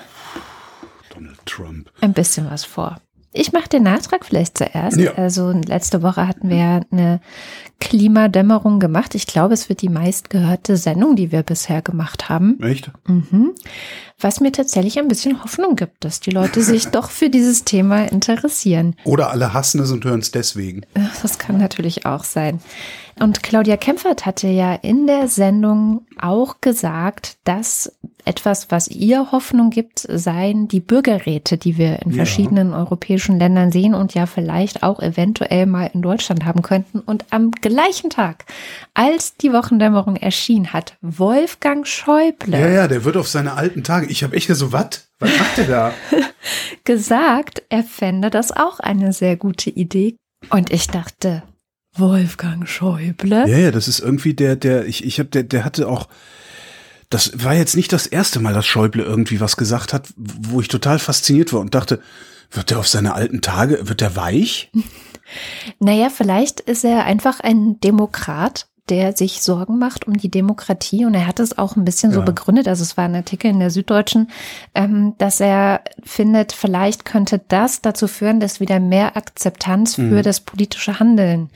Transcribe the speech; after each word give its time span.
Donald 1.15 1.39
Trump. 1.47 1.93
Ein 2.01 2.13
bisschen 2.13 2.51
was 2.51 2.65
vor. 2.65 3.01
Ich 3.37 3.53
mache 3.53 3.69
den 3.69 3.83
Nachtrag 3.83 4.25
vielleicht 4.25 4.57
zuerst. 4.57 4.97
Ja. 4.97 5.15
Also 5.15 5.51
letzte 5.51 6.03
Woche 6.03 6.29
hatten 6.29 6.49
wir 6.49 6.57
ja 6.57 6.81
eine 6.93 7.21
Klimadämmerung 7.81 8.79
gemacht. 8.79 9.17
Ich 9.17 9.27
glaube, 9.27 9.55
es 9.55 9.69
wird 9.69 9.83
die 9.83 9.89
meistgehörte 9.89 10.77
Sendung, 10.77 11.17
die 11.17 11.33
wir 11.33 11.43
bisher 11.43 11.83
gemacht 11.83 12.29
haben. 12.29 12.63
Echt? 12.63 12.93
Mhm. 13.09 13.51
Was 14.21 14.39
mir 14.39 14.53
tatsächlich 14.53 15.01
ein 15.01 15.09
bisschen 15.09 15.43
Hoffnung 15.43 15.75
gibt, 15.75 16.05
dass 16.05 16.21
die 16.21 16.31
Leute 16.31 16.63
sich 16.63 16.87
doch 16.87 17.11
für 17.11 17.29
dieses 17.29 17.65
Thema 17.65 18.05
interessieren. 18.05 18.95
Oder 19.03 19.33
alle 19.33 19.53
hassen 19.53 19.81
es 19.81 19.91
und 19.91 20.05
hören 20.05 20.21
es 20.21 20.31
deswegen. 20.31 20.83
Das 21.21 21.39
kann 21.39 21.59
natürlich 21.59 22.07
auch 22.07 22.23
sein. 22.23 22.61
Und 23.21 23.43
Claudia 23.43 23.77
Kempfert 23.77 24.27
hatte 24.27 24.49
ja 24.49 24.75
in 24.75 25.07
der 25.07 25.29
Sendung 25.29 26.07
auch 26.21 26.61
gesagt, 26.61 27.37
dass 27.45 27.93
etwas, 28.25 28.71
was 28.71 28.89
ihr 28.89 29.31
Hoffnung 29.33 29.71
gibt, 29.71 29.99
seien 30.11 30.67
die 30.67 30.81
Bürgerräte, 30.81 31.59
die 31.59 31.77
wir 31.77 32.01
in 32.03 32.11
Ja. 32.11 32.17
verschiedenen 32.17 32.73
europäischen 32.73 33.39
Ländern 33.39 33.71
sehen 33.71 33.95
und 33.95 34.15
ja 34.15 34.27
vielleicht 34.27 34.83
auch 34.83 35.01
eventuell 35.01 35.67
mal 35.67 35.91
in 35.93 36.03
Deutschland 36.03 36.45
haben 36.45 36.63
könnten. 36.63 37.01
Und 37.01 37.27
am 37.31 37.51
gleichen 37.53 38.11
Tag, 38.11 38.47
als 38.95 39.37
die 39.37 39.53
Wochendämmerung 39.53 40.17
erschien, 40.17 40.73
hat 40.73 40.97
Wolfgang 41.03 41.87
Schäuble 41.87 42.59
Ja, 42.59 42.69
ja, 42.69 42.89
der 42.89 43.05
wird 43.05 43.17
auf 43.17 43.29
seine 43.29 43.55
alten 43.55 43.85
Tage. 43.85 44.07
Ich 44.07 44.25
habe 44.25 44.35
echt 44.37 44.49
so, 44.55 44.73
was? 44.73 45.09
Was 45.21 45.39
macht 45.39 45.59
der 45.59 45.67
da? 45.67 45.93
gesagt, 46.85 47.63
er 47.69 47.83
fände 47.85 48.31
das 48.31 48.53
auch 48.53 48.81
eine 48.81 49.13
sehr 49.13 49.37
gute 49.37 49.71
Idee. 49.71 50.17
Und 50.51 50.73
ich 50.73 50.89
dachte, 50.89 51.43
Wolfgang 51.97 52.69
Schäuble? 52.69 53.49
ja, 53.49 53.59
ja, 53.59 53.71
das 53.71 53.89
ist 53.89 54.01
irgendwie 54.01 54.35
der, 54.35 54.57
der, 54.57 54.87
ich, 54.87 55.05
ich 55.05 55.19
habe, 55.19 55.29
der, 55.29 55.43
der 55.43 55.65
hatte 55.65 55.89
auch, 55.89 56.09
das 57.11 57.45
war 57.45 57.55
jetzt 57.55 57.77
nicht 57.77 57.93
das 57.93 58.07
erste 58.07 58.41
Mal, 58.41 58.55
dass 58.55 58.67
Schäuble 58.67 59.03
irgendwie 59.03 59.41
was 59.41 59.57
gesagt 59.57 59.93
hat, 59.93 60.09
wo 60.17 60.61
ich 60.61 60.69
total 60.69 60.99
fasziniert 60.99 61.53
war 61.53 61.61
und 61.61 61.75
dachte, 61.75 62.01
wird 62.51 62.71
der 62.71 62.79
auf 62.79 62.89
seine 62.89 63.15
alten 63.15 63.41
Tage, 63.41 63.89
wird 63.89 64.01
der 64.01 64.17
weich? 64.17 64.71
Naja, 65.79 66.11
vielleicht 66.11 66.61
ist 66.61 66.85
er 66.85 67.07
einfach 67.07 67.41
ein 67.41 67.81
Demokrat, 67.81 68.69
der 68.91 69.17
sich 69.17 69.43
Sorgen 69.43 69.79
macht 69.79 70.07
um 70.07 70.17
die 70.17 70.31
Demokratie. 70.31 71.05
Und 71.05 71.15
er 71.15 71.27
hat 71.27 71.41
es 71.41 71.57
auch 71.57 71.77
ein 71.77 71.85
bisschen 71.85 72.13
so 72.13 72.21
Ja. 72.21 72.25
begründet, 72.27 72.69
also 72.69 72.83
es 72.83 72.97
war 72.97 73.05
ein 73.05 73.15
Artikel 73.15 73.51
in 73.51 73.61
der 73.61 73.71
Süddeutschen, 73.71 74.29
ähm, 74.75 75.15
dass 75.19 75.41
er 75.41 75.81
findet, 76.03 76.53
vielleicht 76.53 77.05
könnte 77.05 77.41
das 77.49 77.81
dazu 77.81 78.09
führen, 78.09 78.41
dass 78.41 78.61
wieder 78.61 78.81
mehr 78.81 79.17
Akzeptanz 79.17 79.95
für 79.95 80.23
das 80.23 80.41
politische 80.41 81.01
Handeln 81.01 81.51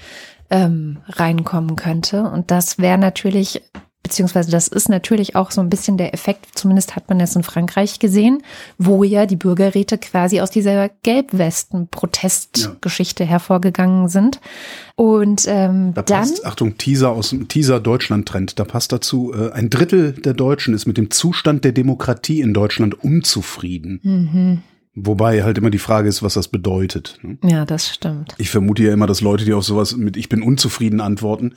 ähm, 0.50 0.98
reinkommen 1.08 1.76
könnte. 1.76 2.22
Und 2.22 2.50
das 2.50 2.78
wäre 2.78 2.96
natürlich, 2.98 3.62
beziehungsweise 4.08 4.50
das 4.50 4.68
ist 4.68 4.88
natürlich 4.88 5.36
auch 5.36 5.50
so 5.50 5.60
ein 5.60 5.68
bisschen 5.68 5.98
der 5.98 6.14
Effekt, 6.14 6.46
zumindest 6.54 6.96
hat 6.96 7.10
man 7.10 7.20
es 7.20 7.36
in 7.36 7.42
Frankreich 7.42 7.98
gesehen, 7.98 8.42
wo 8.78 9.04
ja 9.04 9.26
die 9.26 9.36
Bürgerräte 9.36 9.98
quasi 9.98 10.40
aus 10.40 10.50
dieser 10.50 10.88
Gelbwesten-Protestgeschichte 11.02 13.26
hervorgegangen 13.26 14.08
sind. 14.08 14.40
Und 14.96 15.44
ähm, 15.46 15.92
Da 15.92 16.00
dann, 16.00 16.20
passt, 16.20 16.46
Achtung, 16.46 16.78
Teaser 16.78 17.10
aus 17.10 17.28
dem 17.30 17.48
Teaser 17.48 17.80
Deutschland-Trend, 17.80 18.58
da 18.58 18.64
passt 18.64 18.92
dazu, 18.92 19.34
äh, 19.34 19.52
ein 19.52 19.68
Drittel 19.68 20.12
der 20.12 20.32
Deutschen 20.32 20.72
ist 20.72 20.86
mit 20.86 20.96
dem 20.96 21.10
Zustand 21.10 21.64
der 21.64 21.72
Demokratie 21.72 22.40
in 22.40 22.54
Deutschland 22.54 23.04
unzufrieden. 23.04 24.00
Mhm. 24.02 24.62
Wobei 24.94 25.42
halt 25.44 25.58
immer 25.58 25.68
die 25.70 25.78
Frage 25.78 26.08
ist, 26.08 26.22
was 26.22 26.32
das 26.34 26.48
bedeutet. 26.48 27.18
ne? 27.22 27.36
ja, 27.44 27.66
das 27.66 27.90
stimmt. 27.90 28.34
Ich 28.38 28.48
vermute 28.48 28.82
ja 28.82 28.94
immer, 28.94 29.06
dass 29.06 29.20
Leute, 29.20 29.44
die 29.44 29.52
auf 29.52 29.64
sowas 29.64 29.94
mit 29.96 30.16
Ich 30.16 30.30
bin 30.30 30.42
unzufrieden 30.42 31.02
antworten, 31.02 31.52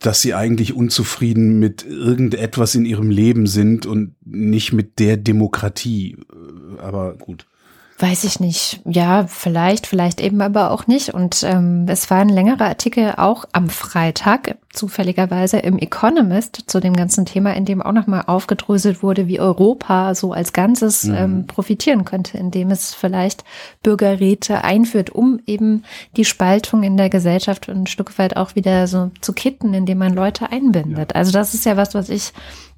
dass 0.00 0.22
sie 0.22 0.34
eigentlich 0.34 0.74
unzufrieden 0.74 1.58
mit 1.58 1.84
irgendetwas 1.86 2.74
in 2.74 2.84
ihrem 2.84 3.10
Leben 3.10 3.46
sind 3.46 3.86
und 3.86 4.14
nicht 4.24 4.72
mit 4.72 4.98
der 4.98 5.16
Demokratie. 5.16 6.16
Äh, 6.32 6.80
Aber 6.80 7.14
gut. 7.14 7.46
Weiß 7.98 8.24
ich 8.24 8.40
nicht. 8.40 8.80
Ja, 8.86 9.26
vielleicht, 9.26 9.86
vielleicht 9.86 10.22
eben 10.22 10.40
aber 10.40 10.70
auch 10.70 10.86
nicht. 10.86 11.12
Und 11.12 11.42
ähm, 11.42 11.84
es 11.86 12.10
war 12.10 12.18
ein 12.18 12.30
längerer 12.30 12.64
Artikel 12.64 13.12
auch 13.18 13.44
am 13.52 13.68
Freitag, 13.68 14.56
zufälligerweise 14.72 15.58
im 15.58 15.78
Economist 15.78 16.64
zu 16.66 16.78
dem 16.78 16.94
ganzen 16.94 17.26
Thema, 17.26 17.54
in 17.56 17.64
dem 17.64 17.82
auch 17.82 17.92
nochmal 17.92 18.24
aufgedröselt 18.26 19.02
wurde, 19.02 19.26
wie 19.26 19.40
Europa 19.40 20.14
so 20.14 20.32
als 20.32 20.52
Ganzes 20.52 21.04
ähm, 21.04 21.46
profitieren 21.48 22.04
könnte, 22.04 22.38
indem 22.38 22.70
es 22.70 22.94
vielleicht 22.94 23.44
Bürgerräte 23.82 24.62
einführt, 24.62 25.10
um 25.10 25.40
eben 25.44 25.82
die 26.16 26.24
Spaltung 26.24 26.84
in 26.84 26.96
der 26.96 27.10
Gesellschaft 27.10 27.68
ein 27.68 27.88
Stück 27.88 28.16
weit 28.18 28.36
auch 28.36 28.54
wieder 28.54 28.86
so 28.86 29.10
zu 29.20 29.32
kitten, 29.32 29.74
indem 29.74 29.98
man 29.98 30.14
Leute 30.14 30.52
einbindet. 30.52 31.16
Also 31.16 31.32
das 31.32 31.52
ist 31.52 31.66
ja 31.66 31.76
was, 31.76 31.94
was 31.94 32.08
ich 32.08 32.32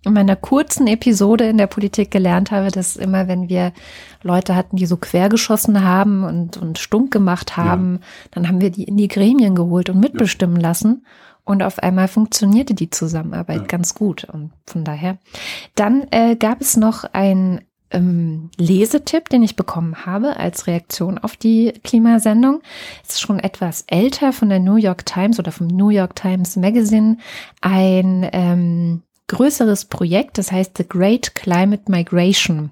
in 0.05 0.15
meiner 0.15 0.35
kurzen 0.35 0.87
Episode 0.87 1.49
in 1.49 1.59
der 1.59 1.67
Politik 1.69 2.11
gelernt 2.11 2.51
habe, 2.51 2.71
dass 2.71 2.97
immer, 2.97 3.29
wenn 3.29 3.49
wir 3.49 3.73
Leute 4.23 4.57
hatten, 4.57 4.77
die 4.77 4.87
so 4.87 4.97
quergeschossen 4.97 5.85
haben 5.85 6.25
und, 6.25 6.57
und 6.57 6.79
stunk 6.79 7.13
gemacht 7.13 7.57
haben, 7.57 8.01
dann 8.33 8.49
haben 8.49 8.61
wir 8.61 8.71
die 8.71 8.85
in 8.85 8.97
die 8.97 9.09
Gremien 9.09 9.55
geholt 9.55 9.91
und 9.91 10.01
mitbestimmen 10.01 10.57
lassen. 10.57 11.05
Und 11.45 11.63
auf 11.63 11.81
einmal 11.81 12.09
funktionierte 12.09 12.75
die 12.75 12.91
Zusammenarbeit 12.91 13.63
Ja. 13.63 13.67
ganz 13.67 13.95
gut. 13.95 14.25
Und 14.25 14.53
von 14.67 14.85
daher. 14.85 15.19
Dann 15.75 16.07
äh, 16.11 16.37
gab 16.37 16.61
es 16.61 16.77
noch 16.77 17.05
ein 17.13 17.63
ähm, 17.91 18.51
Lesetipp, 18.57 19.29
den 19.29 19.43
ich 19.43 19.57
bekommen 19.57 20.07
habe 20.07 20.37
als 20.37 20.67
Reaktion 20.67 21.19
auf 21.19 21.37
die 21.37 21.73
Klimasendung. 21.85 22.63
Es 23.05 23.15
ist 23.15 23.21
schon 23.21 23.39
etwas 23.39 23.85
älter 23.89 24.33
von 24.33 24.49
der 24.49 24.61
New 24.61 24.77
York 24.77 25.05
Times 25.05 25.39
oder 25.39 25.53
vom 25.53 25.67
New 25.67 25.91
York 25.91 26.15
Times 26.17 26.57
Magazine. 26.57 27.19
Ein 27.61 28.29
ähm, 28.33 29.03
größeres 29.33 29.87
Projekt, 29.87 30.37
das 30.37 30.53
heißt 30.53 30.77
The 30.77 30.87
Great 30.87 31.35
Climate 31.35 31.91
Migration 31.91 32.71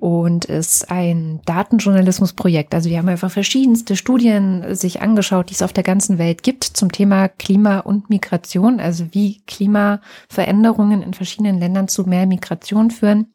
und 0.00 0.46
ist 0.46 0.90
ein 0.90 1.40
Datenjournalismusprojekt. 1.44 2.74
Also 2.74 2.88
wir 2.88 2.98
haben 2.98 3.08
einfach 3.08 3.30
verschiedenste 3.30 3.94
Studien 3.94 4.74
sich 4.74 5.02
angeschaut, 5.02 5.50
die 5.50 5.54
es 5.54 5.62
auf 5.62 5.74
der 5.74 5.84
ganzen 5.84 6.18
Welt 6.18 6.42
gibt 6.42 6.64
zum 6.64 6.90
Thema 6.90 7.28
Klima 7.28 7.80
und 7.80 8.08
Migration, 8.08 8.80
also 8.80 9.04
wie 9.12 9.42
Klimaveränderungen 9.46 11.02
in 11.02 11.12
verschiedenen 11.12 11.58
Ländern 11.58 11.88
zu 11.88 12.04
mehr 12.04 12.26
Migration 12.26 12.90
führen. 12.90 13.26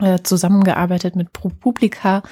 äh, 0.00 0.18
zusammengearbeitet 0.22 1.14
mit 1.14 1.32
ProPublica 1.32 2.22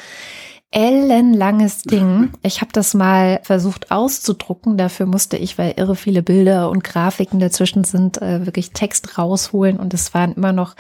ellenlanges 0.71 1.83
Ding. 1.85 2.31
Ich 2.43 2.61
habe 2.61 2.73
das 2.73 2.93
mal 2.95 3.41
versucht 3.43 3.91
auszudrucken. 3.91 4.77
Dafür 4.77 5.07
musste 5.07 5.37
ich, 5.37 5.57
weil 5.57 5.75
irre 5.77 5.97
viele 5.97 6.23
Bilder 6.23 6.71
und 6.71 6.85
Grafiken 6.85 7.41
dazwischen 7.41 7.85
sind, 7.85 8.21
äh, 8.21 8.45
wirklich 8.45 8.73
Text 8.73 9.17
rausholen. 9.17 9.79
Und 9.79 9.95
es 9.95 10.13
waren 10.13 10.35
immer 10.35 10.53
noch 10.53 10.77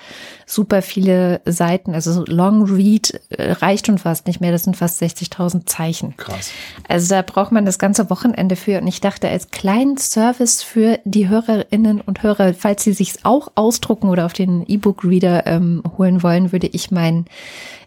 super 0.46 0.82
viele 0.82 1.40
Seiten. 1.46 1.94
Also 1.94 2.12
so 2.12 2.25
Long 2.26 2.64
Read 2.64 3.19
äh, 3.31 3.52
reicht 3.52 3.87
schon 3.87 3.99
fast 3.99 4.26
nicht 4.26 4.40
mehr. 4.40 4.52
Das 4.52 4.64
sind 4.64 4.76
fast 4.76 5.02
60.000 5.02 5.67
Zeichen. 5.67 6.17
Krass. 6.17 6.50
Also 6.87 7.14
da 7.14 7.23
braucht 7.23 7.52
man 7.52 7.64
das 7.64 7.79
ganze 7.79 8.11
Wochenende 8.11 8.56
für. 8.56 8.81
Und 8.81 8.87
ich 8.88 9.00
dachte, 9.00 9.29
als 9.29 9.50
kleinen 9.50 9.96
Service 9.96 10.62
für 10.62 10.99
die 11.05 11.29
Hörerinnen 11.29 12.02
und 12.02 12.23
Hörer, 12.23 12.52
falls 12.52 12.85
sie 12.85 12.93
sich 12.93 13.14
auch 13.25 13.52
ausdrucken 13.55 14.11
oder 14.11 14.26
auf 14.26 14.35
den 14.35 14.64
E-Book-Reader 14.67 15.46
ähm, 15.46 15.82
holen 15.96 16.23
wollen, 16.23 16.52
würde 16.52 16.67
ich 16.67 16.90
mein 16.90 17.25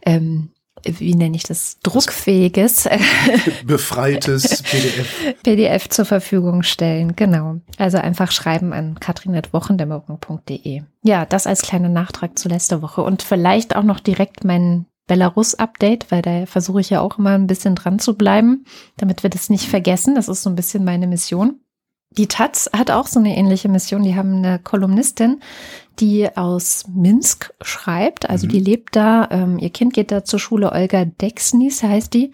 ähm, 0.04 0.50
wie 0.84 1.16
nenne 1.16 1.36
ich 1.36 1.44
das, 1.44 1.78
druckfähiges 1.84 2.90
befreites 3.66 4.64
PDF. 4.64 5.36
PDF 5.44 5.90
zur 5.90 6.06
Verfügung 6.06 6.64
stellen. 6.64 7.16
Genau. 7.16 7.58
Also 7.78 7.98
einfach 7.98 8.32
schreiben 8.32 8.74
an 8.74 9.00
katrin.wochendämmerung.de. 9.00 10.84
Ja, 11.04 11.26
das 11.26 11.48
als 11.48 11.62
kleiner 11.62 11.90
Nachtrag 11.90 12.38
zu 12.38 12.50
letzter 12.50 12.82
Woche 12.82 13.02
und 13.02 13.22
vielleicht 13.22 13.76
auch 13.76 13.84
noch 13.84 14.00
direkt 14.00 14.44
mein 14.44 14.86
Belarus-Update, 15.08 16.10
weil 16.12 16.22
da 16.22 16.46
versuche 16.46 16.82
ich 16.82 16.90
ja 16.90 17.02
auch 17.02 17.18
immer 17.18 17.32
ein 17.32 17.48
bisschen 17.48 17.76
dran 17.76 18.00
zu 18.00 18.16
bleiben, 18.16 18.66
damit 18.98 19.24
wir 19.24 19.30
das 19.30 19.50
nicht 19.50 19.68
vergessen. 19.68 20.16
Das 20.16 20.30
ist 20.30 20.44
so 20.44 20.50
ein 20.50 20.56
bisschen 20.56 20.86
meine 20.86 21.08
Mission. 21.08 21.60
Die 22.18 22.28
Taz 22.28 22.70
hat 22.76 22.92
auch 22.92 23.08
so 23.08 23.20
eine 23.20 23.36
ähnliche 23.38 23.70
Mission. 23.70 24.04
Die 24.04 24.16
haben 24.16 24.38
eine 24.38 24.60
Kolumnistin, 24.60 25.40
die 26.00 26.36
aus 26.36 26.86
Minsk 26.94 27.54
schreibt. 27.62 28.30
Also 28.30 28.48
mhm. 28.48 28.52
die 28.52 28.60
lebt 28.60 28.96
da. 28.96 29.28
Ähm, 29.32 29.58
ihr 29.60 29.70
Kind 29.70 29.94
geht 29.94 30.12
da 30.12 30.24
zur 30.24 30.40
Schule. 30.40 30.72
Olga 30.72 31.06
Dexnis 31.06 31.84
heißt 31.84 32.14
die. 32.14 32.32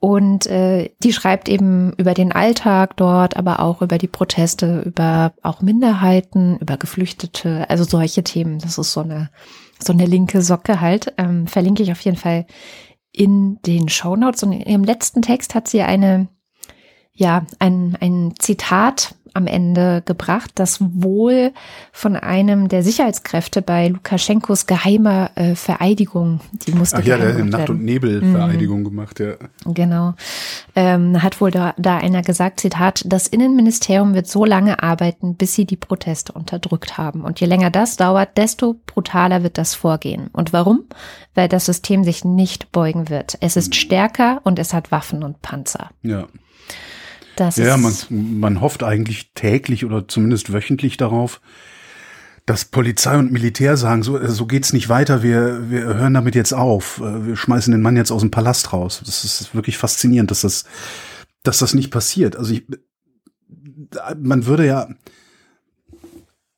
Und 0.00 0.46
äh, 0.46 0.90
die 1.02 1.14
schreibt 1.14 1.48
eben 1.48 1.94
über 1.96 2.12
den 2.12 2.30
Alltag 2.30 2.96
dort, 2.96 3.38
aber 3.38 3.60
auch 3.60 3.80
über 3.80 3.96
die 3.96 4.08
Proteste, 4.08 4.82
über 4.82 5.32
auch 5.42 5.62
Minderheiten, 5.62 6.58
über 6.58 6.76
Geflüchtete, 6.76 7.70
also 7.70 7.84
solche 7.84 8.22
Themen. 8.22 8.58
Das 8.58 8.76
ist 8.76 8.92
so 8.92 9.00
eine 9.00 9.30
so 9.82 9.92
eine 9.92 10.06
linke 10.06 10.42
Socke 10.42 10.80
halt. 10.80 11.12
Ähm, 11.18 11.46
verlinke 11.46 11.82
ich 11.82 11.92
auf 11.92 12.00
jeden 12.00 12.16
Fall 12.16 12.46
in 13.12 13.60
den 13.62 13.88
Show 13.88 14.16
Notes. 14.16 14.42
Und 14.42 14.52
in 14.52 14.60
ihrem 14.62 14.84
letzten 14.84 15.22
Text 15.22 15.54
hat 15.54 15.68
sie 15.68 15.82
eine 15.82 16.28
ja, 17.14 17.46
ein, 17.58 17.96
ein 18.00 18.34
Zitat 18.38 19.14
am 19.34 19.48
Ende 19.48 20.02
gebracht, 20.06 20.52
das 20.54 20.78
wohl 20.80 21.52
von 21.92 22.16
einem 22.16 22.68
der 22.68 22.84
Sicherheitskräfte 22.84 23.62
bei 23.62 23.88
Lukaschenkos 23.88 24.66
geheimer 24.66 25.32
äh, 25.34 25.56
Vereidigung, 25.56 26.40
die 26.66 26.72
musste 26.72 26.98
Ach 26.98 27.02
ja, 27.02 27.18
der 27.18 27.34
hat 27.34 27.44
Nacht- 27.44 27.70
und 27.70 27.84
Nebel-Vereidigung 27.84 28.80
mhm. 28.80 28.84
gemacht, 28.84 29.18
ja. 29.18 29.34
Genau. 29.66 30.14
Ähm, 30.76 31.20
hat 31.20 31.40
wohl 31.40 31.50
da, 31.50 31.74
da 31.76 31.98
einer 31.98 32.22
gesagt, 32.22 32.60
Zitat, 32.60 33.02
das 33.06 33.26
Innenministerium 33.26 34.14
wird 34.14 34.28
so 34.28 34.44
lange 34.44 34.82
arbeiten, 34.82 35.34
bis 35.34 35.54
sie 35.54 35.64
die 35.64 35.76
Proteste 35.76 36.32
unterdrückt 36.32 36.96
haben. 36.96 37.22
Und 37.22 37.40
je 37.40 37.48
länger 37.48 37.70
das 37.70 37.96
dauert, 37.96 38.38
desto 38.38 38.76
brutaler 38.86 39.42
wird 39.42 39.58
das 39.58 39.74
Vorgehen. 39.74 40.28
Und 40.32 40.52
warum? 40.52 40.84
Weil 41.34 41.48
das 41.48 41.66
System 41.66 42.04
sich 42.04 42.24
nicht 42.24 42.70
beugen 42.70 43.08
wird. 43.08 43.36
Es 43.40 43.56
ist 43.56 43.70
mhm. 43.70 43.72
stärker 43.72 44.40
und 44.44 44.60
es 44.60 44.72
hat 44.72 44.92
Waffen 44.92 45.24
und 45.24 45.42
Panzer. 45.42 45.90
Ja. 46.02 46.26
Das 47.36 47.56
ja, 47.56 47.76
man, 47.76 47.92
man 48.10 48.60
hofft 48.60 48.82
eigentlich 48.82 49.32
täglich 49.34 49.84
oder 49.84 50.06
zumindest 50.06 50.52
wöchentlich 50.52 50.96
darauf, 50.96 51.40
dass 52.46 52.66
Polizei 52.66 53.16
und 53.18 53.32
Militär 53.32 53.76
sagen, 53.76 54.02
so, 54.02 54.18
äh, 54.18 54.28
so 54.28 54.46
geht's 54.46 54.72
nicht 54.72 54.88
weiter, 54.88 55.22
wir, 55.22 55.70
wir 55.70 55.82
hören 55.82 56.14
damit 56.14 56.34
jetzt 56.34 56.52
auf, 56.52 57.00
äh, 57.00 57.26
wir 57.26 57.36
schmeißen 57.36 57.72
den 57.72 57.82
Mann 57.82 57.96
jetzt 57.96 58.10
aus 58.10 58.20
dem 58.20 58.30
Palast 58.30 58.72
raus. 58.72 59.02
Das 59.04 59.24
ist 59.24 59.54
wirklich 59.54 59.78
faszinierend, 59.78 60.30
dass 60.30 60.42
das, 60.42 60.64
dass 61.42 61.58
das 61.58 61.74
nicht 61.74 61.90
passiert. 61.90 62.36
Also 62.36 62.52
ich, 62.52 62.66
man 64.16 64.46
würde 64.46 64.66
ja, 64.66 64.88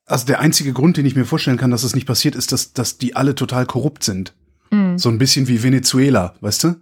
also 0.06 0.26
der 0.26 0.40
einzige 0.40 0.72
Grund, 0.72 0.96
den 0.96 1.06
ich 1.06 1.16
mir 1.16 1.24
vorstellen 1.24 1.56
kann, 1.56 1.70
dass 1.70 1.82
das 1.82 1.94
nicht 1.94 2.06
passiert, 2.06 2.36
ist, 2.36 2.52
dass, 2.52 2.72
dass 2.72 2.98
die 2.98 3.16
alle 3.16 3.34
total 3.34 3.66
korrupt 3.66 4.04
sind. 4.04 4.34
Mhm. 4.70 4.98
So 4.98 5.08
ein 5.08 5.18
bisschen 5.18 5.48
wie 5.48 5.62
Venezuela, 5.62 6.34
weißt 6.40 6.64
du? 6.64 6.76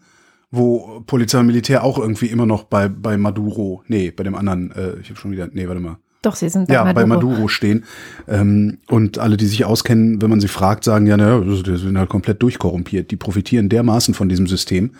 Wo 0.54 1.02
Polizei 1.06 1.40
und 1.40 1.46
Militär 1.46 1.84
auch 1.84 1.98
irgendwie 1.98 2.26
immer 2.26 2.46
noch 2.46 2.64
bei, 2.64 2.88
bei 2.88 3.16
Maduro, 3.16 3.82
nee, 3.88 4.10
bei 4.10 4.24
dem 4.24 4.34
anderen, 4.34 4.70
äh, 4.72 4.98
ich 5.00 5.10
habe 5.10 5.18
schon 5.18 5.32
wieder, 5.32 5.48
nee, 5.52 5.66
warte 5.68 5.80
mal. 5.80 5.96
Doch, 6.22 6.36
sie 6.36 6.48
sind 6.48 6.68
bei 6.68 6.74
ja, 6.74 6.84
Maduro. 6.84 6.94
bei 6.94 7.06
Maduro 7.06 7.48
stehen. 7.48 7.84
Ähm, 8.26 8.78
und 8.88 9.18
alle, 9.18 9.36
die 9.36 9.46
sich 9.46 9.64
auskennen, 9.64 10.22
wenn 10.22 10.30
man 10.30 10.40
sie 10.40 10.48
fragt, 10.48 10.84
sagen, 10.84 11.06
ja, 11.06 11.16
naja, 11.16 11.40
die 11.40 11.76
sind 11.76 11.98
halt 11.98 12.08
komplett 12.08 12.42
durchkorrumpiert. 12.42 13.10
Die 13.10 13.16
profitieren 13.16 13.68
dermaßen 13.68 14.14
von 14.14 14.30
diesem 14.30 14.46
System, 14.46 14.92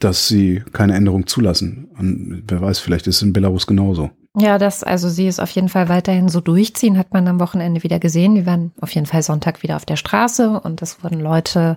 dass 0.00 0.26
sie 0.26 0.62
keine 0.72 0.94
Änderung 0.94 1.26
zulassen. 1.26 1.88
Und 1.98 2.44
wer 2.48 2.62
weiß, 2.62 2.78
vielleicht 2.78 3.06
ist 3.06 3.16
es 3.16 3.22
in 3.22 3.34
Belarus 3.34 3.66
genauso. 3.66 4.10
Ja, 4.36 4.58
das, 4.58 4.82
also 4.82 5.08
sie 5.08 5.28
ist 5.28 5.38
auf 5.38 5.50
jeden 5.50 5.68
Fall 5.68 5.88
weiterhin 5.88 6.28
so 6.28 6.40
durchziehen, 6.40 6.98
hat 6.98 7.12
man 7.12 7.28
am 7.28 7.38
Wochenende 7.38 7.82
wieder 7.82 8.00
gesehen. 8.00 8.34
Die 8.34 8.46
waren 8.46 8.72
auf 8.80 8.90
jeden 8.90 9.06
Fall 9.06 9.22
Sonntag 9.22 9.62
wieder 9.62 9.76
auf 9.76 9.84
der 9.84 9.96
Straße 9.96 10.60
und 10.60 10.82
es 10.82 11.04
wurden 11.04 11.20
Leute 11.20 11.76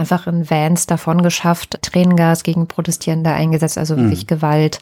einfach 0.00 0.26
in 0.26 0.50
Vans 0.50 0.86
davon 0.86 1.22
geschafft, 1.22 1.78
Tränengas 1.82 2.42
gegen 2.42 2.66
Protestierende 2.66 3.30
eingesetzt, 3.30 3.78
also 3.78 3.96
mhm. 3.96 4.02
wirklich 4.02 4.24
mhm. 4.24 4.28
Gewalt. 4.28 4.80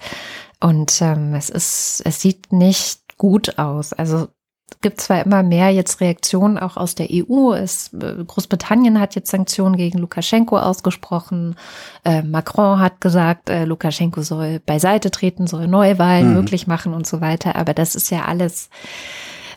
Und 0.60 1.00
ähm, 1.02 1.34
es 1.34 1.50
ist, 1.50 2.02
es 2.04 2.20
sieht 2.20 2.52
nicht 2.52 3.00
gut 3.18 3.58
aus. 3.58 3.92
Also 3.92 4.28
es 4.70 4.80
gibt 4.80 5.00
zwar 5.00 5.24
immer 5.24 5.42
mehr 5.42 5.70
jetzt 5.70 6.00
Reaktionen 6.00 6.58
auch 6.58 6.76
aus 6.76 6.94
der 6.94 7.08
EU. 7.10 7.52
Es, 7.52 7.92
äh, 7.94 8.24
Großbritannien 8.24 9.00
hat 9.00 9.14
jetzt 9.14 9.30
Sanktionen 9.30 9.76
gegen 9.76 9.98
Lukaschenko 9.98 10.58
ausgesprochen. 10.58 11.56
Äh, 12.04 12.22
Macron 12.22 12.78
hat 12.78 13.00
gesagt, 13.00 13.50
äh, 13.50 13.64
Lukaschenko 13.64 14.22
soll 14.22 14.60
beiseite 14.60 15.10
treten, 15.10 15.46
soll 15.46 15.68
Neuwahlen 15.68 16.28
mhm. 16.28 16.34
möglich 16.34 16.66
machen 16.66 16.94
und 16.94 17.06
so 17.06 17.20
weiter. 17.20 17.56
Aber 17.56 17.74
das 17.74 17.94
ist 17.94 18.10
ja 18.10 18.24
alles 18.26 18.68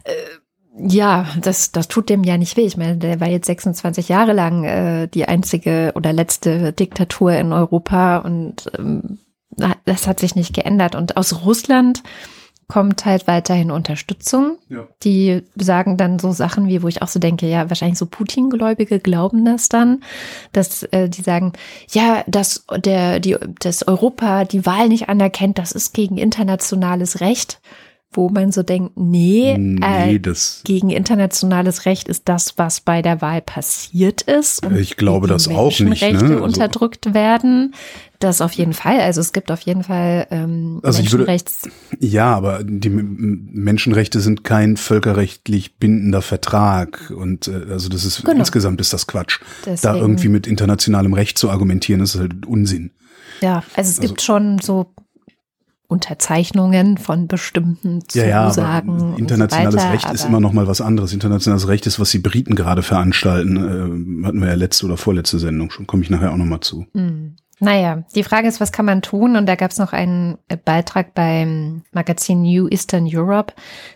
äh, 0.04 0.12
ja, 0.78 1.28
das, 1.42 1.72
das 1.72 1.88
tut 1.88 2.10
dem 2.10 2.24
ja 2.24 2.38
nicht 2.38 2.56
weh. 2.56 2.66
Ich 2.66 2.78
meine, 2.78 2.98
der 2.98 3.20
war 3.20 3.28
jetzt 3.28 3.48
26 3.48 4.10
Jahre 4.10 4.34
lang 4.34 4.64
äh, 4.64 5.08
die 5.08 5.28
einzige 5.28 5.92
oder 5.96 6.14
letzte 6.14 6.72
Diktatur 6.72 7.34
in 7.34 7.52
Europa 7.52 8.18
und 8.20 8.72
ähm, 8.78 9.20
das 9.86 10.08
hat 10.08 10.20
sich 10.20 10.36
nicht 10.36 10.54
geändert. 10.54 10.96
Und 10.96 11.18
aus 11.18 11.46
Russland 11.46 12.04
kommt 12.72 13.04
halt 13.06 13.28
weiterhin 13.28 13.70
Unterstützung. 13.70 14.58
Ja. 14.70 14.88
Die 15.04 15.44
sagen 15.58 15.98
dann 15.98 16.20
so 16.20 16.32
Sachen 16.32 16.70
wie, 16.70 16.82
wo 16.82 16.88
ich 16.88 17.02
auch 17.02 17.10
so 17.10 17.20
denke, 17.20 17.46
ja, 17.48 17.70
wahrscheinlich 17.70 18.00
so 18.00 18.06
Putin-Gläubige 18.06 19.00
glauben 19.02 19.44
das 19.44 19.68
dann, 19.68 20.04
dass 20.54 20.84
äh, 20.84 21.10
die 21.10 21.22
sagen, 21.22 21.52
ja, 21.90 22.24
dass 22.28 22.66
der, 22.78 23.20
die, 23.20 23.36
dass 23.60 23.86
Europa 23.86 24.46
die 24.46 24.66
Wahl 24.66 24.88
nicht 24.88 25.10
anerkennt, 25.10 25.58
das 25.58 25.74
ist 25.74 25.94
gegen 25.94 26.18
internationales 26.18 27.20
Recht 27.20 27.60
wo 28.14 28.30
man 28.30 28.52
so 28.52 28.62
denkt, 28.62 28.98
nee, 28.98 29.58
nee 29.58 30.16
äh, 30.16 30.34
gegen 30.64 30.90
internationales 30.90 31.86
Recht 31.86 32.10
ist 32.10 32.28
das, 32.28 32.58
was 32.58 32.82
bei 32.82 33.02
der 33.02 33.22
Wahl 33.22 33.42
passiert 33.42 34.22
ist. 34.24 34.66
Und 34.66 34.76
ich 34.76 34.98
glaube 34.98 35.28
das 35.28 35.48
auch 35.48 35.80
nicht. 35.80 36.02
Ne? 36.02 36.20
Also, 36.20 36.44
unterdrückt 36.44 37.14
werden. 37.14 37.74
Das 38.20 38.42
auf 38.42 38.52
jeden 38.54 38.74
Fall. 38.74 39.00
Also 39.00 39.20
es 39.20 39.34
gibt 39.34 39.50
auf 39.50 39.62
jeden 39.62 39.84
Fall 39.84 40.28
ähm, 40.30 40.80
also 40.84 41.00
Menschenrechts. 41.00 41.64
Würde, 41.64 42.06
ja, 42.06 42.36
aber 42.36 42.64
die 42.64 42.90
Menschenrechte 42.90 44.20
sind 44.20 44.44
kein 44.44 44.78
völkerrechtlich 44.78 45.78
bindender 45.78 46.22
Vertrag 46.22 47.12
und 47.16 47.48
äh, 47.48 47.72
also 47.72 47.90
das 47.90 48.06
ist 48.06 48.24
genau. 48.24 48.40
insgesamt 48.40 48.80
ist 48.80 48.94
das 48.94 49.08
Quatsch. 49.08 49.40
Deswegen. 49.66 49.82
Da 49.82 49.96
irgendwie 49.96 50.28
mit 50.28 50.46
internationalem 50.46 51.14
Recht 51.14 51.38
zu 51.38 51.50
argumentieren, 51.50 52.02
ist 52.02 52.20
halt 52.20 52.46
Unsinn. 52.46 52.92
Ja, 53.42 53.64
also 53.76 53.90
es 53.90 53.98
also, 53.98 54.02
gibt 54.02 54.22
schon 54.22 54.60
so 54.60 54.94
Unterzeichnungen 55.92 56.98
von 56.98 57.28
bestimmten 57.28 58.08
Zusagen. 58.08 59.00
Ja, 59.00 59.10
ja, 59.10 59.18
internationales 59.18 59.74
so 59.74 59.80
weiter, 59.80 59.94
Recht 59.94 60.12
ist 60.14 60.26
immer 60.26 60.40
noch 60.40 60.54
mal 60.54 60.66
was 60.66 60.80
anderes. 60.80 61.12
Internationales 61.12 61.68
Recht 61.68 61.86
ist, 61.86 62.00
was 62.00 62.12
die 62.12 62.20
Briten 62.20 62.56
gerade 62.56 62.82
veranstalten. 62.82 63.58
Äh, 63.58 64.26
hatten 64.26 64.40
wir 64.40 64.48
ja 64.48 64.56
letzte 64.56 64.86
oder 64.86 64.96
vorletzte 64.96 65.38
Sendung 65.38 65.70
schon. 65.70 65.88
Komme 65.88 66.04
ich 66.04 66.10
nachher 66.10 66.32
auch 66.32 66.38
noch 66.38 66.46
mal 66.46 66.62
zu. 66.62 66.86
Mhm. 66.94 67.36
Naja, 67.60 68.04
die 68.16 68.24
Frage 68.24 68.48
ist, 68.48 68.60
was 68.60 68.72
kann 68.72 68.86
man 68.86 69.04
tun? 69.04 69.36
Und 69.36 69.46
da 69.46 69.56
gab 69.56 69.70
es 69.70 69.78
noch 69.78 69.94
einen 69.94 70.38
Beitrag 70.66 71.14
beim 71.14 71.84
Magazin 71.92 72.42
New 72.42 72.68
Eastern 72.70 73.08
Europe. 73.12 73.54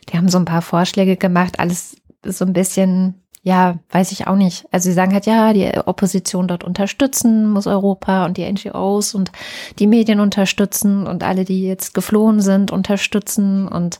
Die 0.10 0.18
haben 0.18 0.30
so 0.30 0.38
ein 0.38 0.46
paar 0.46 0.62
Vorschläge 0.62 1.16
gemacht. 1.16 1.60
Alles 1.60 1.96
so 2.24 2.46
ein 2.46 2.54
bisschen 2.54 3.25
ja, 3.46 3.78
weiß 3.92 4.12
ich 4.12 4.25
auch 4.25 4.36
nicht. 4.36 4.66
Also 4.72 4.90
sie 4.90 4.96
sagen 4.96 5.14
halt, 5.14 5.28
ja, 5.28 5.54
die 5.54 5.70
Opposition 5.86 6.48
dort 6.48 6.64
unterstützen 6.64 7.48
muss 7.52 7.68
Europa 7.68 8.25
und 8.25 8.38
die 8.38 8.52
NGOs 8.52 9.14
und 9.14 9.32
die 9.78 9.86
Medien 9.86 10.20
unterstützen 10.20 11.06
und 11.06 11.22
alle, 11.24 11.46
die 11.46 11.62
jetzt 11.62 11.94
geflohen 11.94 12.42
sind, 12.42 12.72
unterstützen 12.72 13.68
und 13.68 14.00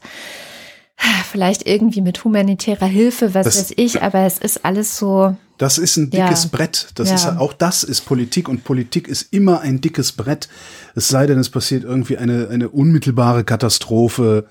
vielleicht 1.30 1.68
irgendwie 1.68 2.02
mit 2.02 2.24
humanitärer 2.24 2.88
Hilfe, 2.88 3.36
was 3.36 3.46
das, 3.46 3.58
weiß 3.58 3.74
ich, 3.78 4.02
aber 4.02 4.22
es 4.22 4.40
ist 4.40 4.66
alles 4.66 4.98
so. 4.98 5.36
Das 5.60 5.78
ist 5.78 5.98
ein 5.98 6.10
dickes 6.10 6.46
ja, 6.46 6.50
Brett. 6.52 6.88
Das 6.96 7.10
ja. 7.10 7.16
ist 7.16 7.28
auch 7.38 7.54
das 7.54 7.84
ist 7.84 8.02
Politik 8.02 8.50
und 8.50 8.64
Politik 8.64 9.08
ist 9.08 9.32
immer 9.32 9.60
ein 9.62 9.80
dickes 9.80 10.14
Brett. 10.14 10.50
Es 10.96 11.08
sei 11.08 11.28
denn, 11.28 11.38
es 11.38 11.52
passiert 11.52 11.84
irgendwie 11.84 12.18
eine 12.18 12.50
eine 12.50 12.70
unmittelbare 12.70 13.44
Katastrophe 13.44 14.48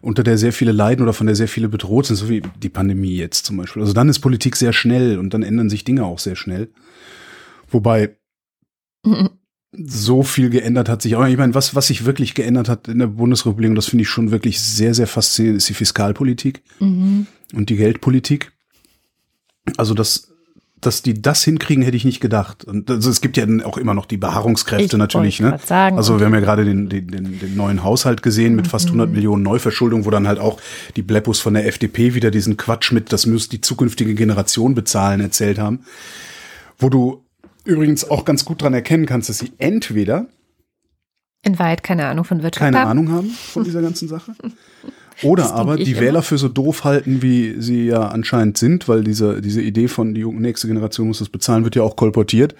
unter 0.00 0.22
der 0.22 0.38
sehr 0.38 0.52
viele 0.52 0.72
leiden 0.72 1.02
oder 1.02 1.12
von 1.12 1.26
der 1.26 1.36
sehr 1.36 1.48
viele 1.48 1.68
bedroht 1.68 2.06
sind, 2.06 2.16
so 2.16 2.28
wie 2.28 2.42
die 2.62 2.68
Pandemie 2.68 3.16
jetzt 3.16 3.46
zum 3.46 3.56
Beispiel. 3.56 3.82
Also 3.82 3.94
dann 3.94 4.08
ist 4.08 4.20
Politik 4.20 4.56
sehr 4.56 4.72
schnell 4.72 5.18
und 5.18 5.34
dann 5.34 5.42
ändern 5.42 5.70
sich 5.70 5.84
Dinge 5.84 6.04
auch 6.04 6.18
sehr 6.18 6.36
schnell. 6.36 6.70
Wobei 7.70 8.16
so 9.72 10.22
viel 10.22 10.50
geändert 10.50 10.88
hat 10.88 11.02
sich 11.02 11.16
auch. 11.16 11.26
Ich 11.26 11.36
meine, 11.36 11.54
was, 11.54 11.74
was 11.74 11.88
sich 11.88 12.04
wirklich 12.04 12.34
geändert 12.34 12.68
hat 12.68 12.88
in 12.88 12.98
der 12.98 13.08
Bundesrepublik, 13.08 13.68
und 13.70 13.76
das 13.76 13.86
finde 13.86 14.02
ich 14.02 14.08
schon 14.08 14.30
wirklich 14.30 14.60
sehr, 14.60 14.94
sehr 14.94 15.06
faszinierend, 15.06 15.58
ist 15.58 15.68
die 15.68 15.74
Fiskalpolitik 15.74 16.62
Mhm. 16.80 17.26
und 17.54 17.70
die 17.70 17.76
Geldpolitik. 17.76 18.52
Also 19.76 19.94
das, 19.94 20.32
dass 20.80 21.02
die 21.02 21.20
das 21.20 21.42
hinkriegen, 21.42 21.82
hätte 21.82 21.96
ich 21.96 22.04
nicht 22.04 22.20
gedacht. 22.20 22.64
Und 22.64 22.90
also 22.90 23.08
es 23.10 23.20
gibt 23.20 23.36
ja 23.36 23.46
auch 23.64 23.78
immer 23.78 23.94
noch 23.94 24.06
die 24.06 24.18
Beharrungskräfte 24.18 24.96
Ich 24.96 24.98
natürlich. 24.98 25.40
Ne? 25.40 25.58
sagen. 25.64 25.96
Also 25.96 26.18
wir 26.18 26.26
haben 26.26 26.34
ja 26.34 26.40
gerade 26.40 26.64
den, 26.64 26.88
den, 26.88 27.08
den, 27.08 27.56
neuen 27.56 27.82
Haushalt 27.82 28.22
gesehen 28.22 28.54
mit 28.54 28.66
fast 28.66 28.86
100 28.86 29.10
Millionen 29.10 29.42
Neuverschuldung, 29.42 30.04
wo 30.04 30.10
dann 30.10 30.28
halt 30.28 30.38
auch 30.38 30.60
die 30.94 31.02
Bleppos 31.02 31.40
von 31.40 31.54
der 31.54 31.66
FDP 31.66 32.14
wieder 32.14 32.30
diesen 32.30 32.56
Quatsch 32.56 32.92
mit, 32.92 33.12
das 33.12 33.26
muss 33.26 33.48
die 33.48 33.60
zukünftige 33.60 34.14
Generation 34.14 34.74
bezahlen, 34.74 35.20
erzählt 35.20 35.58
haben. 35.58 35.80
Wo 36.78 36.90
du 36.90 37.24
übrigens 37.64 38.08
auch 38.08 38.24
ganz 38.24 38.44
gut 38.44 38.62
dran 38.62 38.74
erkennen 38.74 39.06
kannst, 39.06 39.30
dass 39.30 39.38
sie 39.38 39.52
entweder 39.58 40.26
In 41.42 41.58
Wahrheit 41.58 41.82
keine 41.82 42.06
Ahnung 42.06 42.24
von 42.24 42.42
Wirtschaft 42.42 42.60
keine 42.60 42.80
haben. 42.80 42.90
Ahnung 42.90 43.10
haben 43.10 43.30
von 43.52 43.64
dieser 43.64 43.80
ganzen 43.80 44.08
Sache. 44.08 44.32
Oder 45.22 45.54
aber 45.54 45.76
die 45.76 45.92
immer. 45.92 46.00
Wähler 46.00 46.22
für 46.22 46.38
so 46.38 46.48
doof 46.48 46.84
halten, 46.84 47.22
wie 47.22 47.60
sie 47.60 47.86
ja 47.86 48.08
anscheinend 48.08 48.58
sind, 48.58 48.88
weil 48.88 49.02
diese, 49.02 49.40
diese 49.40 49.62
Idee 49.62 49.88
von 49.88 50.14
die 50.14 50.24
nächste 50.24 50.66
Generation 50.66 51.06
muss 51.08 51.20
das 51.20 51.28
bezahlen, 51.28 51.64
wird 51.64 51.76
ja 51.76 51.82
auch 51.82 51.96
kolportiert. 51.96 52.54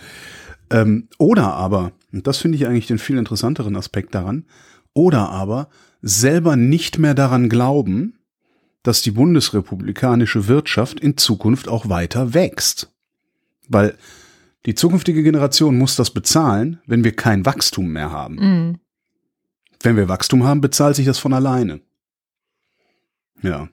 Ähm, 0.71 1.09
oder 1.19 1.55
aber, 1.55 1.93
und 2.13 2.27
das 2.27 2.39
finde 2.39 2.57
ich 2.57 2.67
eigentlich 2.67 2.87
den 2.87 2.99
viel 2.99 3.19
interessanteren 3.19 3.77
Aspekt 3.77 4.15
daran, 4.15 4.47
oder 4.95 5.29
aber 5.29 5.69
selber 6.01 6.57
nicht 6.57 6.99
mehr 6.99 7.15
daran 7.15 7.49
glauben, 7.49 8.19
dass 8.83 9.03
die 9.03 9.11
bundesrepublikanische 9.11 10.49
Wirtschaft 10.49 11.01
in 11.01 11.17
Zukunft 11.17 11.69
auch 11.69 11.89
weiter 11.89 12.35
wächst. 12.35 12.93
Weil 13.69 13.97
die 14.65 14.75
zukünftige 14.75 15.23
Generation 15.23 15.77
muss 15.77 15.97
das 15.97 16.11
bezahlen, 16.11 16.81
wenn 16.87 17.05
wir 17.05 17.15
kein 17.15 17.45
Wachstum 17.45 17.89
mehr 17.89 18.11
haben. 18.11 18.35
Mhm. 18.37 18.79
Wenn 19.83 19.97
wir 19.97 20.09
Wachstum 20.09 20.45
haben, 20.45 20.61
bezahlt 20.61 20.97
sich 20.97 21.07
das 21.07 21.19
von 21.19 21.33
alleine. 21.33 21.81
Ja. 23.43 23.69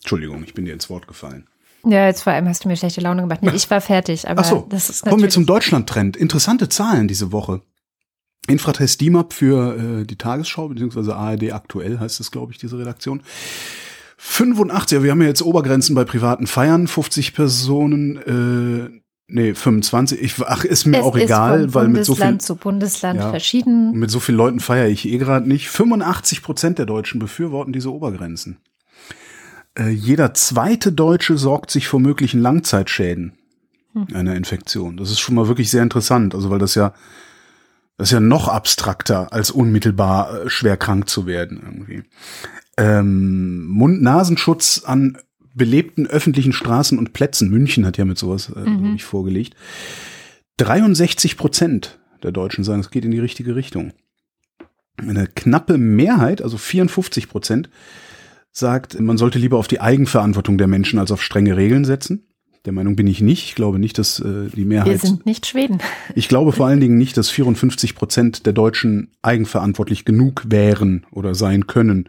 Entschuldigung, 0.00 0.42
ich 0.44 0.54
bin 0.54 0.64
dir 0.64 0.72
ins 0.74 0.88
Wort 0.90 1.06
gefallen. 1.08 1.46
Ja, 1.84 2.06
jetzt 2.06 2.22
vor 2.22 2.32
allem 2.32 2.48
hast 2.48 2.64
du 2.64 2.68
mir 2.68 2.76
schlechte 2.76 3.00
Laune 3.00 3.22
gemacht. 3.22 3.42
Nee, 3.42 3.52
ich 3.54 3.70
war 3.70 3.80
fertig, 3.80 4.28
aber 4.28 4.40
Ach 4.40 4.44
so, 4.44 4.66
das 4.68 4.90
ist 4.90 5.04
kommen 5.04 5.22
wir 5.22 5.30
zum 5.30 5.46
Deutschland-Trend. 5.46 6.16
Interessante 6.16 6.68
Zahlen 6.68 7.08
diese 7.08 7.32
Woche. 7.32 7.62
Infratest 8.48 9.00
DIMAP 9.00 9.32
für 9.32 10.00
äh, 10.00 10.04
die 10.04 10.16
Tagesschau, 10.16 10.68
beziehungsweise 10.68 11.14
ARD 11.16 11.52
aktuell 11.52 11.98
heißt 11.98 12.18
es, 12.20 12.30
glaube 12.30 12.52
ich, 12.52 12.58
diese 12.58 12.78
Redaktion. 12.78 13.22
85, 14.16 15.02
wir 15.02 15.12
haben 15.12 15.22
ja 15.22 15.28
jetzt 15.28 15.42
Obergrenzen 15.42 15.94
bei 15.94 16.04
privaten 16.04 16.46
Feiern, 16.46 16.88
50 16.88 17.34
Personen, 17.34 18.16
äh, 18.96 19.00
nee, 19.28 19.54
25. 19.54 20.20
Ich, 20.20 20.34
ach, 20.44 20.64
ist 20.64 20.86
mir 20.86 20.98
es 20.98 21.04
auch 21.04 21.14
ist 21.16 21.24
egal, 21.24 21.62
von 21.64 21.74
weil 21.74 21.88
mit 21.88 22.04
so 22.04 22.14
viel, 22.14 22.24
Bundesland 22.24 22.42
zu 22.42 22.56
Bundesland 22.56 23.20
Ja. 23.20 23.30
verschieden. 23.30 23.92
mit 23.92 24.10
so 24.10 24.18
vielen 24.18 24.38
Leuten 24.38 24.60
feiere 24.60 24.88
ich 24.88 25.06
eh 25.06 25.18
gerade 25.18 25.46
nicht. 25.48 25.68
85 25.68 26.42
Prozent 26.42 26.78
der 26.78 26.86
Deutschen 26.86 27.20
befürworten 27.20 27.72
diese 27.72 27.92
Obergrenzen. 27.92 28.58
Äh, 29.78 29.90
jeder 29.90 30.34
zweite 30.34 30.92
Deutsche 30.92 31.38
sorgt 31.38 31.70
sich 31.70 31.88
vor 31.88 32.00
möglichen 32.00 32.40
Langzeitschäden 32.40 33.32
einer 34.12 34.36
Infektion. 34.36 34.96
Das 34.96 35.10
ist 35.10 35.18
schon 35.18 35.34
mal 35.34 35.48
wirklich 35.48 35.70
sehr 35.70 35.82
interessant, 35.82 36.34
also 36.34 36.50
weil 36.50 36.58
das 36.58 36.74
ja 36.74 36.92
das 37.96 38.08
ist 38.08 38.12
ja 38.12 38.20
noch 38.20 38.46
abstrakter 38.46 39.32
als 39.32 39.50
unmittelbar 39.50 40.44
äh, 40.44 40.50
schwer 40.50 40.76
krank 40.76 41.08
zu 41.08 41.26
werden 41.26 41.60
irgendwie. 41.62 42.04
Ähm, 42.76 43.66
Mund-Nasenschutz 43.66 44.82
an 44.84 45.18
belebten 45.52 46.06
öffentlichen 46.06 46.52
Straßen 46.52 46.96
und 46.96 47.12
Plätzen. 47.12 47.50
München 47.50 47.84
hat 47.84 47.98
ja 47.98 48.04
mit 48.04 48.16
sowas 48.16 48.50
äh, 48.50 48.62
glaub 48.62 48.94
ich 48.94 49.04
vorgelegt. 49.04 49.56
63 50.58 51.36
Prozent 51.36 51.98
der 52.22 52.30
Deutschen 52.30 52.62
sagen, 52.62 52.80
es 52.80 52.90
geht 52.90 53.04
in 53.04 53.10
die 53.10 53.18
richtige 53.18 53.56
Richtung. 53.56 53.92
Eine 54.96 55.26
knappe 55.26 55.76
Mehrheit, 55.76 56.40
also 56.40 56.56
54 56.56 57.28
Prozent, 57.28 57.68
sagt, 58.58 58.98
man 59.00 59.18
sollte 59.18 59.38
lieber 59.38 59.58
auf 59.58 59.68
die 59.68 59.80
Eigenverantwortung 59.80 60.58
der 60.58 60.66
Menschen 60.66 60.98
als 60.98 61.10
auf 61.10 61.22
strenge 61.22 61.56
Regeln 61.56 61.84
setzen. 61.84 62.24
Der 62.64 62.72
Meinung 62.72 62.96
bin 62.96 63.06
ich 63.06 63.20
nicht. 63.20 63.44
Ich 63.44 63.54
glaube 63.54 63.78
nicht, 63.78 63.98
dass 63.98 64.20
äh, 64.20 64.48
die 64.54 64.64
Mehrheit. 64.64 64.90
Wir 64.90 64.98
sind 64.98 65.24
nicht 65.24 65.46
Schweden. 65.46 65.78
Ich 66.14 66.28
glaube 66.28 66.52
vor 66.52 66.66
allen 66.66 66.80
Dingen 66.80 66.98
nicht, 66.98 67.16
dass 67.16 67.30
54 67.30 67.94
Prozent 67.94 68.46
der 68.46 68.52
Deutschen 68.52 69.12
eigenverantwortlich 69.22 70.04
genug 70.04 70.44
wären 70.48 71.06
oder 71.12 71.34
sein 71.34 71.66
können, 71.66 72.08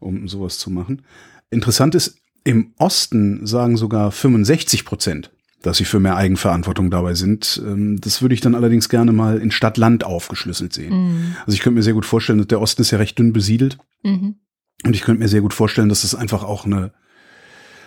um 0.00 0.26
sowas 0.28 0.58
zu 0.58 0.70
machen. 0.70 1.02
Interessant 1.50 1.94
ist, 1.94 2.16
im 2.44 2.72
Osten 2.78 3.46
sagen 3.46 3.76
sogar 3.76 4.10
65 4.10 4.84
Prozent, 4.84 5.30
dass 5.60 5.76
sie 5.76 5.84
für 5.84 6.00
mehr 6.00 6.16
Eigenverantwortung 6.16 6.90
dabei 6.90 7.14
sind. 7.14 7.62
Ähm, 7.64 8.00
Das 8.00 8.22
würde 8.22 8.34
ich 8.34 8.40
dann 8.40 8.54
allerdings 8.54 8.88
gerne 8.88 9.12
mal 9.12 9.38
in 9.38 9.50
Stadt-Land 9.50 10.04
aufgeschlüsselt 10.04 10.72
sehen. 10.72 11.36
Also 11.46 11.54
ich 11.54 11.60
könnte 11.60 11.76
mir 11.76 11.82
sehr 11.82 11.94
gut 11.94 12.06
vorstellen, 12.06 12.38
dass 12.38 12.48
der 12.48 12.60
Osten 12.60 12.82
ist 12.82 12.90
ja 12.90 12.98
recht 12.98 13.18
dünn 13.18 13.32
besiedelt. 13.32 13.78
Mhm. 14.02 14.36
Und 14.84 14.94
ich 14.94 15.02
könnte 15.02 15.20
mir 15.20 15.28
sehr 15.28 15.40
gut 15.40 15.54
vorstellen, 15.54 15.88
dass 15.88 16.02
das 16.02 16.14
einfach 16.14 16.42
auch 16.42 16.64
eine, 16.64 16.92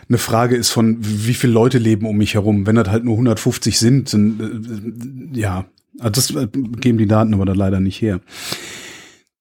eine 0.07 0.17
Frage 0.17 0.55
ist 0.55 0.69
von, 0.69 0.97
wie 0.99 1.33
viele 1.33 1.53
Leute 1.53 1.77
leben 1.77 2.05
um 2.05 2.17
mich 2.17 2.35
herum. 2.35 2.65
Wenn 2.65 2.75
das 2.75 2.89
halt 2.89 3.03
nur 3.03 3.15
150 3.15 3.77
sind, 3.77 4.13
dann, 4.13 5.33
äh, 5.33 5.39
ja, 5.39 5.65
also 5.99 6.11
das 6.11 6.31
äh, 6.35 6.47
geben 6.47 6.97
die 6.97 7.07
Daten 7.07 7.33
aber 7.33 7.45
dann 7.45 7.57
leider 7.57 7.79
nicht 7.79 8.01
her. 8.01 8.21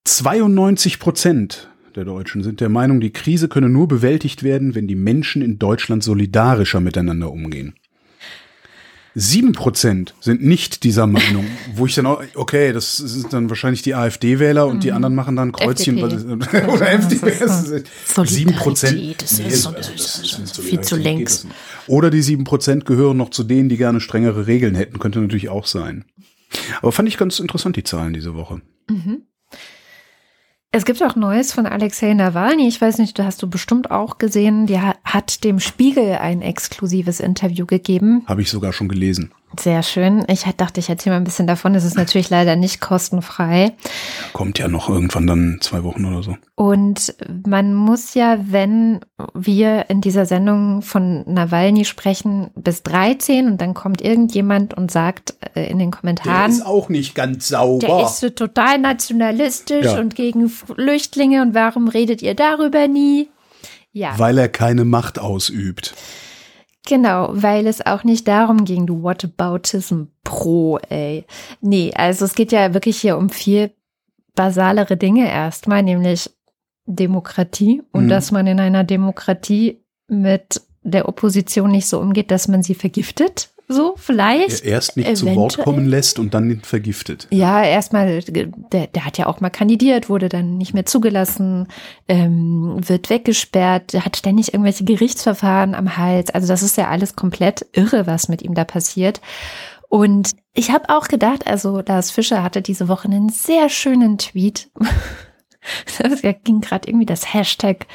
92 0.04 0.98
Prozent 0.98 1.70
der 1.96 2.04
Deutschen 2.04 2.42
sind 2.42 2.60
der 2.60 2.68
Meinung, 2.68 3.00
die 3.00 3.12
Krise 3.12 3.48
könne 3.48 3.68
nur 3.68 3.86
bewältigt 3.86 4.42
werden, 4.42 4.74
wenn 4.74 4.88
die 4.88 4.96
Menschen 4.96 5.42
in 5.42 5.58
Deutschland 5.58 6.02
solidarischer 6.02 6.80
miteinander 6.80 7.30
umgehen. 7.30 7.74
Sieben 9.16 9.52
Prozent 9.52 10.14
sind 10.20 10.42
nicht 10.44 10.82
dieser 10.82 11.06
Meinung, 11.06 11.46
wo 11.76 11.86
ich 11.86 11.94
dann 11.94 12.06
auch, 12.06 12.22
okay, 12.34 12.72
das 12.72 12.96
sind 12.96 13.32
dann 13.32 13.48
wahrscheinlich 13.48 13.82
die 13.82 13.94
AfD-Wähler 13.94 14.66
und 14.66 14.82
die 14.82 14.90
anderen 14.90 15.14
machen 15.14 15.36
dann 15.36 15.52
Kreuzchen. 15.52 15.98
FDP. 15.98 16.66
oder 16.68 16.90
FDP. 16.92 17.32
Sieben 18.24 18.54
Prozent. 18.56 19.22
das 19.22 19.38
ist 19.38 19.62
so- 19.62 19.70
so- 19.70 20.40
also 20.40 20.62
viel 20.62 20.80
zu 20.80 20.96
nicht. 20.96 21.46
Oder 21.86 22.10
die 22.10 22.22
sieben 22.22 22.42
Prozent 22.44 22.86
gehören 22.86 23.16
noch 23.16 23.30
zu 23.30 23.44
denen, 23.44 23.68
die 23.68 23.76
gerne 23.76 24.00
strengere 24.00 24.46
Regeln 24.48 24.74
hätten. 24.74 24.98
Könnte 24.98 25.20
natürlich 25.20 25.48
auch 25.48 25.66
sein. 25.66 26.04
Aber 26.82 26.90
fand 26.92 27.08
ich 27.08 27.16
ganz 27.16 27.38
interessant, 27.38 27.76
die 27.76 27.84
Zahlen 27.84 28.14
diese 28.14 28.34
Woche. 28.34 28.62
Es 30.76 30.84
gibt 30.84 31.00
auch 31.04 31.14
Neues 31.14 31.52
von 31.52 31.66
Alexei 31.66 32.14
Nawalny. 32.14 32.66
Ich 32.66 32.80
weiß 32.80 32.98
nicht, 32.98 33.16
da 33.16 33.26
hast 33.26 33.40
du 33.40 33.48
bestimmt 33.48 33.92
auch 33.92 34.18
gesehen. 34.18 34.66
Ha- 34.68 34.96
hat 35.04 35.44
dem 35.44 35.60
Spiegel 35.60 36.16
ein 36.16 36.42
exklusives 36.42 37.20
Interview 37.20 37.64
gegeben. 37.64 38.24
Habe 38.26 38.42
ich 38.42 38.50
sogar 38.50 38.72
schon 38.72 38.88
gelesen. 38.88 39.30
Sehr 39.58 39.82
schön. 39.82 40.24
Ich 40.28 40.42
dachte, 40.56 40.80
ich 40.80 40.88
erzähle 40.88 41.14
mal 41.14 41.20
ein 41.20 41.24
bisschen 41.24 41.46
davon. 41.46 41.74
Es 41.74 41.84
ist 41.84 41.96
natürlich 41.96 42.30
leider 42.30 42.56
nicht 42.56 42.80
kostenfrei. 42.80 43.72
Kommt 44.32 44.58
ja 44.58 44.68
noch 44.68 44.88
irgendwann 44.88 45.26
dann 45.26 45.58
zwei 45.60 45.82
Wochen 45.84 46.04
oder 46.04 46.22
so. 46.22 46.36
Und 46.56 47.14
man 47.46 47.74
muss 47.74 48.14
ja, 48.14 48.38
wenn 48.48 49.00
wir 49.34 49.86
in 49.90 50.00
dieser 50.00 50.26
Sendung 50.26 50.82
von 50.82 51.24
Nawalny 51.32 51.84
sprechen, 51.84 52.50
bis 52.54 52.82
13 52.82 53.46
und 53.48 53.60
dann 53.60 53.74
kommt 53.74 54.00
irgendjemand 54.02 54.74
und 54.74 54.90
sagt 54.90 55.34
äh, 55.54 55.68
in 55.70 55.78
den 55.78 55.90
Kommentaren, 55.90 56.62
auch 56.62 56.88
nicht 56.88 57.14
ganz 57.14 57.48
der 57.48 57.58
sauber. 57.58 58.04
ist 58.04 58.20
so 58.20 58.30
total 58.30 58.78
nationalistisch 58.78 59.84
Ja. 59.86 59.98
und 59.98 60.14
gegen 60.14 60.48
Flüchtlinge 60.48 61.42
und 61.42 61.54
warum 61.54 61.88
redet 61.88 62.22
ihr 62.22 62.34
darüber 62.34 62.88
nie? 62.88 63.28
Ja, 63.92 64.14
Weil 64.18 64.38
er 64.38 64.48
keine 64.48 64.84
Macht 64.84 65.18
ausübt. 65.18 65.94
Genau, 66.86 67.28
weil 67.32 67.66
es 67.66 67.84
auch 67.84 68.04
nicht 68.04 68.28
darum 68.28 68.64
ging, 68.64 68.86
du 68.86 69.02
Whataboutism 69.02 70.04
Pro, 70.22 70.78
ey. 70.88 71.24
Nee, 71.60 71.92
also 71.94 72.24
es 72.24 72.34
geht 72.34 72.52
ja 72.52 72.72
wirklich 72.74 72.98
hier 72.98 73.16
um 73.16 73.30
viel 73.30 73.70
basalere 74.34 74.96
Dinge 74.96 75.28
erstmal, 75.28 75.82
nämlich 75.82 76.30
Demokratie 76.86 77.82
und 77.92 78.04
Mhm. 78.04 78.08
dass 78.08 78.30
man 78.32 78.46
in 78.46 78.60
einer 78.60 78.84
Demokratie 78.84 79.84
mit 80.08 80.62
der 80.82 81.08
Opposition 81.08 81.70
nicht 81.70 81.88
so 81.88 81.98
umgeht, 81.98 82.30
dass 82.30 82.48
man 82.48 82.62
sie 82.62 82.74
vergiftet, 82.74 83.53
so 83.66 83.94
vielleicht. 83.96 84.64
Er 84.64 84.72
erst 84.72 84.96
nicht 84.96 85.16
zu 85.16 85.26
Wort 85.26 85.54
Eventuell. 85.54 85.64
kommen 85.64 85.86
lässt 85.86 86.18
und 86.18 86.34
dann 86.34 86.60
vergiftet. 86.60 87.26
Ja, 87.30 87.62
erstmal, 87.62 88.20
der, 88.20 88.86
der 88.86 89.04
hat 89.04 89.16
ja 89.16 89.26
auch 89.26 89.40
mal 89.40 89.50
kandidiert, 89.50 90.08
wurde 90.08 90.28
dann 90.28 90.58
nicht 90.58 90.74
mehr 90.74 90.84
zugelassen, 90.84 91.68
ähm, 92.08 92.76
wird 92.86 93.08
weggesperrt, 93.08 93.94
hat 93.94 94.16
ständig 94.16 94.52
irgendwelche 94.52 94.84
Gerichtsverfahren 94.84 95.74
am 95.74 95.96
Hals. 95.96 96.30
Also 96.30 96.46
das 96.46 96.62
ist 96.62 96.76
ja 96.76 96.88
alles 96.88 97.16
komplett 97.16 97.66
irre, 97.72 98.06
was 98.06 98.28
mit 98.28 98.42
ihm 98.42 98.54
da 98.54 98.64
passiert. 98.64 99.20
Und 99.88 100.32
ich 100.52 100.70
habe 100.70 100.88
auch 100.88 101.08
gedacht, 101.08 101.46
also 101.46 101.80
Lars 101.86 102.10
Fischer 102.10 102.42
hatte 102.42 102.62
diese 102.62 102.88
Woche 102.88 103.08
einen 103.08 103.28
sehr 103.28 103.68
schönen 103.68 104.18
Tweet. 104.18 104.70
Das 105.98 106.20
ging 106.20 106.60
gerade 106.60 106.86
irgendwie 106.86 107.06
das 107.06 107.32
Hashtag 107.32 107.86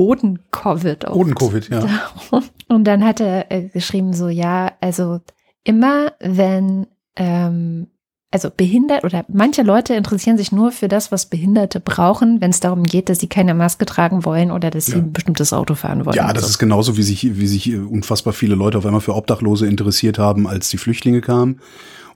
Hoden-Covid. 0.00 1.10
Hoden-Covid, 1.10 1.68
ja. 1.68 1.86
und 2.68 2.84
dann 2.84 3.04
hat 3.04 3.20
er 3.20 3.52
äh, 3.52 3.68
geschrieben 3.68 4.14
so, 4.14 4.30
ja, 4.30 4.72
also 4.80 5.20
immer 5.62 6.12
wenn 6.20 6.86
ähm, 7.16 7.88
also 8.30 8.48
behindert 8.48 9.04
oder 9.04 9.24
manche 9.28 9.62
Leute 9.62 9.94
interessieren 9.94 10.38
sich 10.38 10.52
nur 10.52 10.70
für 10.70 10.88
das, 10.88 11.12
was 11.12 11.26
Behinderte 11.26 11.80
brauchen, 11.80 12.40
wenn 12.40 12.50
es 12.50 12.60
darum 12.60 12.84
geht, 12.84 13.08
dass 13.08 13.18
sie 13.18 13.26
keine 13.26 13.54
Maske 13.54 13.84
tragen 13.84 14.24
wollen 14.24 14.52
oder 14.52 14.70
dass 14.70 14.86
sie 14.86 14.94
ein 14.94 15.12
bestimmtes 15.12 15.52
Auto 15.52 15.74
fahren 15.74 16.06
wollen. 16.06 16.16
Ja, 16.16 16.32
das 16.32 16.44
so. 16.44 16.48
ist 16.50 16.58
genauso, 16.58 16.96
wie 16.96 17.02
sich, 17.02 17.38
wie 17.38 17.46
sich 17.46 17.76
unfassbar 17.76 18.32
viele 18.32 18.54
Leute 18.54 18.78
auf 18.78 18.86
einmal 18.86 19.00
für 19.00 19.16
Obdachlose 19.16 19.66
interessiert 19.66 20.18
haben, 20.18 20.46
als 20.46 20.70
die 20.70 20.78
Flüchtlinge 20.78 21.20
kamen. 21.20 21.60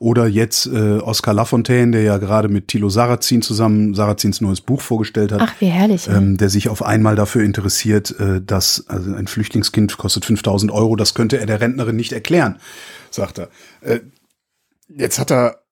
Oder 0.04 0.26
jetzt 0.26 0.66
äh, 0.66 0.98
Oskar 0.98 1.32
Lafontaine, 1.32 1.92
der 1.92 2.02
ja 2.02 2.18
gerade 2.18 2.50
mit 2.50 2.68
Thilo 2.68 2.90
Sarrazin 2.90 3.40
zusammen 3.40 3.94
Sarrazins 3.94 4.42
neues 4.42 4.60
Buch 4.60 4.82
vorgestellt 4.82 5.32
hat. 5.32 5.40
Ach, 5.40 5.54
wie 5.60 5.68
herrlich. 5.68 6.06
Ähm, 6.08 6.36
der 6.36 6.50
sich 6.50 6.68
auf 6.68 6.82
einmal 6.82 7.16
dafür 7.16 7.42
interessiert, 7.42 8.14
äh, 8.20 8.42
dass 8.42 8.84
also 8.86 9.14
ein 9.14 9.26
Flüchtlingskind 9.26 9.96
kostet 9.96 10.26
5000 10.26 10.70
Euro, 10.70 10.94
das 10.96 11.14
könnte 11.14 11.38
er 11.38 11.46
der 11.46 11.62
Rentnerin 11.62 11.96
nicht 11.96 12.12
erklären, 12.12 12.58
sagt 13.10 13.38
er. 13.38 13.48
Äh, 13.80 14.00
jetzt 14.94 15.18
hat 15.18 15.32
er 15.32 15.63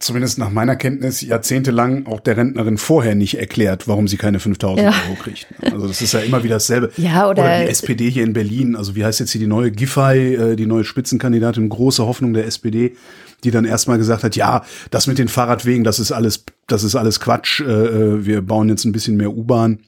zumindest 0.00 0.38
nach 0.38 0.50
meiner 0.50 0.74
Kenntnis 0.74 1.20
jahrzehntelang 1.20 2.06
auch 2.06 2.18
der 2.20 2.36
Rentnerin 2.36 2.76
vorher 2.78 3.14
nicht 3.14 3.38
erklärt, 3.38 3.86
warum 3.86 4.08
sie 4.08 4.16
keine 4.16 4.40
5000 4.40 4.80
Ja. 4.86 4.94
Euro 5.08 5.16
kriegt. 5.22 5.46
Also 5.72 5.86
das 5.86 6.02
ist 6.02 6.12
ja 6.12 6.20
immer 6.20 6.42
wieder 6.42 6.56
dasselbe. 6.56 6.90
Ja, 6.96 7.28
oder- 7.28 7.60
die 7.62 7.68
SPD 7.70 8.10
hier 8.10 8.24
in 8.24 8.32
Berlin, 8.32 8.74
also 8.74 8.96
wie 8.96 9.04
heißt 9.04 9.20
jetzt 9.20 9.30
hier 9.32 9.40
die 9.40 9.46
neue 9.46 9.70
Giffey, 9.70 10.34
äh, 10.34 10.56
die 10.56 10.66
neue 10.66 10.84
Spitzenkandidatin, 10.84 11.68
große 11.68 12.04
Hoffnung 12.04 12.34
der 12.34 12.46
SPD, 12.46 12.96
die 13.44 13.50
dann 13.50 13.64
erstmal 13.64 13.98
gesagt 13.98 14.24
hat, 14.24 14.34
ja, 14.36 14.64
das 14.90 15.06
mit 15.06 15.18
den 15.18 15.28
Fahrradwegen, 15.28 15.84
das 15.84 15.98
ist 16.00 16.10
alles, 16.12 16.44
das 16.66 16.82
ist 16.84 16.96
alles 16.96 17.20
Quatsch, 17.20 17.60
äh, 17.60 17.64
äh, 17.64 18.26
wir 18.26 18.42
bauen 18.42 18.68
jetzt 18.68 18.84
ein 18.84 18.92
bisschen 18.92 19.16
mehr 19.16 19.30
U-Bahn. 19.32 19.78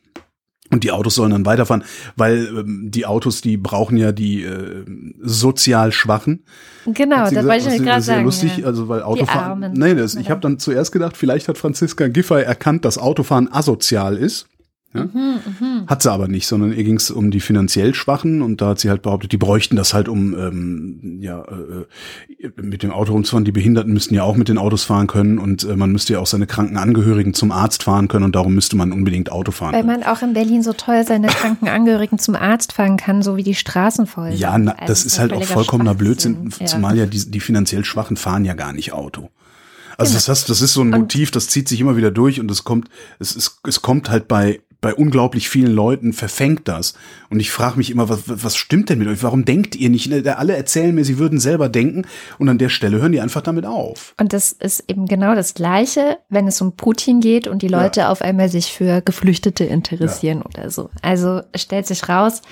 Und 0.74 0.82
die 0.82 0.90
Autos 0.90 1.14
sollen 1.14 1.30
dann 1.30 1.46
weiterfahren, 1.46 1.84
weil 2.16 2.48
ähm, 2.48 2.90
die 2.90 3.06
Autos, 3.06 3.40
die 3.40 3.56
brauchen 3.56 3.96
ja 3.96 4.10
die 4.10 4.42
äh, 4.42 4.84
sozial 5.22 5.92
Schwachen. 5.92 6.42
genau, 6.84 7.30
das 7.30 7.46
wollte 7.46 7.68
ich 7.68 7.76
das 7.76 7.82
gerade 7.82 8.02
sagen. 8.02 8.24
lustig, 8.24 8.56
ja. 8.58 8.66
also 8.66 8.88
weil 8.88 9.04
Autofahren. 9.04 9.72
Nee, 9.72 9.94
das, 9.94 10.16
ich 10.16 10.30
habe 10.30 10.40
dann 10.40 10.58
zuerst 10.58 10.90
gedacht, 10.90 11.16
vielleicht 11.16 11.46
hat 11.46 11.58
Franziska 11.58 12.08
Giffey 12.08 12.42
erkannt, 12.42 12.84
dass 12.84 12.98
Autofahren 12.98 13.52
asozial 13.52 14.16
ist. 14.16 14.48
Ja? 14.94 15.04
Mhm, 15.06 15.86
Hat 15.88 16.02
sie 16.02 16.10
aber 16.12 16.28
nicht, 16.28 16.46
sondern 16.46 16.72
ihr 16.72 16.84
ging 16.84 16.96
es 16.96 17.10
um 17.10 17.30
die 17.30 17.40
finanziell 17.40 17.94
Schwachen 17.94 18.42
und 18.42 18.60
da 18.60 18.68
hat 18.68 18.78
sie 18.80 18.88
halt 18.90 19.02
behauptet, 19.02 19.32
die 19.32 19.36
bräuchten 19.36 19.74
das 19.76 19.92
halt, 19.92 20.08
um 20.08 20.34
ähm, 20.38 21.18
ja 21.20 21.42
äh, 21.42 22.50
mit 22.62 22.82
dem 22.82 22.90
Auto 22.92 23.12
rumzufahren. 23.12 23.44
Die 23.44 23.52
Behinderten 23.52 23.92
müssten 23.92 24.14
ja 24.14 24.22
auch 24.22 24.36
mit 24.36 24.48
den 24.48 24.56
Autos 24.58 24.84
fahren 24.84 25.06
können 25.08 25.38
und 25.38 25.64
äh, 25.64 25.76
man 25.76 25.90
müsste 25.90 26.12
ja 26.14 26.20
auch 26.20 26.26
seine 26.26 26.46
kranken 26.46 26.76
Angehörigen 26.76 27.34
zum 27.34 27.50
Arzt 27.52 27.82
fahren 27.82 28.08
können 28.08 28.24
und 28.24 28.34
darum 28.34 28.54
müsste 28.54 28.76
man 28.76 28.92
unbedingt 28.92 29.32
Auto 29.32 29.50
fahren. 29.52 29.72
Weil 29.74 29.82
können. 29.84 30.00
man 30.00 30.08
auch 30.08 30.22
in 30.22 30.32
Berlin 30.32 30.62
so 30.62 30.72
toll 30.72 31.04
seine 31.06 31.26
kranken 31.26 31.68
Angehörigen 31.68 32.18
zum 32.18 32.36
Arzt 32.36 32.72
fahren 32.72 32.96
kann, 32.96 33.22
so 33.22 33.36
wie 33.36 33.42
die 33.42 33.54
Straßen 33.54 34.06
voll 34.06 34.30
sind. 34.30 34.40
Ja, 34.40 34.56
na, 34.58 34.72
Also 34.72 34.86
das 34.86 35.04
ist 35.04 35.18
halt 35.18 35.32
auch 35.32 35.42
vollkommener. 35.44 35.94
Blödsinn, 35.94 36.50
Ja. 36.60 36.66
zumal 36.66 36.96
ja 36.96 37.06
die, 37.06 37.30
die 37.30 37.40
finanziell 37.40 37.84
Schwachen 37.84 38.16
fahren 38.16 38.44
ja 38.44 38.54
gar 38.54 38.72
nicht 38.72 38.92
Auto. 38.92 39.30
Also 39.96 40.10
Genau. 40.10 40.16
das, 40.18 40.28
heißt, 40.28 40.50
das 40.50 40.60
ist 40.60 40.72
so 40.72 40.80
ein 40.82 40.90
Motiv, 40.90 41.30
das 41.30 41.46
zieht 41.48 41.68
sich 41.68 41.80
immer 41.80 41.96
wieder 41.96 42.10
durch 42.10 42.40
und 42.40 42.50
es 42.50 42.64
kommt, 42.64 42.88
es, 43.20 43.36
ist, 43.36 43.60
es 43.66 43.80
kommt 43.80 44.10
halt 44.10 44.26
bei 44.26 44.60
bei 44.84 44.94
unglaublich 44.94 45.48
vielen 45.48 45.72
Leuten 45.72 46.12
verfängt 46.12 46.68
das. 46.68 46.92
Und 47.30 47.40
ich 47.40 47.50
frage 47.50 47.78
mich 47.78 47.90
immer, 47.90 48.10
was, 48.10 48.24
was 48.26 48.54
stimmt 48.54 48.90
denn 48.90 48.98
mit 48.98 49.08
euch? 49.08 49.22
Warum 49.22 49.46
denkt 49.46 49.74
ihr 49.76 49.88
nicht? 49.88 50.12
Alle 50.28 50.54
erzählen 50.54 50.94
mir, 50.94 51.06
sie 51.06 51.16
würden 51.16 51.40
selber 51.40 51.70
denken 51.70 52.02
und 52.38 52.50
an 52.50 52.58
der 52.58 52.68
Stelle 52.68 52.98
hören 53.00 53.12
die 53.12 53.22
einfach 53.22 53.40
damit 53.40 53.64
auf. 53.64 54.12
Und 54.20 54.34
das 54.34 54.52
ist 54.52 54.84
eben 54.86 55.06
genau 55.06 55.34
das 55.34 55.54
Gleiche, 55.54 56.18
wenn 56.28 56.46
es 56.46 56.60
um 56.60 56.76
Putin 56.76 57.20
geht 57.20 57.48
und 57.48 57.62
die 57.62 57.68
Leute 57.68 58.10
auf 58.10 58.20
einmal 58.20 58.50
sich 58.50 58.74
für 58.74 59.00
Geflüchtete 59.00 59.64
interessieren 59.64 60.42
oder 60.42 60.68
so. 60.70 60.90
Also 61.00 61.40
stellt 61.56 61.86
sich 61.86 62.06
raus, 62.06 62.42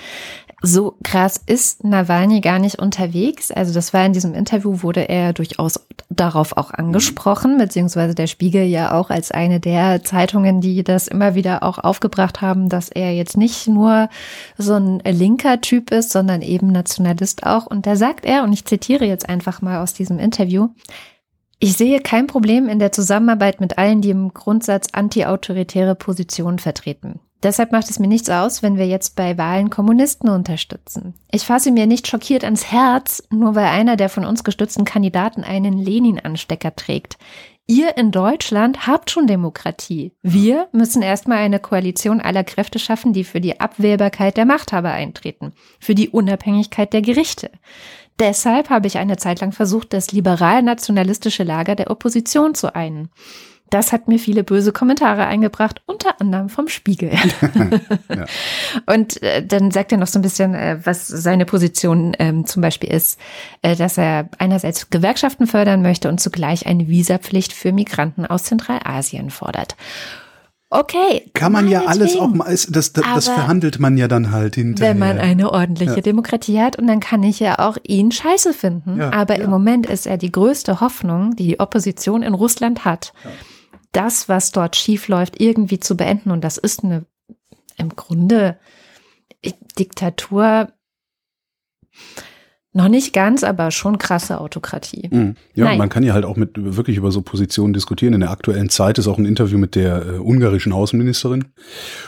so 0.65 0.95
krass 1.03 1.41
ist 1.45 1.83
Nawalny 1.83 2.39
gar 2.39 2.57
nicht 2.57 2.79
unterwegs. 2.79 3.51
Also 3.51 3.73
das 3.73 3.93
war 3.93 4.05
in 4.05 4.13
diesem 4.13 4.33
Interview, 4.33 4.81
wurde 4.81 5.09
er 5.09 5.33
durchaus 5.33 5.85
darauf 6.09 6.55
auch 6.55 6.71
angesprochen, 6.71 7.57
beziehungsweise 7.57 8.15
der 8.15 8.27
Spiegel 8.27 8.63
ja 8.63 8.93
auch 8.97 9.09
als 9.09 9.31
eine 9.31 9.59
der 9.59 10.05
Zeitungen, 10.05 10.61
die 10.61 10.81
das 10.85 11.09
immer 11.09 11.35
wieder 11.35 11.63
auch 11.63 11.79
aufgebracht 11.79 12.39
haben, 12.39 12.69
dass 12.69 12.87
er 12.87 13.13
jetzt 13.13 13.35
nicht 13.35 13.67
nur 13.67 14.07
so 14.57 14.75
ein 14.75 14.99
linker 14.99 15.59
Typ 15.59 15.91
ist, 15.91 16.11
sondern 16.11 16.41
eben 16.41 16.67
Nationalist 16.71 17.45
auch. 17.45 17.65
Und 17.65 17.85
da 17.85 17.97
sagt 17.97 18.23
er, 18.23 18.43
und 18.43 18.53
ich 18.53 18.63
zitiere 18.63 19.03
jetzt 19.03 19.27
einfach 19.27 19.61
mal 19.61 19.83
aus 19.83 19.93
diesem 19.93 20.17
Interview, 20.17 20.69
ich 21.59 21.75
sehe 21.75 21.99
kein 21.99 22.27
Problem 22.27 22.69
in 22.69 22.79
der 22.79 22.93
Zusammenarbeit 22.93 23.59
mit 23.59 23.77
allen, 23.77 24.01
die 24.01 24.11
im 24.11 24.33
Grundsatz 24.33 24.87
antiautoritäre 24.93 25.95
Positionen 25.95 26.59
vertreten. 26.59 27.19
Deshalb 27.43 27.73
macht 27.73 27.89
es 27.89 27.99
mir 27.99 28.07
nichts 28.07 28.29
aus, 28.29 28.63
wenn 28.63 28.77
wir 28.77 28.87
jetzt 28.87 29.17
bei 29.17 29.37
Wahlen 29.37 29.69
Kommunisten 29.69 30.29
unterstützen. 30.29 31.13
Ich 31.29 31.43
fasse 31.43 31.71
mir 31.71 31.85
nicht 31.85 32.07
schockiert 32.07 32.45
ans 32.45 32.71
Herz, 32.71 33.21
nur 33.29 33.53
weil 33.55 33.65
einer 33.65 33.97
der 33.97 34.07
von 34.07 34.23
uns 34.23 34.45
gestützten 34.45 34.85
Kandidaten 34.85 35.43
einen 35.43 35.77
Lenin-Anstecker 35.77 36.75
trägt. 36.75 37.17
Ihr 37.65 37.97
in 37.97 38.11
Deutschland 38.11 38.87
habt 38.87 39.09
schon 39.09 39.27
Demokratie. 39.27 40.13
Wir 40.21 40.67
müssen 40.73 41.01
erstmal 41.01 41.39
eine 41.39 41.59
Koalition 41.59 42.19
aller 42.19 42.43
Kräfte 42.43 42.79
schaffen, 42.79 43.13
die 43.13 43.23
für 43.23 43.39
die 43.39 43.59
Abwählbarkeit 43.59 44.35
der 44.35 44.45
Machthaber 44.45 44.91
eintreten, 44.91 45.53
für 45.79 45.95
die 45.95 46.09
Unabhängigkeit 46.09 46.91
der 46.91 47.01
Gerichte. 47.01 47.51
Deshalb 48.19 48.69
habe 48.69 48.87
ich 48.87 48.97
eine 48.97 49.17
Zeit 49.17 49.41
lang 49.41 49.53
versucht, 49.53 49.93
das 49.93 50.11
liberal-nationalistische 50.11 51.43
Lager 51.43 51.75
der 51.75 51.89
Opposition 51.89 52.53
zu 52.53 52.75
einen. 52.75 53.09
Das 53.69 53.91
hat 53.91 54.07
mir 54.07 54.19
viele 54.19 54.43
böse 54.43 54.71
Kommentare 54.71 55.25
eingebracht, 55.25 55.81
unter 55.87 56.21
anderem 56.21 56.49
vom 56.49 56.67
Spiegel. 56.67 57.11
Ja. 58.09 58.25
Und 58.85 59.21
äh, 59.23 59.45
dann 59.45 59.71
sagt 59.71 59.91
er 59.91 59.97
noch 59.97 60.07
so 60.07 60.19
ein 60.19 60.21
bisschen, 60.21 60.53
äh, 60.53 60.77
was 60.83 61.07
seine 61.07 61.45
Position 61.45 62.15
ähm, 62.19 62.45
zum 62.45 62.61
Beispiel 62.61 62.91
ist, 62.91 63.19
äh, 63.61 63.75
dass 63.75 63.97
er 63.97 64.29
einerseits 64.37 64.89
Gewerkschaften 64.89 65.47
fördern 65.47 65.81
möchte 65.81 66.09
und 66.09 66.19
zugleich 66.19 66.67
eine 66.67 66.87
Visapflicht 66.87 67.53
für 67.53 67.71
Migranten 67.71 68.25
aus 68.25 68.43
Zentralasien 68.43 69.31
fordert. 69.31 69.75
Okay. 70.73 71.29
Kann 71.33 71.51
man 71.51 71.67
ja 71.67 71.85
alles 71.85 72.17
auch 72.17 72.33
mal, 72.33 72.45
das, 72.49 72.65
das, 72.67 72.91
das 72.93 73.27
verhandelt 73.27 73.79
man 73.79 73.95
ja 73.95 74.07
dann 74.07 74.31
halt 74.31 74.55
hinterher. 74.55 74.91
Wenn 74.91 74.99
man 74.99 75.19
eine 75.19 75.51
ordentliche 75.51 75.97
Ja. 75.97 76.01
Demokratie 76.01 76.59
hat 76.59 76.77
und 76.79 76.87
dann 76.87 76.99
kann 76.99 77.21
ich 77.21 77.39
ja 77.39 77.59
auch 77.59 77.77
ihn 77.83 78.11
scheiße 78.11 78.53
finden. 78.53 78.97
Ja, 78.97 79.13
Aber 79.13 79.37
ja. 79.37 79.43
im 79.43 79.51
Moment 79.51 79.85
ist 79.85 80.07
er 80.07 80.17
die 80.17 80.31
größte 80.31 80.81
Hoffnung, 80.81 81.35
die 81.35 81.45
die 81.45 81.59
Opposition 81.59 82.23
in 82.23 82.33
Russland 82.33 82.85
hat, 82.85 83.13
das, 83.93 84.27
was 84.27 84.51
dort 84.51 84.75
schief 84.75 85.07
läuft, 85.07 85.39
irgendwie 85.39 85.79
zu 85.79 85.95
beenden. 85.95 86.31
Und 86.31 86.41
das 86.41 86.57
ist 86.57 86.83
eine 86.83 87.05
im 87.77 87.95
Grunde 87.95 88.59
Diktatur. 89.79 90.71
Noch 92.75 92.87
nicht 92.87 93.13
ganz, 93.13 93.43
aber 93.43 93.69
schon 93.69 93.99
krasse 93.99 94.41
Autokratie. 94.41 95.07
Mhm. 95.11 95.35
Ja, 95.53 95.65
Nein. 95.65 95.77
man 95.77 95.89
kann 95.89 96.01
ja 96.01 96.13
halt 96.13 96.25
auch 96.25 96.37
mit 96.37 96.51
wirklich 96.55 96.97
über 96.97 97.11
so 97.11 97.21
Positionen 97.21 97.71
diskutieren. 97.71 98.15
In 98.15 98.21
der 98.21 98.31
aktuellen 98.31 98.69
Zeit 98.69 98.97
ist 98.97 99.07
auch 99.07 99.19
ein 99.19 99.25
Interview 99.25 99.59
mit 99.59 99.75
der 99.75 100.03
äh, 100.05 100.17
ungarischen 100.17 100.73
Außenministerin, 100.73 101.45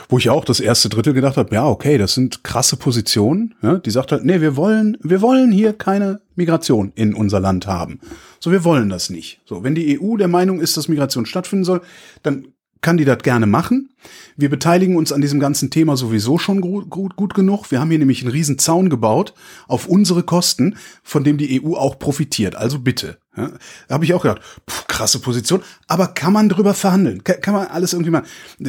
wo 0.08 0.18
ich 0.18 0.28
auch 0.28 0.44
das 0.44 0.58
erste 0.58 0.88
Drittel 0.88 1.12
gedacht 1.12 1.36
habe, 1.36 1.54
ja, 1.54 1.66
okay, 1.68 1.98
das 1.98 2.14
sind 2.14 2.42
krasse 2.42 2.76
Positionen. 2.76 3.54
Ja, 3.62 3.78
die 3.78 3.90
sagt 3.90 4.10
halt, 4.10 4.24
nee, 4.24 4.40
wir 4.40 4.56
wollen, 4.56 4.96
wir 5.00 5.22
wollen 5.22 5.52
hier 5.52 5.72
keine 5.72 6.20
Migration 6.34 6.90
in 6.96 7.14
unser 7.14 7.38
Land 7.38 7.68
haben. 7.68 8.00
So, 8.40 8.50
wir 8.50 8.64
wollen 8.64 8.88
das 8.88 9.08
nicht. 9.08 9.40
So, 9.44 9.62
wenn 9.62 9.76
die 9.76 10.00
EU 10.00 10.16
der 10.16 10.28
Meinung 10.28 10.60
ist, 10.60 10.76
dass 10.76 10.88
Migration 10.88 11.26
stattfinden 11.26 11.64
soll, 11.64 11.80
dann 12.24 12.48
kann 12.86 12.98
die 12.98 13.04
das 13.04 13.18
gerne 13.24 13.46
machen. 13.46 13.88
Wir 14.36 14.48
beteiligen 14.48 14.94
uns 14.94 15.10
an 15.10 15.20
diesem 15.20 15.40
ganzen 15.40 15.70
Thema 15.70 15.96
sowieso 15.96 16.38
schon 16.38 16.60
gut, 16.60 16.88
gut, 16.88 17.16
gut 17.16 17.34
genug. 17.34 17.72
Wir 17.72 17.80
haben 17.80 17.90
hier 17.90 17.98
nämlich 17.98 18.22
einen 18.22 18.30
riesen 18.30 18.60
Zaun 18.60 18.90
gebaut 18.90 19.34
auf 19.66 19.88
unsere 19.88 20.22
Kosten, 20.22 20.76
von 21.02 21.24
dem 21.24 21.36
die 21.36 21.60
EU 21.60 21.74
auch 21.74 21.98
profitiert. 21.98 22.54
Also 22.54 22.78
bitte. 22.78 23.18
Ja, 23.36 23.50
da 23.88 23.94
habe 23.94 24.04
ich 24.04 24.14
auch 24.14 24.22
gedacht, 24.22 24.40
puh, 24.66 24.84
krasse 24.86 25.18
Position, 25.18 25.62
aber 25.88 26.06
kann 26.06 26.32
man 26.32 26.48
drüber 26.48 26.74
verhandeln? 26.74 27.24
Kann, 27.24 27.40
kann 27.40 27.54
man 27.54 27.66
alles 27.66 27.92
irgendwie 27.92 28.12
mal. 28.12 28.22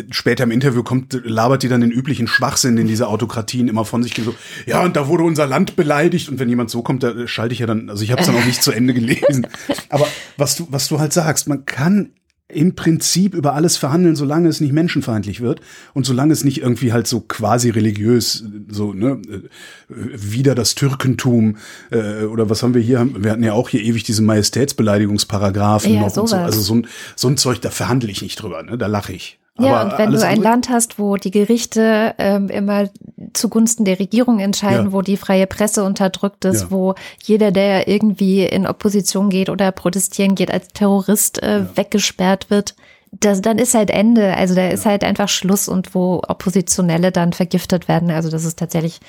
Später 0.09 0.45
im 0.45 0.51
Interview 0.51 0.81
kommt, 0.81 1.13
labert 1.23 1.61
die 1.61 1.69
dann 1.69 1.81
den 1.81 1.91
üblichen 1.91 2.27
Schwachsinn, 2.27 2.75
den 2.75 2.87
diese 2.87 3.07
Autokratien 3.07 3.67
immer 3.67 3.85
von 3.85 4.01
sich 4.01 4.15
geben. 4.15 4.31
So, 4.31 4.35
ja, 4.65 4.83
und 4.83 4.95
da 4.95 5.07
wurde 5.07 5.25
unser 5.25 5.45
Land 5.45 5.75
beleidigt. 5.75 6.27
Und 6.27 6.39
wenn 6.39 6.49
jemand 6.49 6.71
so 6.71 6.81
kommt, 6.81 7.03
da 7.03 7.27
schalte 7.27 7.53
ich 7.53 7.59
ja 7.59 7.67
dann, 7.67 7.91
also 7.91 8.03
ich 8.03 8.09
habe 8.09 8.21
es 8.21 8.25
dann 8.25 8.35
auch 8.35 8.45
nicht 8.45 8.63
zu 8.63 8.71
Ende 8.71 8.95
gelesen. 8.95 9.45
Aber 9.89 10.07
was 10.37 10.55
du, 10.55 10.67
was 10.71 10.87
du 10.87 10.99
halt 10.99 11.13
sagst, 11.13 11.47
man 11.47 11.65
kann 11.65 12.13
im 12.49 12.75
Prinzip 12.75 13.33
über 13.33 13.53
alles 13.53 13.75
verhandeln, 13.75 14.15
solange 14.15 14.47
es 14.47 14.61
nicht 14.61 14.71
menschenfeindlich 14.71 15.41
wird 15.41 15.59
und 15.93 16.05
solange 16.05 16.31
es 16.31 16.45
nicht 16.45 16.61
irgendwie 16.61 16.93
halt 16.93 17.05
so 17.05 17.19
quasi 17.19 17.69
religiös, 17.69 18.45
so, 18.69 18.93
ne, 18.93 19.21
äh, 19.29 19.41
wieder 19.89 20.55
das 20.55 20.73
Türkentum, 20.73 21.57
äh, 21.91 22.23
oder 22.23 22.49
was 22.49 22.63
haben 22.63 22.73
wir 22.73 22.81
hier? 22.81 23.05
Wir 23.17 23.31
hatten 23.31 23.43
ja 23.43 23.51
auch 23.51 23.67
hier 23.67 23.81
ewig 23.81 24.03
diese 24.03 24.21
Majestätsbeleidigungsparagraphen 24.21 25.93
Ja, 25.93 25.99
noch 26.01 26.07
und 26.07 26.13
so. 26.13 26.27
sowas. 26.27 26.43
Also 26.43 26.61
so 26.61 26.75
ein, 26.75 26.87
so 27.17 27.27
ein 27.27 27.35
Zeug, 27.35 27.59
da 27.59 27.69
verhandle 27.69 28.09
ich 28.11 28.21
nicht 28.21 28.41
drüber, 28.41 28.63
ne? 28.63 28.77
Da 28.77 28.87
lache 28.87 29.11
ich. 29.11 29.39
Ja, 29.59 29.81
Aber 29.81 29.91
und 29.91 29.97
wenn 29.97 30.11
du 30.11 30.25
ein 30.25 30.41
Land 30.41 30.69
hast, 30.69 30.99
wo 30.99 31.17
die 31.17 31.31
Gerichte 31.31 32.13
ähm, 32.17 32.49
immer 32.49 32.89
zugunsten 33.33 33.85
der 33.85 33.99
Regierung 33.99 34.39
entscheiden, 34.39 34.87
Ja. 34.87 34.91
wo 34.91 35.01
die 35.01 35.17
freie 35.17 35.47
Presse 35.47 35.83
unterdrückt 35.83 36.45
ist, 36.45 36.63
Ja. 36.63 36.71
wo 36.71 36.95
jeder, 37.23 37.51
der 37.51 37.87
irgendwie 37.87 38.43
in 38.43 38.67
Opposition 38.67 39.29
geht 39.29 39.49
oder 39.49 39.71
protestieren 39.71 40.35
geht, 40.35 40.51
als 40.51 40.67
Terrorist 40.69 41.41
äh, 41.41 41.65
weggesperrt 41.75 42.49
wird, 42.49 42.75
das, 43.11 43.41
dann 43.41 43.57
ist 43.57 43.73
halt 43.73 43.89
Ende. 43.89 44.35
Also 44.35 44.53
da 44.53 44.67
ist 44.67 44.85
halt 44.85 45.03
einfach 45.03 45.29
Schluss 45.29 45.67
und 45.69 45.95
wo 45.95 46.21
Oppositionelle 46.27 47.11
dann 47.11 47.33
vergiftet 47.33 47.87
werden. 47.87 48.11
Also 48.11 48.29
das 48.29 48.43
ist 48.43 48.59
tatsächlich 48.59 48.99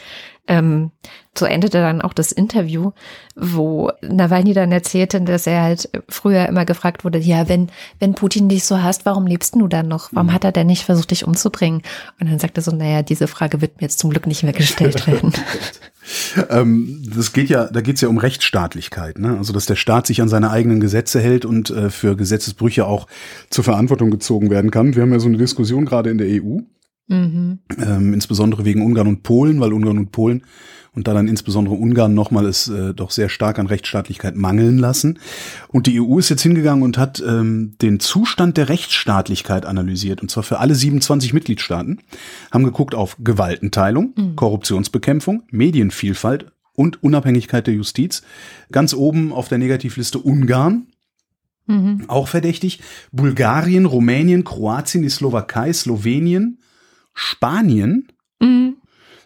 ähm, 0.48 0.90
so 1.36 1.46
endete 1.46 1.78
dann 1.78 2.02
auch 2.02 2.12
das 2.12 2.32
Interview, 2.32 2.90
wo 3.36 3.92
Nawalny 4.02 4.54
dann 4.54 4.72
erzählte, 4.72 5.20
dass 5.20 5.46
er 5.46 5.62
halt 5.62 5.88
früher 6.08 6.48
immer 6.48 6.64
gefragt 6.64 7.04
wurde, 7.04 7.18
ja, 7.18 7.48
wenn, 7.48 7.68
wenn 8.00 8.14
Putin 8.14 8.48
dich 8.48 8.64
so 8.64 8.82
hasst, 8.82 9.06
warum 9.06 9.26
lebst 9.26 9.54
du 9.54 9.68
dann 9.68 9.86
noch? 9.86 10.08
Warum 10.12 10.32
hat 10.32 10.44
er 10.44 10.52
denn 10.52 10.66
nicht 10.66 10.84
versucht, 10.84 11.10
dich 11.12 11.26
umzubringen? 11.26 11.82
Und 12.18 12.28
dann 12.28 12.38
sagte 12.38 12.60
er 12.60 12.64
so, 12.64 12.74
naja, 12.74 13.02
diese 13.02 13.28
Frage 13.28 13.60
wird 13.60 13.76
mir 13.76 13.82
jetzt 13.82 14.00
zum 14.00 14.10
Glück 14.10 14.26
nicht 14.26 14.42
mehr 14.42 14.52
gestellt 14.52 15.06
werden. 15.06 15.32
ähm, 16.50 17.02
das 17.14 17.32
geht 17.32 17.50
ja, 17.50 17.66
da 17.66 17.82
geht 17.82 17.96
es 17.96 18.00
ja 18.00 18.08
um 18.08 18.18
Rechtsstaatlichkeit, 18.18 19.18
ne? 19.18 19.36
Also 19.36 19.52
dass 19.52 19.66
der 19.66 19.76
Staat 19.76 20.06
sich 20.06 20.22
an 20.22 20.28
seine 20.28 20.50
eigenen 20.50 20.80
Gesetze 20.80 21.20
hält 21.20 21.44
und 21.44 21.70
äh, 21.70 21.90
für 21.90 22.16
Gesetzesbrüche 22.16 22.86
auch 22.86 23.06
zur 23.50 23.64
Verantwortung 23.64 24.10
gezogen 24.10 24.50
werden 24.50 24.70
kann. 24.70 24.96
Wir 24.96 25.02
haben 25.02 25.12
ja 25.12 25.20
so 25.20 25.28
eine 25.28 25.36
Diskussion 25.36 25.84
gerade 25.84 26.10
in 26.10 26.18
der 26.18 26.42
EU 26.42 26.60
Mhm. 27.08 27.58
Ähm, 27.78 28.12
insbesondere 28.12 28.64
wegen 28.64 28.82
Ungarn 28.82 29.08
und 29.08 29.22
Polen, 29.22 29.60
weil 29.60 29.72
Ungarn 29.72 29.98
und 29.98 30.12
Polen 30.12 30.42
und 30.94 31.06
da 31.06 31.14
dann 31.14 31.28
insbesondere 31.28 31.76
Ungarn 31.76 32.12
nochmal 32.12 32.46
es 32.46 32.68
äh, 32.68 32.92
doch 32.92 33.10
sehr 33.10 33.28
stark 33.28 33.58
an 33.58 33.66
Rechtsstaatlichkeit 33.68 34.36
mangeln 34.36 34.78
lassen. 34.78 35.18
Und 35.68 35.86
die 35.86 36.00
EU 36.00 36.18
ist 36.18 36.28
jetzt 36.28 36.42
hingegangen 36.42 36.82
und 36.82 36.98
hat 36.98 37.22
ähm, 37.26 37.74
den 37.80 38.00
Zustand 38.00 38.56
der 38.56 38.68
Rechtsstaatlichkeit 38.68 39.64
analysiert, 39.64 40.22
und 40.22 40.30
zwar 40.30 40.42
für 40.42 40.58
alle 40.58 40.74
27 40.74 41.32
Mitgliedstaaten, 41.32 42.00
haben 42.50 42.64
geguckt 42.64 42.94
auf 42.96 43.16
Gewaltenteilung, 43.22 44.12
mhm. 44.16 44.36
Korruptionsbekämpfung, 44.36 45.44
Medienvielfalt 45.50 46.50
und 46.74 47.02
Unabhängigkeit 47.02 47.66
der 47.66 47.74
Justiz. 47.74 48.22
Ganz 48.72 48.92
oben 48.92 49.32
auf 49.32 49.48
der 49.48 49.58
Negativliste 49.58 50.18
Ungarn, 50.18 50.88
mhm. 51.66 52.04
auch 52.08 52.26
verdächtig, 52.26 52.80
Bulgarien, 53.12 53.86
Rumänien, 53.86 54.42
Kroatien, 54.42 55.02
die 55.02 55.10
Slowakei, 55.10 55.72
Slowenien, 55.72 56.58
Spanien. 57.18 58.06
Mhm. 58.40 58.76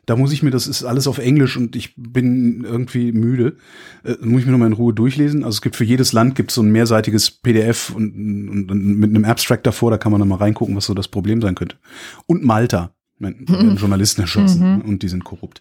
Da 0.06 0.16
muss 0.16 0.32
ich 0.32 0.42
mir, 0.42 0.50
das 0.50 0.66
ist 0.66 0.82
alles 0.82 1.06
auf 1.06 1.18
Englisch 1.18 1.58
und 1.58 1.76
ich 1.76 1.94
bin 1.94 2.64
irgendwie 2.64 3.12
müde. 3.12 3.58
Äh, 4.02 4.16
muss 4.22 4.40
ich 4.40 4.46
mir 4.46 4.52
nochmal 4.52 4.68
in 4.68 4.74
Ruhe 4.74 4.94
durchlesen. 4.94 5.44
Also 5.44 5.56
es 5.56 5.62
gibt 5.62 5.76
für 5.76 5.84
jedes 5.84 6.12
Land 6.12 6.34
gibt 6.34 6.50
so 6.50 6.62
ein 6.62 6.72
mehrseitiges 6.72 7.30
PDF 7.30 7.90
und, 7.90 8.48
und, 8.48 8.70
und, 8.70 8.98
mit 8.98 9.10
einem 9.10 9.26
Abstract 9.26 9.66
davor, 9.66 9.90
da 9.90 9.98
kann 9.98 10.10
man 10.10 10.20
nochmal 10.20 10.38
reingucken, 10.38 10.74
was 10.74 10.86
so 10.86 10.94
das 10.94 11.06
Problem 11.06 11.42
sein 11.42 11.54
könnte. 11.54 11.76
Und 12.26 12.44
Malta. 12.44 12.94
Mhm. 13.18 13.48
werden 13.48 13.76
Journalisten 13.76 14.22
erschossen 14.22 14.78
mhm. 14.78 14.80
und 14.80 15.04
die 15.04 15.08
sind 15.08 15.22
korrupt. 15.22 15.60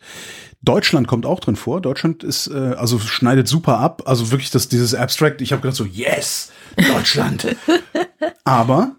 Deutschland 0.64 1.08
kommt 1.08 1.28
auch 1.28 1.40
drin 1.40 1.56
vor. 1.56 1.80
Deutschland 1.80 2.24
ist 2.24 2.48
äh, 2.48 2.56
also 2.56 2.98
schneidet 2.98 3.48
super 3.48 3.78
ab. 3.78 4.02
Also 4.08 4.32
wirklich 4.32 4.50
das 4.50 4.68
dieses 4.68 4.96
Abstract. 4.96 5.42
Ich 5.42 5.52
habe 5.52 5.62
gedacht 5.62 5.78
so 5.78 5.86
yes 5.86 6.52
Deutschland. 6.76 7.56
Aber 8.46 8.96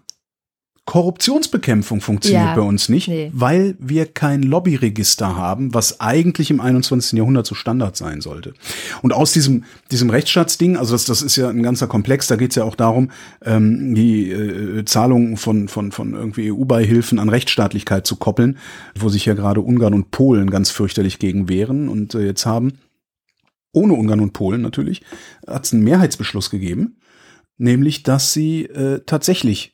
Korruptionsbekämpfung 0.85 2.01
funktioniert 2.01 2.43
ja, 2.43 2.55
bei 2.55 2.61
uns 2.61 2.89
nicht, 2.89 3.07
nee. 3.07 3.31
weil 3.33 3.75
wir 3.79 4.05
kein 4.05 4.43
Lobbyregister 4.43 5.37
haben, 5.37 5.73
was 5.73 6.01
eigentlich 6.01 6.51
im 6.51 6.59
21. 6.59 7.17
Jahrhundert 7.17 7.45
so 7.47 7.55
Standard 7.55 7.95
sein 7.95 8.19
sollte. 8.19 8.53
Und 9.01 9.13
aus 9.13 9.31
diesem, 9.31 9.63
diesem 9.91 10.09
Rechtsstaatsding, 10.09 10.75
also 10.75 10.93
das, 10.93 11.05
das 11.05 11.21
ist 11.21 11.37
ja 11.37 11.47
ein 11.47 11.63
ganzer 11.63 11.87
Komplex, 11.87 12.27
da 12.27 12.35
geht 12.35 12.49
es 12.49 12.57
ja 12.57 12.65
auch 12.65 12.75
darum, 12.75 13.11
ähm, 13.45 13.95
die 13.95 14.29
äh, 14.29 14.83
Zahlungen 14.83 15.37
von, 15.37 15.69
von, 15.69 15.93
von 15.93 16.15
irgendwie 16.15 16.51
EU-Beihilfen 16.51 17.17
an 17.17 17.29
Rechtsstaatlichkeit 17.29 18.05
zu 18.05 18.17
koppeln, 18.17 18.57
wo 18.93 19.07
sich 19.07 19.25
ja 19.25 19.35
gerade 19.35 19.61
Ungarn 19.61 19.93
und 19.93 20.11
Polen 20.11 20.49
ganz 20.49 20.69
fürchterlich 20.69 21.17
gegen 21.17 21.47
wehren 21.47 21.87
und 21.87 22.13
äh, 22.13 22.25
jetzt 22.25 22.45
haben, 22.45 22.79
ohne 23.71 23.93
Ungarn 23.93 24.19
und 24.19 24.33
Polen 24.33 24.61
natürlich, 24.61 25.01
hat 25.47 25.63
es 25.63 25.71
einen 25.71 25.83
Mehrheitsbeschluss 25.83 26.49
gegeben, 26.49 26.97
nämlich 27.57 28.03
dass 28.03 28.33
sie 28.33 28.65
äh, 28.65 28.99
tatsächlich 29.05 29.73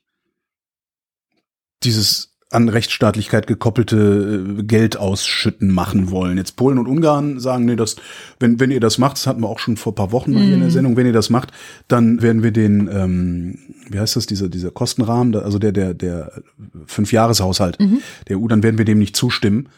dieses 1.84 2.30
an 2.52 2.68
Rechtsstaatlichkeit 2.68 3.46
gekoppelte 3.46 4.58
äh, 4.60 4.64
Geld 4.64 4.98
ausschütten 4.98 5.72
machen 5.72 6.10
wollen. 6.10 6.38
Jetzt 6.38 6.56
Polen 6.56 6.80
und 6.80 6.88
Ungarn 6.88 7.40
sagen, 7.40 7.66
nee, 7.66 7.76
das, 7.76 7.96
wenn, 8.40 8.60
wenn 8.60 8.72
ihr 8.72 8.80
das 8.80 8.98
macht, 8.98 9.18
das 9.18 9.28
hatten 9.28 9.42
wir 9.42 9.50
auch 9.50 9.60
schon 9.60 9.78
vor 9.78 9.94
paar 9.94 10.12
Wochen 10.12 10.34
mal 10.34 10.42
hier 10.42 10.56
in 10.56 10.60
der 10.60 10.70
mhm. 10.70 10.74
Sendung, 10.74 10.98
wenn 10.98 11.06
ihr 11.06 11.14
das 11.14 11.30
macht, 11.30 11.52
dann 11.88 12.22
werden 12.22 12.42
wir 12.42 12.52
den, 12.52 12.90
ähm, 12.92 13.60
wie 13.90 14.00
heißt 14.00 14.16
das, 14.16 14.26
dieser, 14.26 14.50
dieser 14.50 14.72
Kostenrahmen, 14.72 15.36
also 15.36 15.60
der, 15.60 15.72
der, 15.72 15.94
der 15.94 16.42
Fünfjahreshaushalt 16.88 17.80
mhm. 17.80 18.02
der 18.28 18.40
EU, 18.40 18.48
dann 18.48 18.64
werden 18.64 18.80
wir 18.80 18.86
dem 18.86 19.00
nicht 19.00 19.16
zustimmen. 19.16 19.70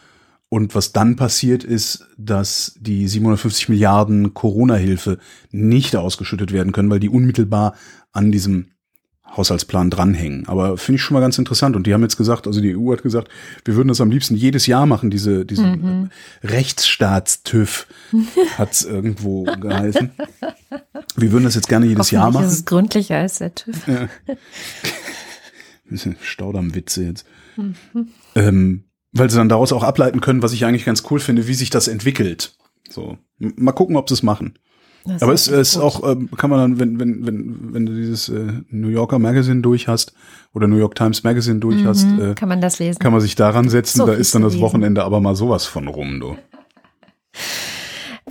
Und 0.48 0.76
was 0.76 0.92
dann 0.92 1.16
passiert 1.16 1.64
ist, 1.64 2.08
dass 2.18 2.76
die 2.80 3.08
750 3.08 3.70
Milliarden 3.70 4.34
Corona-Hilfe 4.34 5.18
nicht 5.52 5.96
ausgeschüttet 5.96 6.52
werden 6.52 6.74
können, 6.74 6.90
weil 6.90 7.00
die 7.00 7.10
unmittelbar 7.10 7.74
an 8.12 8.34
diesem 8.34 8.68
Haushaltsplan 9.36 9.90
dranhängen. 9.90 10.48
Aber 10.48 10.78
finde 10.78 10.98
ich 10.98 11.02
schon 11.02 11.16
mal 11.16 11.22
ganz 11.22 11.38
interessant. 11.38 11.76
Und 11.76 11.88
die 11.88 11.94
haben 11.94 12.02
jetzt 12.02 12.18
gesagt, 12.18 12.48
also 12.48 12.62
die 12.62 12.76
EU 12.76 12.92
hat 12.92 13.04
gesagt, 13.04 13.30
wir 13.66 13.76
würden 13.76 13.88
das 13.88 14.02
am 14.02 14.12
liebsten 14.12 14.36
jedes 14.36 14.68
Jahr 14.68 14.86
machen, 14.86 15.10
diese, 15.10 15.46
diese 15.46 15.64
mhm. 15.64 16.10
Rechtsstaats-TÜV 16.44 17.88
hat 18.58 18.74
es 18.74 18.84
irgendwo 18.84 19.44
geheißen. 19.62 20.12
Wir 21.16 21.32
würden 21.32 21.46
das 21.46 21.56
jetzt 21.56 21.70
gerne 21.70 21.86
jedes 21.86 22.12
Jahr 22.12 22.32
machen. 22.32 22.44
Das 22.44 22.54
ist 22.54 22.66
gründlicher 22.66 23.18
als 23.18 23.40
der 23.40 23.56
TÜV. 23.56 23.88
Ja. 23.88 24.10
Bisschen 25.90 26.16
Staudammwitze 26.22 27.04
jetzt. 27.04 27.26
Mhm. 27.58 27.76
Ähm, 28.36 28.84
weil 29.12 29.30
sie 29.30 29.38
dann 29.38 29.50
daraus 29.50 29.74
auch 29.74 29.84
ableiten 29.84 30.22
können, 30.22 30.42
was 30.42 30.54
ich 30.54 30.66
eigentlich 30.66 30.86
ganz 30.86 31.04
cool 31.10 31.20
finde, 31.20 31.48
wie 31.48 31.54
sich 31.54 31.70
das 31.70 31.88
entwickelt. 31.88 32.56
So, 32.90 33.18
mal 33.38 33.74
gucken, 33.74 33.96
ob 33.96 34.10
sie 34.10 34.14
es 34.14 34.24
machen. 34.24 34.58
Das 35.06 35.24
Aber 35.24 35.34
es 35.34 35.48
ist 35.48 35.78
auch, 35.78 36.08
ähm, 36.10 36.30
kann 36.38 36.50
man 36.50 36.60
dann, 36.60 36.80
wenn, 36.80 37.00
wenn, 37.00 37.26
wenn, 37.26 37.74
wenn 37.74 37.86
du 37.86 37.94
dieses 37.96 38.30
äh, 38.30 38.54
New 38.70 38.90
Yorker 38.90 39.20
Magazine 39.20 39.62
durch 39.62 39.88
hast 39.88 40.14
oder 40.54 40.68
New 40.68 40.78
York 40.78 40.96
Times 40.96 41.24
Magazine 41.24 41.60
durch 41.60 41.82
mhm, 41.82 41.88
hast, 41.88 42.06
äh, 42.20 42.36
kann 42.36 42.50
man 42.50 42.62
das 42.62 42.80
lesen. 42.80 43.00
Kann 43.00 43.12
man 43.12 43.22
sich 43.22 43.36
daran 43.36 43.70
setzen, 43.70 44.00
so 44.00 44.06
da 44.06 44.14
ist 44.14 44.36
dann 44.36 44.44
das 44.44 44.60
Wochenende 44.60 45.04
aber 45.04 45.20
mal 45.20 45.36
sowas 45.36 45.66
von 45.66 45.88
rum, 45.88 46.20
du. 46.20 46.38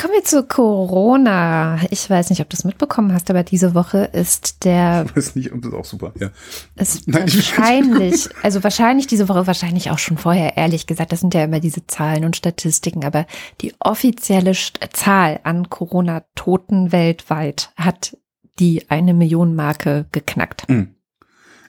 Kommen 0.01 0.15
wir 0.15 0.25
zu 0.25 0.45
Corona. 0.45 1.79
Ich 1.91 2.09
weiß 2.09 2.31
nicht, 2.31 2.41
ob 2.41 2.49
du 2.49 2.57
es 2.57 2.65
mitbekommen 2.65 3.13
hast, 3.13 3.29
aber 3.29 3.43
diese 3.43 3.75
Woche 3.75 3.99
ist 3.99 4.65
der. 4.65 5.05
Ich 5.07 5.15
weiß 5.15 5.37
nicht, 5.37 5.53
ob 5.53 5.61
das 5.61 5.75
auch 5.75 5.85
super, 5.85 6.15
ja. 6.19 6.31
Ist 6.77 7.07
Nein, 7.07 7.25
wahrscheinlich, 7.25 8.31
also 8.43 8.65
wahrscheinlich 8.65 9.09
diese 9.09 9.29
Woche, 9.29 9.47
wahrscheinlich 9.47 9.91
auch 9.91 9.99
schon 9.99 10.17
vorher, 10.17 10.57
ehrlich 10.57 10.87
gesagt. 10.87 11.13
Das 11.13 11.21
sind 11.21 11.35
ja 11.35 11.45
immer 11.45 11.61
diese 11.61 11.87
Zahlen 11.87 12.25
und 12.25 12.35
Statistiken, 12.35 13.05
aber 13.05 13.27
die 13.61 13.75
offizielle 13.79 14.55
Zahl 14.95 15.41
an 15.43 15.69
Corona-Toten 15.69 16.93
weltweit 16.93 17.71
hat 17.77 18.17
die 18.59 18.91
eine 18.91 19.13
Million 19.13 19.55
Marke 19.55 20.07
geknackt. 20.13 20.67
Mhm. 20.71 20.95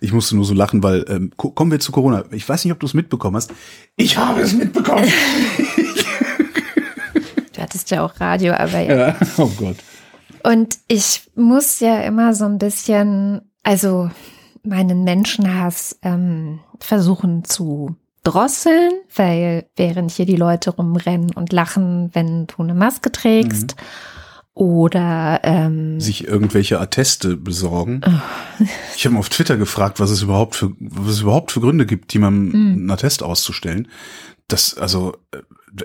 Ich 0.04 0.13
musste 0.13 0.36
nur 0.36 0.46
so 0.46 0.56
lachen, 0.56 0.82
weil 0.82 1.06
ähm, 1.10 1.32
kommen 1.36 1.70
wir 1.70 1.80
zu 1.80 1.91
Corona. 1.91 2.24
Ich 2.32 2.50
weiß 2.50 2.65
nicht, 2.65 2.72
ob 2.72 2.80
du 2.80 2.88
es 2.88 2.96
mitbekommen 2.96 3.36
hast. 3.36 3.54
Ich 3.98 4.17
habe 4.17 4.41
es 4.41 4.54
mitbekommen. 4.54 5.04
ja 7.91 8.04
auch 8.04 8.19
Radio, 8.19 8.54
aber 8.54 8.80
ja. 8.80 8.95
ja. 9.10 9.15
Oh 9.38 9.51
Gott. 9.58 9.77
Und 10.43 10.77
ich 10.88 11.30
muss 11.36 11.80
ja 11.80 12.01
immer 12.01 12.34
so 12.34 12.45
ein 12.45 12.58
bisschen, 12.58 13.41
also 13.63 14.10
meinen 14.63 15.04
Menschenhass 15.04 15.99
ähm, 16.01 16.60
versuchen 16.80 17.43
zu 17.43 17.95
drosseln, 18.23 18.91
weil 19.15 19.65
während 19.75 20.12
hier 20.12 20.25
die 20.25 20.36
Leute 20.36 20.71
rumrennen 20.71 21.32
und 21.34 21.54
lachen, 21.54 22.10
wenn 22.13 22.47
du 22.47 22.62
eine 22.62 22.73
Maske 22.73 23.12
trägst. 23.12 23.75
Mhm. 23.75 23.86
Oder 24.54 25.39
ähm, 25.43 26.01
sich 26.01 26.27
irgendwelche 26.27 26.80
Atteste 26.80 27.38
besorgen. 27.38 28.01
Oh. 28.06 28.65
Ich 28.97 29.06
habe 29.06 29.17
auf 29.17 29.30
Twitter 29.30 29.56
gefragt, 29.56 30.01
was 30.01 30.12
es 30.12 30.21
überhaupt 30.21 30.56
für 30.56 30.73
was 30.77 31.13
es 31.13 31.21
überhaupt 31.21 31.54
für 31.54 31.62
Gründe 31.62 31.86
gibt, 31.86 32.13
jemandem 32.13 32.49
mhm. 32.49 32.71
einen 32.73 32.91
Attest 32.91 33.23
auszustellen. 33.23 33.88
Das 34.49 34.77
also 34.77 35.15
äh, 35.32 35.39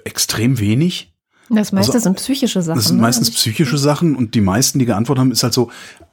extrem 0.04 0.58
wenig. 0.58 1.14
Das 1.48 1.72
meiste 1.72 1.92
also, 1.92 2.04
sind 2.04 2.16
psychische 2.16 2.62
Sachen. 2.62 2.76
Das 2.76 2.86
sind 2.86 2.96
ne? 2.96 3.02
meistens 3.02 3.30
psychische 3.30 3.78
Sachen 3.78 4.16
und 4.16 4.34
die 4.34 4.40
meisten, 4.40 4.78
die 4.78 4.86
geantwortet 4.86 5.20
haben, 5.20 5.32
ist 5.32 5.42
halt 5.42 5.54
so 5.54 5.70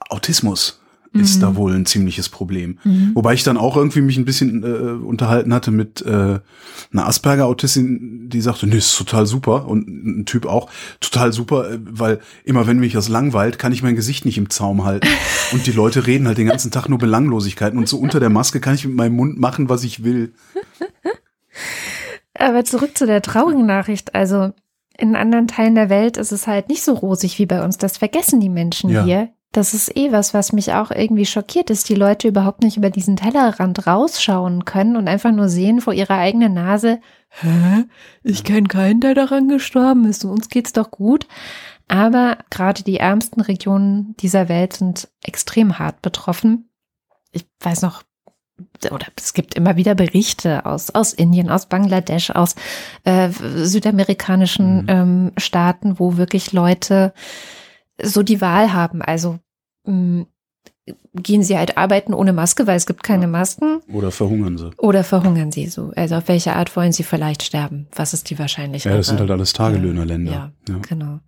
Autismus 0.10 0.80
ist 1.14 1.38
mhm. 1.38 1.42
da 1.42 1.56
wohl 1.56 1.76
ein 1.76 1.86
ziemliches 1.86 2.28
Problem. 2.28 2.80
Mhm. 2.84 3.12
Wobei 3.14 3.36
ich 3.36 3.44
dann 3.44 3.58
auch 3.58 3.78
irgendwie 3.78 4.02
mich 4.02 4.18
ein 4.18 4.26
bisschen 4.26 4.64
äh, 4.64 5.06
unterhalten 5.06 5.54
hatte 5.54 5.70
mit 5.70 6.02
äh, 6.02 6.40
einer 6.92 7.08
Asperger-Autistin, 7.08 8.30
die 8.30 8.42
sagte, 8.42 8.66
nee, 8.66 8.78
ist 8.78 8.98
total 8.98 9.28
super 9.28 9.68
und 9.68 9.88
ein 9.88 10.26
Typ 10.26 10.48
auch, 10.48 10.72
total 11.00 11.32
super, 11.32 11.72
äh, 11.72 11.80
weil 11.84 12.20
immer 12.44 12.66
wenn 12.66 12.80
mich 12.80 12.94
das 12.94 13.10
langweilt, 13.10 13.60
kann 13.60 13.72
ich 13.72 13.84
mein 13.84 13.96
Gesicht 13.96 14.26
nicht 14.26 14.40
im 14.40 14.50
Zaum 14.50 14.86
halten 14.86 15.08
und 15.52 15.68
die 15.68 15.72
Leute 15.72 16.08
reden 16.08 16.28
halt 16.28 16.40
den 16.40 16.48
ganzen 16.48 16.72
Tag 16.72 16.90
nur 16.90 16.98
Belanglosigkeiten 16.98 17.78
und 17.78 17.88
so 17.88 17.98
unter 17.98 18.20
der 18.20 18.30
Maske 18.30 18.60
kann 18.60 18.74
ich 18.74 18.86
mit 18.86 18.96
meinem 18.96 19.16
Mund 19.16 19.40
machen, 19.40 19.70
was 19.70 19.84
ich 19.84 20.04
will. 20.04 20.34
Aber 22.34 22.66
zurück 22.66 22.98
zu 22.98 23.06
der 23.06 23.22
traurigen 23.22 23.68
Nachricht, 23.68 24.16
also 24.16 24.54
in 24.98 25.16
anderen 25.16 25.48
Teilen 25.48 25.76
der 25.76 25.90
Welt 25.90 26.18
ist 26.18 26.32
es 26.32 26.48
halt 26.48 26.70
nicht 26.70 26.84
so 26.84 26.94
rosig 26.94 27.40
wie 27.40 27.46
bei 27.46 27.64
uns. 27.64 27.78
Das 27.78 27.98
vergessen 27.98 28.40
die 28.40 28.50
Menschen 28.50 28.90
ja. 28.90 29.04
hier. 29.04 29.30
Das 29.52 29.76
ist 29.76 29.96
eh 29.96 30.12
was, 30.12 30.34
was 30.34 30.52
mich 30.52 30.74
auch 30.74 30.90
irgendwie 30.90 31.28
schockiert, 31.28 31.70
dass 31.70 31.84
die 31.84 31.94
Leute 31.94 32.28
überhaupt 32.28 32.64
nicht 32.64 32.76
über 32.76 32.90
diesen 32.90 33.18
Tellerrand 33.18 33.86
rausschauen 33.86 34.66
können 34.66 34.96
und 34.96 35.08
einfach 35.08 35.32
nur 35.32 35.48
sehen 35.48 35.80
vor 35.80 35.94
ihrer 35.94 36.18
eigenen 36.18 36.56
Nase, 36.56 37.00
hä? 37.30 37.86
Ich 38.24 38.44
kenne 38.44 38.68
keinen, 38.68 39.00
der 39.00 39.14
daran 39.14 39.50
gestorben 39.50 40.06
ist. 40.06 40.26
Uns 40.26 40.50
geht's 40.50 40.74
doch 40.74 40.90
gut. 40.90 41.28
Aber 41.88 42.40
gerade 42.50 42.82
die 42.82 42.98
ärmsten 42.98 43.42
Regionen 43.42 44.16
dieser 44.20 44.50
Welt 44.50 44.74
sind 44.74 45.10
extrem 45.22 45.78
hart 45.78 46.02
betroffen. 46.02 46.70
Ich 47.32 47.46
weiß 47.60 47.84
noch, 47.84 48.02
oder 48.92 49.08
es 49.16 49.34
gibt 49.34 49.56
immer 49.56 49.78
wieder 49.78 49.96
Berichte 49.96 50.66
aus, 50.66 50.92
aus 50.92 51.14
Indien, 51.14 51.50
aus 51.50 51.66
Bangladesch, 51.68 52.30
aus 52.32 52.56
äh, 53.04 53.30
südamerikanischen 53.30 54.84
mhm. 54.84 54.90
ähm, 54.90 55.32
Staaten, 55.38 56.00
wo 56.00 56.18
wirklich 56.18 56.52
Leute 56.52 57.14
so 58.02 58.24
die 58.24 58.42
Wahl 58.42 58.74
haben. 58.74 59.02
Also 59.02 59.40
mh, 59.86 60.26
gehen 61.14 61.44
sie 61.44 61.58
halt 61.58 61.78
arbeiten 61.78 62.14
ohne 62.14 62.34
Maske, 62.34 62.68
weil 62.68 62.76
es 62.76 62.86
gibt 62.86 63.04
keine 63.04 63.28
Masken. 63.28 63.80
Oder 63.92 64.12
verhungern 64.12 64.58
sie. 64.58 64.72
Oder 64.78 65.04
verhungern 65.04 65.52
sie 65.52 65.68
so. 65.68 65.92
Also 65.96 66.16
auf 66.16 66.28
welche 66.28 66.56
Art 66.56 66.76
wollen 66.76 66.92
sie 66.92 67.04
vielleicht 67.04 67.44
sterben? 67.44 67.88
Was 67.96 68.14
ist 68.14 68.30
die 68.30 68.40
Wahrscheinlichkeit? 68.40 68.92
Ja, 68.92 68.98
das 68.98 69.08
sind 69.08 69.20
halt 69.20 69.32
alles 69.32 69.54
Tagelöhnerländer. 69.54 70.32
Ja, 70.32 70.52
ja, 70.68 70.78
genau. 70.88 71.20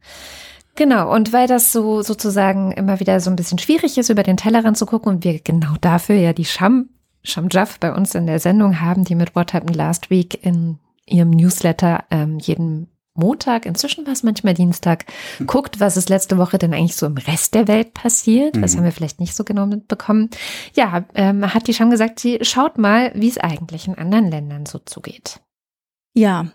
Genau, 0.78 1.14
und 1.14 1.32
weil 1.32 1.48
das 1.48 1.72
so 1.72 2.02
sozusagen 2.02 2.74
immer 2.74 3.00
wieder 3.00 3.22
so 3.22 3.30
ein 3.30 3.38
bisschen 3.38 3.60
schwierig 3.60 3.98
ist, 3.98 4.10
über 4.10 4.24
den 4.24 4.36
Tellerrand 4.36 4.78
zu 4.78 4.86
gucken 4.86 5.10
und 5.10 5.24
wir 5.24 5.40
genau 5.40 5.76
dafür 5.80 6.16
ja 6.16 6.34
die 6.34 6.44
Sham, 6.44 6.90
Sham 7.26 7.48
Jaff 7.52 7.80
bei 7.80 7.94
uns 7.94 8.16
in 8.16 8.28
der 8.28 8.40
Sendung 8.40 8.82
haben, 8.82 9.04
die 9.04 9.16
mit 9.16 9.36
What 9.36 9.54
Happened 9.54 9.76
Last 9.76 10.10
Week 10.10 10.44
in 10.44 10.80
ihrem 11.06 11.30
Newsletter 11.30 12.04
ähm, 12.10 12.40
jeden 12.40 12.88
Montag, 13.16 13.66
inzwischen 13.66 14.06
war 14.06 14.14
es 14.14 14.24
manchmal 14.24 14.54
Dienstag, 14.54 15.06
hm. 15.38 15.48
guckt, 15.48 15.80
was 15.80 15.96
ist 15.96 16.10
letzte 16.10 16.38
Woche 16.38 16.58
denn 16.58 16.74
eigentlich 16.74 16.98
so 16.98 17.06
im 17.06 17.18
Rest 17.18 17.56
der 17.56 17.68
Welt 17.68 17.94
passiert. 17.94 18.58
Das 18.58 18.74
mhm. 18.74 18.80
haben 18.80 18.86
wir 18.86 18.92
vielleicht 18.92 19.22
nicht 19.22 19.36
so 19.36 19.46
genau 19.46 19.66
mitbekommen. 19.66 20.30
Ja, 20.76 21.06
ähm, 21.16 21.54
hat 21.54 21.68
die 21.68 21.74
Sham 21.74 21.90
gesagt, 21.90 22.20
sie 22.20 22.40
schaut 22.42 22.78
mal, 22.78 23.12
wie 23.16 23.30
es 23.30 23.38
eigentlich 23.38 23.88
in 23.88 23.96
anderen 23.96 24.30
Ländern 24.30 24.66
so 24.66 24.80
zugeht. 24.80 25.40
Ja, 26.14 26.48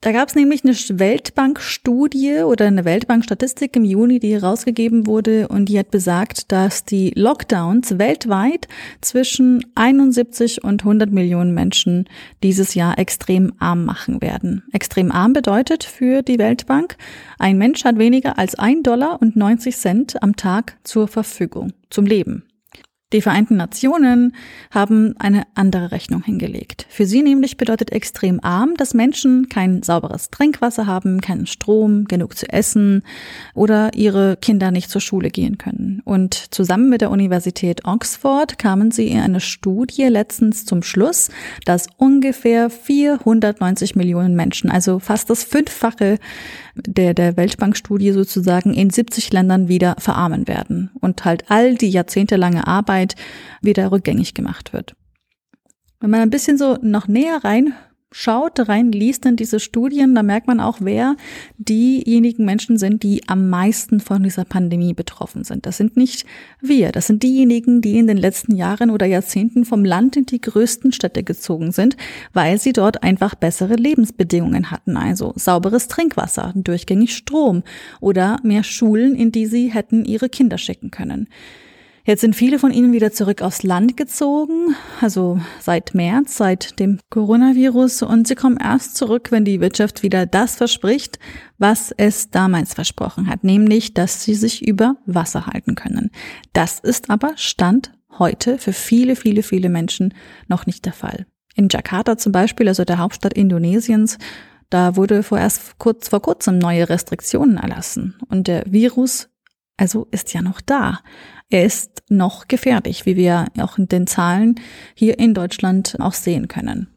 da 0.00 0.12
gab 0.12 0.28
es 0.28 0.36
nämlich 0.36 0.62
eine 0.64 0.74
Weltbank-Studie 0.74 2.42
oder 2.44 2.66
eine 2.66 2.84
Weltbank-Statistik 2.84 3.74
im 3.74 3.84
Juni, 3.84 4.20
die 4.20 4.32
herausgegeben 4.32 5.08
wurde 5.08 5.48
und 5.48 5.68
die 5.68 5.78
hat 5.78 5.90
besagt, 5.90 6.52
dass 6.52 6.84
die 6.84 7.10
Lockdowns 7.16 7.98
weltweit 7.98 8.68
zwischen 9.00 9.66
71 9.74 10.62
und 10.62 10.82
100 10.82 11.10
Millionen 11.10 11.52
Menschen 11.52 12.08
dieses 12.44 12.74
Jahr 12.74 12.96
extrem 12.96 13.54
arm 13.58 13.84
machen 13.84 14.22
werden. 14.22 14.62
Extrem 14.72 15.10
arm 15.10 15.32
bedeutet 15.32 15.82
für 15.82 16.22
die 16.22 16.38
Weltbank, 16.38 16.96
ein 17.40 17.58
Mensch 17.58 17.84
hat 17.84 17.98
weniger 17.98 18.38
als 18.38 18.54
ein 18.54 18.84
Dollar 18.84 19.20
und 19.20 19.34
90 19.34 19.76
Cent 19.76 20.22
am 20.22 20.36
Tag 20.36 20.76
zur 20.84 21.08
Verfügung 21.08 21.72
zum 21.90 22.06
Leben. 22.06 22.47
Die 23.14 23.22
Vereinten 23.22 23.56
Nationen 23.56 24.34
haben 24.70 25.14
eine 25.18 25.44
andere 25.54 25.92
Rechnung 25.92 26.22
hingelegt. 26.22 26.84
Für 26.90 27.06
sie 27.06 27.22
nämlich 27.22 27.56
bedeutet 27.56 27.90
extrem 27.90 28.38
arm, 28.44 28.74
dass 28.76 28.92
Menschen 28.92 29.48
kein 29.48 29.82
sauberes 29.82 30.28
Trinkwasser 30.28 30.84
haben, 30.84 31.22
keinen 31.22 31.46
Strom, 31.46 32.04
genug 32.04 32.36
zu 32.36 32.46
essen 32.52 33.02
oder 33.54 33.94
ihre 33.94 34.36
Kinder 34.36 34.70
nicht 34.70 34.90
zur 34.90 35.00
Schule 35.00 35.30
gehen 35.30 35.56
können. 35.56 36.02
Und 36.04 36.34
zusammen 36.34 36.90
mit 36.90 37.00
der 37.00 37.10
Universität 37.10 37.86
Oxford 37.86 38.58
kamen 38.58 38.90
sie 38.90 39.08
in 39.08 39.20
eine 39.20 39.40
Studie 39.40 40.04
letztens 40.04 40.66
zum 40.66 40.82
Schluss, 40.82 41.30
dass 41.64 41.86
ungefähr 41.96 42.68
490 42.68 43.96
Millionen 43.96 44.36
Menschen, 44.36 44.70
also 44.70 44.98
fast 44.98 45.30
das 45.30 45.44
Fünffache 45.44 46.18
der, 46.74 47.14
der 47.14 47.38
Weltbankstudie 47.38 48.12
sozusagen 48.12 48.74
in 48.74 48.90
70 48.90 49.32
Ländern 49.32 49.68
wieder 49.68 49.96
verarmen 49.98 50.46
werden 50.46 50.90
und 51.00 51.24
halt 51.24 51.50
all 51.50 51.74
die 51.74 51.88
jahrzehntelange 51.88 52.66
Arbeit 52.66 52.97
wieder 53.62 53.92
rückgängig 53.92 54.34
gemacht 54.34 54.72
wird. 54.72 54.94
Wenn 56.00 56.10
man 56.10 56.20
ein 56.20 56.30
bisschen 56.30 56.58
so 56.58 56.78
noch 56.80 57.08
näher 57.08 57.40
rein 57.42 57.74
schaut, 58.10 58.68
rein 58.68 58.90
liest 58.90 59.26
in 59.26 59.36
diese 59.36 59.60
Studien, 59.60 60.14
da 60.14 60.22
merkt 60.22 60.46
man 60.46 60.60
auch, 60.60 60.78
wer 60.80 61.16
diejenigen 61.58 62.44
Menschen 62.44 62.78
sind, 62.78 63.02
die 63.02 63.28
am 63.28 63.50
meisten 63.50 64.00
von 64.00 64.22
dieser 64.22 64.44
Pandemie 64.44 64.94
betroffen 64.94 65.44
sind. 65.44 65.66
Das 65.66 65.76
sind 65.76 65.96
nicht 65.96 66.24
wir, 66.60 66.90
das 66.90 67.06
sind 67.06 67.22
diejenigen, 67.22 67.82
die 67.82 67.98
in 67.98 68.06
den 68.06 68.16
letzten 68.16 68.54
Jahren 68.54 68.90
oder 68.90 69.04
Jahrzehnten 69.04 69.64
vom 69.64 69.84
Land 69.84 70.16
in 70.16 70.24
die 70.24 70.40
größten 70.40 70.92
Städte 70.92 71.22
gezogen 71.22 71.72
sind, 71.72 71.96
weil 72.32 72.58
sie 72.58 72.72
dort 72.72 73.02
einfach 73.02 73.34
bessere 73.34 73.74
Lebensbedingungen 73.74 74.70
hatten, 74.70 74.96
also 74.96 75.32
sauberes 75.36 75.88
Trinkwasser, 75.88 76.52
durchgängig 76.54 77.14
Strom 77.14 77.62
oder 78.00 78.38
mehr 78.42 78.64
Schulen, 78.64 79.14
in 79.14 79.32
die 79.32 79.46
sie 79.46 79.72
hätten 79.72 80.04
ihre 80.04 80.30
Kinder 80.30 80.56
schicken 80.56 80.90
können. 80.90 81.28
Jetzt 82.08 82.22
sind 82.22 82.34
viele 82.34 82.58
von 82.58 82.72
ihnen 82.72 82.94
wieder 82.94 83.12
zurück 83.12 83.42
aufs 83.42 83.62
Land 83.62 83.98
gezogen, 83.98 84.74
also 85.02 85.38
seit 85.60 85.94
März, 85.94 86.38
seit 86.38 86.80
dem 86.80 87.00
Coronavirus, 87.10 88.00
und 88.00 88.26
sie 88.26 88.34
kommen 88.34 88.56
erst 88.56 88.96
zurück, 88.96 89.30
wenn 89.30 89.44
die 89.44 89.60
Wirtschaft 89.60 90.02
wieder 90.02 90.24
das 90.24 90.56
verspricht, 90.56 91.18
was 91.58 91.92
es 91.98 92.30
damals 92.30 92.72
versprochen 92.72 93.26
hat, 93.26 93.44
nämlich, 93.44 93.92
dass 93.92 94.24
sie 94.24 94.32
sich 94.32 94.66
über 94.66 94.96
Wasser 95.04 95.48
halten 95.48 95.74
können. 95.74 96.10
Das 96.54 96.80
ist 96.80 97.10
aber 97.10 97.32
Stand 97.36 97.92
heute 98.18 98.56
für 98.56 98.72
viele, 98.72 99.14
viele, 99.14 99.42
viele 99.42 99.68
Menschen 99.68 100.14
noch 100.46 100.64
nicht 100.64 100.86
der 100.86 100.94
Fall. 100.94 101.26
In 101.56 101.68
Jakarta 101.70 102.16
zum 102.16 102.32
Beispiel, 102.32 102.68
also 102.68 102.86
der 102.86 102.96
Hauptstadt 102.96 103.34
Indonesiens, 103.34 104.16
da 104.70 104.96
wurde 104.96 105.22
vorerst 105.22 105.78
kurz 105.78 106.08
vor 106.08 106.22
kurzem 106.22 106.56
neue 106.58 106.88
Restriktionen 106.88 107.58
erlassen 107.58 108.16
und 108.30 108.48
der 108.48 108.64
Virus 108.66 109.28
also 109.78 110.08
ist 110.10 110.34
ja 110.34 110.42
noch 110.42 110.60
da 110.60 110.98
er 111.50 111.64
ist 111.64 112.02
noch 112.08 112.48
gefährlich, 112.48 113.06
wie 113.06 113.16
wir 113.16 113.46
auch 113.58 113.78
in 113.78 113.88
den 113.88 114.06
Zahlen 114.06 114.56
hier 114.94 115.18
in 115.18 115.34
Deutschland 115.34 115.96
auch 115.98 116.12
sehen 116.12 116.48
können. 116.48 116.88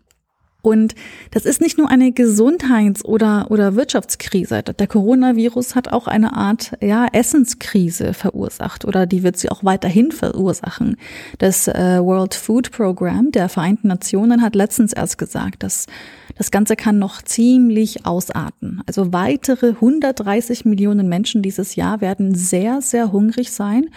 Und 0.62 0.94
das 1.32 1.46
ist 1.46 1.60
nicht 1.60 1.78
nur 1.78 1.90
eine 1.90 2.12
Gesundheits- 2.12 3.04
oder, 3.04 3.50
oder 3.50 3.76
Wirtschaftskrise. 3.76 4.62
Der 4.62 4.88
Coronavirus 4.88 5.74
hat 5.74 5.92
auch 5.92 6.08
eine 6.08 6.34
Art, 6.34 6.74
ja, 6.82 7.08
Essenskrise 7.12 8.14
verursacht 8.14 8.86
oder 8.86 9.08
die 9.08 9.24
wird 9.24 9.38
sie 9.38 9.50
auch 9.50 9.64
weiterhin 9.64 10.12
verursachen. 10.12 10.98
Das 11.40 11.68
äh, 11.68 12.00
World 12.00 12.36
Food 12.36 12.72
Program 12.72 13.32
der 13.32 13.50
Vereinten 13.50 13.88
Nationen 13.88 14.44
hat 14.44 14.54
letztens 14.54 14.94
erst 14.94 15.18
gesagt, 15.18 15.64
dass 15.64 15.88
das 16.36 16.52
Ganze 16.52 16.76
kann 16.76 17.00
noch 17.00 17.24
ziemlich 17.24 18.06
ausarten. 18.06 18.84
Also 18.86 19.12
weitere 19.12 19.70
130 19.70 20.66
Millionen 20.66 21.10
Menschen 21.10 21.42
dieses 21.42 21.76
Jahr 21.76 22.02
werden 22.02 22.36
sehr, 22.36 22.82
sehr 22.82 23.12
hungrig 23.12 23.52
sein 23.52 23.90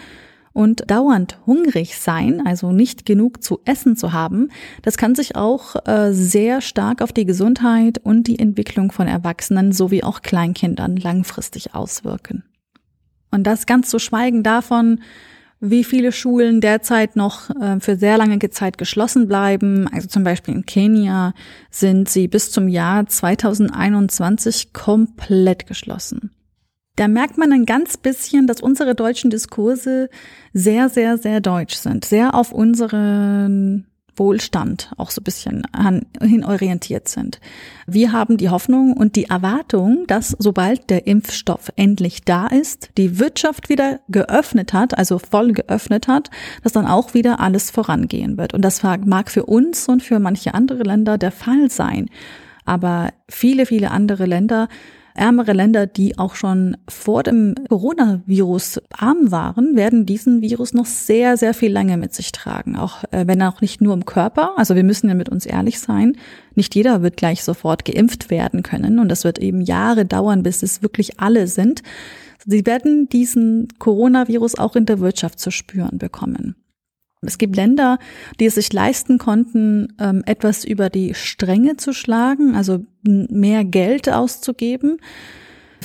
und 0.55 0.89
dauernd 0.89 1.37
hungrig 1.45 1.99
sein, 1.99 2.41
also 2.47 2.71
nicht 2.71 3.05
genug 3.05 3.43
zu 3.43 3.59
essen 3.65 3.97
zu 3.97 4.13
haben, 4.13 4.49
das 4.83 4.95
kann 4.95 5.13
sich 5.13 5.35
auch 5.35 5.75
äh, 5.85 6.13
sehr 6.13 6.61
stark 6.61 7.01
auf 7.01 7.11
die 7.11 7.25
Gesundheit 7.25 7.99
und 8.01 8.27
die 8.27 8.39
Entwicklung 8.39 8.93
von 8.93 9.05
Erwachsenen 9.05 9.73
sowie 9.73 10.01
auch 10.01 10.21
Kleinkindern 10.21 10.95
langfristig 10.95 11.75
auswirken. 11.75 12.45
Und 13.31 13.43
das 13.43 13.65
ganz 13.65 13.89
zu 13.89 13.99
schweigen 13.99 14.43
davon, 14.43 15.01
wie 15.59 15.83
viele 15.83 16.13
Schulen 16.13 16.61
derzeit 16.61 17.17
noch 17.17 17.49
äh, 17.49 17.81
für 17.81 17.97
sehr 17.97 18.17
lange 18.17 18.39
Zeit 18.49 18.77
geschlossen 18.77 19.27
bleiben. 19.27 19.89
Also 19.89 20.07
zum 20.07 20.23
Beispiel 20.23 20.53
in 20.53 20.65
Kenia 20.65 21.33
sind 21.69 22.07
sie 22.07 22.29
bis 22.29 22.51
zum 22.51 22.69
Jahr 22.69 23.05
2021 23.05 24.71
komplett 24.71 25.67
geschlossen 25.67 26.31
da 26.95 27.07
merkt 27.07 27.37
man 27.37 27.51
ein 27.51 27.65
ganz 27.65 27.97
bisschen, 27.97 28.47
dass 28.47 28.61
unsere 28.61 28.95
deutschen 28.95 29.29
Diskurse 29.29 30.09
sehr, 30.53 30.89
sehr, 30.89 31.17
sehr 31.17 31.41
deutsch 31.41 31.75
sind, 31.75 32.05
sehr 32.05 32.35
auf 32.35 32.51
unseren 32.51 33.85
Wohlstand 34.17 34.91
auch 34.97 35.11
so 35.11 35.21
ein 35.21 35.23
bisschen 35.23 35.63
hin 36.21 36.45
orientiert 36.45 37.07
sind. 37.07 37.39
Wir 37.85 38.11
haben 38.11 38.37
die 38.37 38.49
Hoffnung 38.49 38.93
und 38.93 39.15
die 39.15 39.25
Erwartung, 39.25 40.05
dass 40.07 40.35
sobald 40.39 40.89
der 40.89 41.07
Impfstoff 41.07 41.71
endlich 41.75 42.23
da 42.23 42.47
ist, 42.47 42.89
die 42.97 43.19
Wirtschaft 43.19 43.69
wieder 43.69 43.99
geöffnet 44.07 44.73
hat, 44.73 44.97
also 44.97 45.19
voll 45.19 45.51
geöffnet 45.53 46.07
hat, 46.07 46.29
dass 46.63 46.71
dann 46.73 46.87
auch 46.87 47.13
wieder 47.13 47.39
alles 47.39 47.71
vorangehen 47.71 48.37
wird. 48.37 48.53
Und 48.53 48.61
das 48.61 48.83
mag 48.83 49.29
für 49.29 49.45
uns 49.45 49.87
und 49.87 50.01
für 50.01 50.19
manche 50.19 50.53
andere 50.53 50.83
Länder 50.83 51.17
der 51.17 51.31
Fall 51.31 51.69
sein. 51.69 52.09
Aber 52.63 53.09
viele, 53.29 53.65
viele 53.65 53.91
andere 53.91 54.25
Länder 54.25 54.69
Ärmere 55.15 55.53
Länder, 55.53 55.87
die 55.87 56.17
auch 56.17 56.35
schon 56.35 56.75
vor 56.89 57.23
dem 57.23 57.55
Coronavirus 57.69 58.81
arm 58.91 59.31
waren, 59.31 59.75
werden 59.75 60.05
diesen 60.05 60.41
Virus 60.41 60.73
noch 60.73 60.85
sehr, 60.85 61.37
sehr 61.37 61.53
viel 61.53 61.71
länger 61.71 61.95
mit 61.95 62.13
sich 62.13 62.33
tragen. 62.33 62.75
Auch 62.75 63.05
äh, 63.11 63.25
wenn 63.25 63.41
auch 63.41 63.61
nicht 63.61 63.79
nur 63.79 63.93
im 63.93 64.05
Körper. 64.05 64.53
Also 64.57 64.75
wir 64.75 64.83
müssen 64.83 65.07
ja 65.07 65.15
mit 65.15 65.29
uns 65.29 65.45
ehrlich 65.45 65.79
sein. 65.79 66.17
Nicht 66.53 66.75
jeder 66.75 67.01
wird 67.01 67.15
gleich 67.15 67.43
sofort 67.45 67.85
geimpft 67.85 68.29
werden 68.29 68.61
können. 68.61 68.99
Und 68.99 69.07
das 69.07 69.23
wird 69.23 69.39
eben 69.39 69.61
Jahre 69.61 70.05
dauern, 70.05 70.43
bis 70.43 70.63
es 70.63 70.83
wirklich 70.83 71.19
alle 71.19 71.47
sind. 71.47 71.81
Sie 72.45 72.65
werden 72.65 73.07
diesen 73.07 73.69
Coronavirus 73.79 74.59
auch 74.59 74.75
in 74.75 74.85
der 74.85 74.99
Wirtschaft 74.99 75.39
zu 75.39 75.49
spüren 75.49 75.97
bekommen. 75.97 76.55
Es 77.21 77.37
gibt 77.37 77.55
Länder, 77.55 77.97
die 78.39 78.45
es 78.45 78.55
sich 78.55 78.71
leisten 78.71 79.17
konnten, 79.17 79.93
ähm, 79.99 80.23
etwas 80.25 80.63
über 80.63 80.89
die 80.89 81.13
Stränge 81.13 81.77
zu 81.77 81.93
schlagen, 81.93 82.55
also 82.55 82.85
mehr 83.03 83.63
Geld 83.63 84.09
auszugeben 84.09 84.97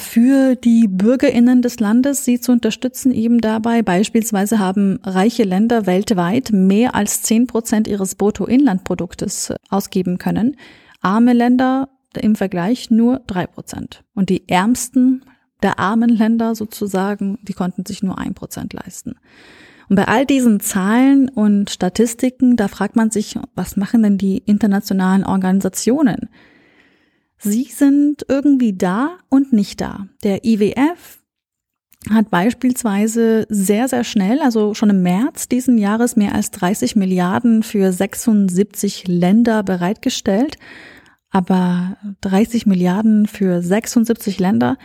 für 0.00 0.56
die 0.56 0.88
Bürgerinnen 0.88 1.62
des 1.62 1.78
Landes, 1.78 2.24
sie 2.24 2.40
zu 2.40 2.52
unterstützen 2.52 3.12
eben 3.12 3.40
dabei. 3.40 3.82
Beispielsweise 3.82 4.58
haben 4.58 4.98
reiche 5.02 5.44
Länder 5.44 5.86
weltweit 5.86 6.50
mehr 6.52 6.94
als 6.94 7.22
zehn 7.22 7.46
Prozent 7.46 7.86
ihres 7.86 8.14
Bruttoinlandproduktes 8.14 9.52
ausgeben 9.68 10.18
können. 10.18 10.56
Arme 11.00 11.32
Länder 11.32 11.88
im 12.18 12.34
Vergleich 12.34 12.90
nur 12.90 13.20
drei 13.26 13.46
Prozent. 13.46 14.02
Und 14.14 14.30
die 14.30 14.48
ärmsten 14.48 15.24
der 15.62 15.78
armen 15.78 16.10
Länder 16.10 16.54
sozusagen, 16.54 17.38
die 17.42 17.52
konnten 17.52 17.84
sich 17.84 18.02
nur 18.02 18.18
ein 18.18 18.34
Prozent 18.34 18.72
leisten. 18.72 19.16
Und 19.90 19.96
bei 19.96 20.06
all 20.06 20.24
diesen 20.24 20.60
Zahlen 20.60 21.28
und 21.28 21.68
Statistiken, 21.68 22.56
da 22.56 22.68
fragt 22.68 22.94
man 22.94 23.10
sich, 23.10 23.36
was 23.56 23.76
machen 23.76 24.04
denn 24.04 24.18
die 24.18 24.38
internationalen 24.38 25.24
Organisationen? 25.24 26.28
Sie 27.38 27.64
sind 27.64 28.24
irgendwie 28.28 28.72
da 28.72 29.18
und 29.28 29.52
nicht 29.52 29.80
da. 29.80 30.06
Der 30.22 30.44
IWF 30.44 31.18
hat 32.08 32.30
beispielsweise 32.30 33.46
sehr, 33.48 33.88
sehr 33.88 34.04
schnell, 34.04 34.38
also 34.42 34.74
schon 34.74 34.90
im 34.90 35.02
März 35.02 35.48
diesen 35.48 35.76
Jahres, 35.76 36.14
mehr 36.14 36.36
als 36.36 36.52
30 36.52 36.94
Milliarden 36.94 37.64
für 37.64 37.92
76 37.92 39.08
Länder 39.08 39.64
bereitgestellt. 39.64 40.56
Aber 41.30 41.96
30 42.20 42.64
Milliarden 42.64 43.26
für 43.26 43.60
76 43.60 44.38
Länder, 44.38 44.78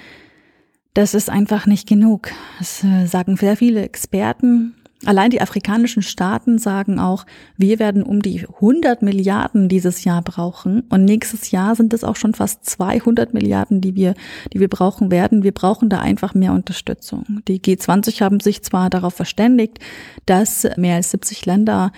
das 0.95 1.13
ist 1.13 1.29
einfach 1.29 1.67
nicht 1.67 1.87
genug. 1.87 2.31
Das 2.57 2.83
äh, 2.83 3.05
sagen 3.05 3.37
sehr 3.37 3.55
viele 3.55 3.83
Experten. 3.83 4.73
Allein 5.05 5.29
die 5.29 5.41
afrikanischen 5.41 6.01
Staaten 6.01 6.57
sagen 6.57 6.99
auch, 6.99 7.25
wir 7.57 7.79
werden 7.79 8.03
um 8.03 8.21
die 8.21 8.45
100 8.45 9.01
Milliarden 9.01 9.69
dieses 9.69 10.03
Jahr 10.03 10.21
brauchen. 10.21 10.81
Und 10.89 11.05
nächstes 11.05 11.51
Jahr 11.51 11.75
sind 11.75 11.93
es 11.93 12.03
auch 12.03 12.15
schon 12.15 12.33
fast 12.33 12.65
200 12.65 13.33
Milliarden, 13.33 13.81
die 13.81 13.95
wir, 13.95 14.15
die 14.53 14.59
wir 14.59 14.69
brauchen 14.69 15.11
werden. 15.11 15.43
Wir 15.43 15.53
brauchen 15.53 15.89
da 15.89 15.99
einfach 15.99 16.33
mehr 16.33 16.53
Unterstützung. 16.53 17.41
Die 17.47 17.59
G20 17.59 18.21
haben 18.21 18.39
sich 18.39 18.63
zwar 18.63 18.89
darauf 18.89 19.13
verständigt, 19.13 19.79
dass 20.25 20.67
mehr 20.77 20.95
als 20.95 21.11
70 21.11 21.45
Länder 21.45 21.91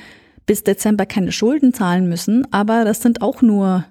bis 0.45 0.63
Dezember 0.63 1.05
keine 1.05 1.31
Schulden 1.31 1.73
zahlen 1.73 2.07
müssen, 2.07 2.47
aber 2.51 2.85
das 2.85 3.01
sind 3.01 3.21
auch 3.21 3.41
nur 3.41 3.85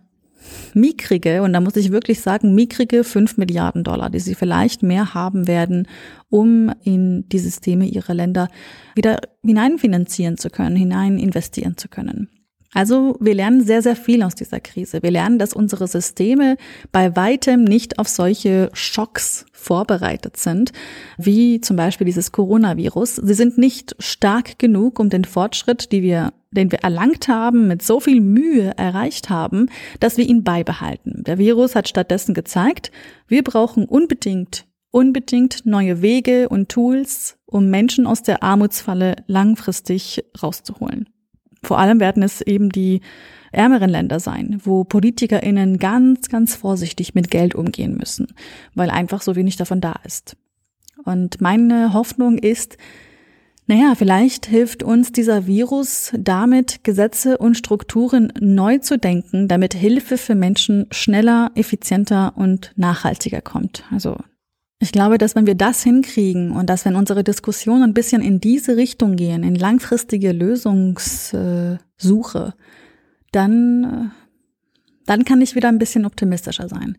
mickrige, 0.75 1.43
und 1.43 1.53
da 1.53 1.61
muss 1.61 1.77
ich 1.77 1.91
wirklich 1.91 2.21
sagen, 2.21 2.55
mickrige 2.55 3.05
5 3.05 3.37
Milliarden 3.37 3.85
Dollar, 3.85 4.11
die 4.11 4.21
sie 4.21 4.35
vielleicht 4.35 4.83
mehr 4.83 5.15
haben 5.15 5.47
werden, 5.47 5.89
um 6.29 6.73
in 6.83 7.29
die 7.29 7.39
Systeme 7.39 7.87
ihrer 7.87 8.15
Länder 8.15 8.49
wieder 8.95 9.21
hineinfinanzieren 9.45 10.37
zu 10.37 10.51
können, 10.51 10.77
hinein 10.77 11.19
investieren 11.19 11.77
zu 11.77 11.89
können. 11.89 12.29
Also 12.73 13.17
wir 13.21 13.35
lernen 13.35 13.65
sehr, 13.65 13.83
sehr 13.83 13.97
viel 13.97 14.23
aus 14.23 14.35
dieser 14.35 14.61
Krise. 14.61 15.03
Wir 15.03 15.11
lernen, 15.11 15.39
dass 15.39 15.53
unsere 15.53 15.89
Systeme 15.89 16.57
bei 16.93 17.17
weitem 17.17 17.65
nicht 17.65 17.99
auf 17.99 18.09
solche 18.09 18.71
Schocks 18.73 19.47
vorbereitet 19.53 20.37
sind, 20.37 20.73
wie 21.17 21.61
zum 21.61 21.77
Beispiel 21.77 22.05
dieses 22.05 22.33
Coronavirus. 22.33 23.17
Sie 23.17 23.35
sind 23.35 23.59
nicht 23.59 23.97
stark 23.99 24.59
genug, 24.59 24.99
um 24.99 25.11
den 25.11 25.25
Fortschritt, 25.25 25.91
die 25.93 26.03
wir, 26.03 26.33
den 26.51 26.71
wir 26.71 26.81
erlangt 26.81 27.29
haben, 27.29 27.67
mit 27.67 27.83
so 27.83 28.01
viel 28.01 28.21
Mühe 28.21 28.73
erreicht 28.77 29.31
haben, 29.31 29.69
dass 30.01 30.17
wir 30.17 30.29
ihn 30.29 30.45
beibehalten. 30.45 31.25
Der 31.25 31.39
Virus 31.39 31.75
hat 31.75 31.89
stattdessen 31.89 32.35
gezeigt, 32.35 32.91
wir 33.27 33.43
brauchen 33.43 33.87
unbedingt 33.87 34.67
unbedingt 34.97 35.67
neue 35.67 36.01
Wege 36.01 36.49
und 36.49 36.71
Tools, 36.71 37.37
um 37.45 37.69
Menschen 37.69 38.07
aus 38.07 38.23
der 38.23 38.43
Armutsfalle 38.43 39.17
langfristig 39.27 40.25
rauszuholen. 40.43 41.07
Vor 41.63 41.79
allem 41.79 42.01
werden 42.01 42.23
es 42.23 42.41
eben 42.41 42.71
die 42.71 43.01
ärmeren 43.53 43.91
Länder 43.91 44.21
sein, 44.21 44.61
wo 44.65 44.85
PolitikerInnen 44.85 45.79
ganz, 45.79 46.29
ganz 46.29 46.55
vorsichtig 46.55 47.15
mit 47.15 47.31
Geld 47.31 47.55
umgehen 47.55 47.97
müssen, 47.97 48.29
weil 48.75 48.91
einfach 48.91 49.23
so 49.23 49.37
wenig 49.37 49.57
davon 49.57 49.81
da 49.81 49.95
ist. 50.05 50.37
Und 51.05 51.41
meine 51.41 51.93
Hoffnung 51.93 52.39
ist, 52.39 52.77
naja, 53.69 53.95
vielleicht 53.97 54.47
hilft 54.47 54.85
uns 54.85 55.11
dieser 55.11 55.47
Virus 55.47 56.13
damit, 56.17 56.85
Gesetze 56.85 57.37
und 57.39 57.57
Strukturen 57.57 58.33
neu 58.39 58.79
zu 58.79 58.97
denken, 58.97 59.49
damit 59.49 59.75
Hilfe 59.75 60.19
für 60.19 60.37
Menschen 60.37 60.87
schneller, 60.93 61.51
effizienter 61.57 62.35
und 62.37 62.73
nachhaltiger 62.77 63.41
kommt. 63.41 63.83
Also 63.91 64.17
ich 64.79 64.93
glaube, 64.93 65.17
dass 65.19 65.35
wenn 65.35 65.47
wir 65.47 65.55
das 65.55 65.83
hinkriegen 65.83 66.53
und 66.53 66.69
dass 66.69 66.85
wenn 66.85 66.97
unsere 66.97 67.25
Diskussionen 67.25 67.83
ein 67.83 67.95
bisschen 67.95 68.21
in 68.21 68.41
diese 68.41 68.77
Richtung 68.77 69.17
gehen, 69.17 69.43
in 69.43 69.55
langfristige 69.55 70.33
Lösungssuche, 70.33 71.81
dann, 73.33 74.13
dann 75.07 75.25
kann 75.25 75.41
ich 75.41 75.55
wieder 75.55 75.69
ein 75.69 75.79
bisschen 75.79 76.05
optimistischer 76.05 76.69
sein. 76.69 76.99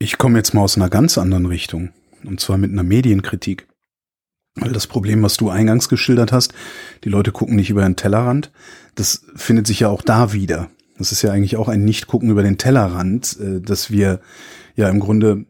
Ich 0.00 0.18
komme 0.18 0.38
jetzt 0.38 0.52
mal 0.52 0.62
aus 0.62 0.76
einer 0.76 0.90
ganz 0.90 1.16
anderen 1.16 1.46
Richtung, 1.46 1.90
und 2.24 2.40
zwar 2.40 2.58
mit 2.58 2.72
einer 2.72 2.82
Medienkritik. 2.82 3.68
Weil 4.56 4.72
das 4.72 4.86
Problem, 4.86 5.22
was 5.22 5.38
du 5.38 5.48
eingangs 5.48 5.88
geschildert 5.88 6.32
hast, 6.32 6.52
die 7.04 7.08
Leute 7.08 7.32
gucken 7.32 7.56
nicht 7.56 7.70
über 7.70 7.82
den 7.82 7.96
Tellerrand, 7.96 8.50
das 8.96 9.24
findet 9.34 9.66
sich 9.66 9.80
ja 9.80 9.88
auch 9.88 10.02
da 10.02 10.34
wieder. 10.34 10.68
Das 10.98 11.10
ist 11.10 11.22
ja 11.22 11.32
eigentlich 11.32 11.56
auch 11.56 11.68
ein 11.68 11.84
Nicht-Gucken 11.84 12.28
über 12.28 12.42
den 12.42 12.58
Tellerrand, 12.58 13.38
äh, 13.40 13.60
dass 13.60 13.90
wir 13.90 14.20
ja 14.76 14.90
im 14.90 15.00
Grunde 15.00 15.46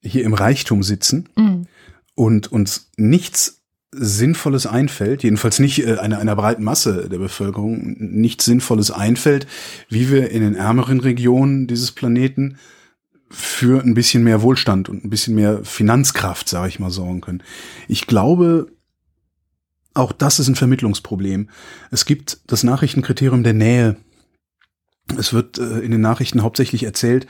hier 0.00 0.24
im 0.24 0.34
Reichtum 0.34 0.82
sitzen 0.82 1.28
mhm. 1.36 1.66
und 2.14 2.52
uns 2.52 2.90
nichts 2.96 3.62
Sinnvolles 3.92 4.66
einfällt, 4.66 5.22
jedenfalls 5.22 5.58
nicht 5.58 5.86
äh, 5.86 5.96
einer, 5.98 6.18
einer 6.18 6.36
breiten 6.36 6.64
Masse 6.64 7.08
der 7.08 7.18
Bevölkerung, 7.18 7.96
nichts 7.98 8.44
Sinnvolles 8.44 8.90
einfällt, 8.90 9.46
wie 9.88 10.10
wir 10.10 10.30
in 10.30 10.42
den 10.42 10.54
ärmeren 10.54 11.00
Regionen 11.00 11.66
dieses 11.66 11.92
Planeten 11.92 12.58
für 13.30 13.82
ein 13.82 13.94
bisschen 13.94 14.22
mehr 14.22 14.42
Wohlstand 14.42 14.88
und 14.88 15.04
ein 15.04 15.10
bisschen 15.10 15.34
mehr 15.34 15.64
Finanzkraft, 15.64 16.48
sage 16.48 16.68
ich 16.68 16.78
mal, 16.78 16.90
sorgen 16.90 17.20
können. 17.20 17.42
Ich 17.88 18.06
glaube, 18.06 18.68
auch 19.94 20.12
das 20.12 20.38
ist 20.38 20.48
ein 20.48 20.54
Vermittlungsproblem. 20.56 21.48
Es 21.90 22.04
gibt 22.04 22.40
das 22.46 22.62
Nachrichtenkriterium 22.62 23.42
der 23.42 23.54
Nähe. 23.54 23.96
Es 25.16 25.32
wird 25.32 25.58
äh, 25.58 25.80
in 25.80 25.90
den 25.90 26.00
Nachrichten 26.00 26.42
hauptsächlich 26.42 26.82
erzählt, 26.82 27.26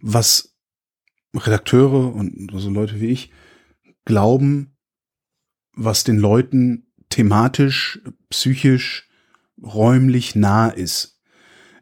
was 0.00 0.55
Redakteure 1.36 2.14
und 2.14 2.50
so 2.54 2.70
Leute 2.70 3.00
wie 3.00 3.08
ich 3.08 3.30
glauben, 4.04 4.76
was 5.74 6.04
den 6.04 6.16
Leuten 6.16 6.86
thematisch, 7.10 8.00
psychisch, 8.30 9.08
räumlich 9.62 10.34
nah 10.34 10.68
ist. 10.68 11.16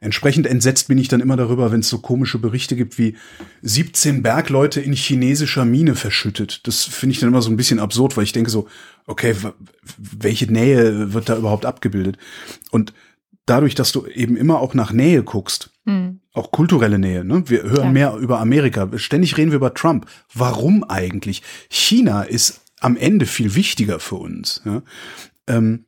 Entsprechend 0.00 0.46
entsetzt 0.46 0.88
bin 0.88 0.98
ich 0.98 1.08
dann 1.08 1.22
immer 1.22 1.36
darüber, 1.36 1.72
wenn 1.72 1.80
es 1.80 1.88
so 1.88 1.98
komische 1.98 2.38
Berichte 2.38 2.76
gibt 2.76 2.98
wie 2.98 3.16
17 3.62 4.22
Bergleute 4.22 4.82
in 4.82 4.92
chinesischer 4.92 5.64
Mine 5.64 5.94
verschüttet. 5.94 6.66
Das 6.66 6.84
finde 6.84 7.14
ich 7.14 7.20
dann 7.20 7.30
immer 7.30 7.40
so 7.40 7.48
ein 7.48 7.56
bisschen 7.56 7.78
absurd, 7.78 8.14
weil 8.16 8.24
ich 8.24 8.32
denke 8.32 8.50
so, 8.50 8.68
okay, 9.06 9.34
welche 9.96 10.52
Nähe 10.52 11.14
wird 11.14 11.30
da 11.30 11.38
überhaupt 11.38 11.64
abgebildet? 11.64 12.18
Und 12.70 12.92
dadurch, 13.46 13.74
dass 13.74 13.92
du 13.92 14.06
eben 14.06 14.36
immer 14.36 14.60
auch 14.60 14.74
nach 14.74 14.92
Nähe 14.92 15.22
guckst, 15.22 15.70
mhm. 15.84 16.20
auch 16.32 16.50
kulturelle 16.50 16.98
Nähe, 16.98 17.24
ne? 17.24 17.48
Wir 17.48 17.62
hören 17.62 17.86
ja. 17.86 17.92
mehr 17.92 18.16
über 18.16 18.40
Amerika. 18.40 18.88
Ständig 18.96 19.36
reden 19.36 19.50
wir 19.50 19.56
über 19.56 19.74
Trump. 19.74 20.06
Warum 20.32 20.84
eigentlich? 20.84 21.42
China 21.68 22.22
ist 22.22 22.62
am 22.80 22.96
Ende 22.96 23.26
viel 23.26 23.54
wichtiger 23.54 24.00
für 24.00 24.16
uns. 24.16 24.62
Ja? 24.64 24.82
Ähm, 25.46 25.86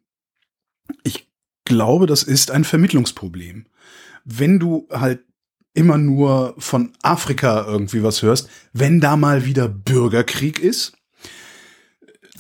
ich 1.03 1.29
glaube, 1.65 2.07
das 2.07 2.23
ist 2.23 2.51
ein 2.51 2.65
Vermittlungsproblem. 2.65 3.67
Wenn 4.25 4.59
du 4.59 4.89
halt 4.91 5.21
immer 5.75 5.99
nur 5.99 6.55
von 6.59 6.93
Afrika 7.03 7.67
irgendwie 7.67 8.03
was 8.03 8.23
hörst, 8.23 8.49
wenn 8.73 9.01
da 9.01 9.17
mal 9.17 9.45
wieder 9.45 9.69
Bürgerkrieg 9.69 10.59
ist, 10.59 10.97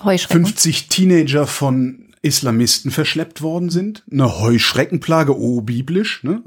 50 0.03 0.89
Teenager 0.89 1.47
von 1.47 2.06
Islamisten 2.27 2.91
verschleppt 2.91 3.43
worden 3.43 3.71
sind. 3.71 4.05
Eine 4.11 4.41
Heuschreckenplage, 4.41 5.39
oh, 5.39 5.61
biblisch. 5.63 6.23
Ne? 6.25 6.43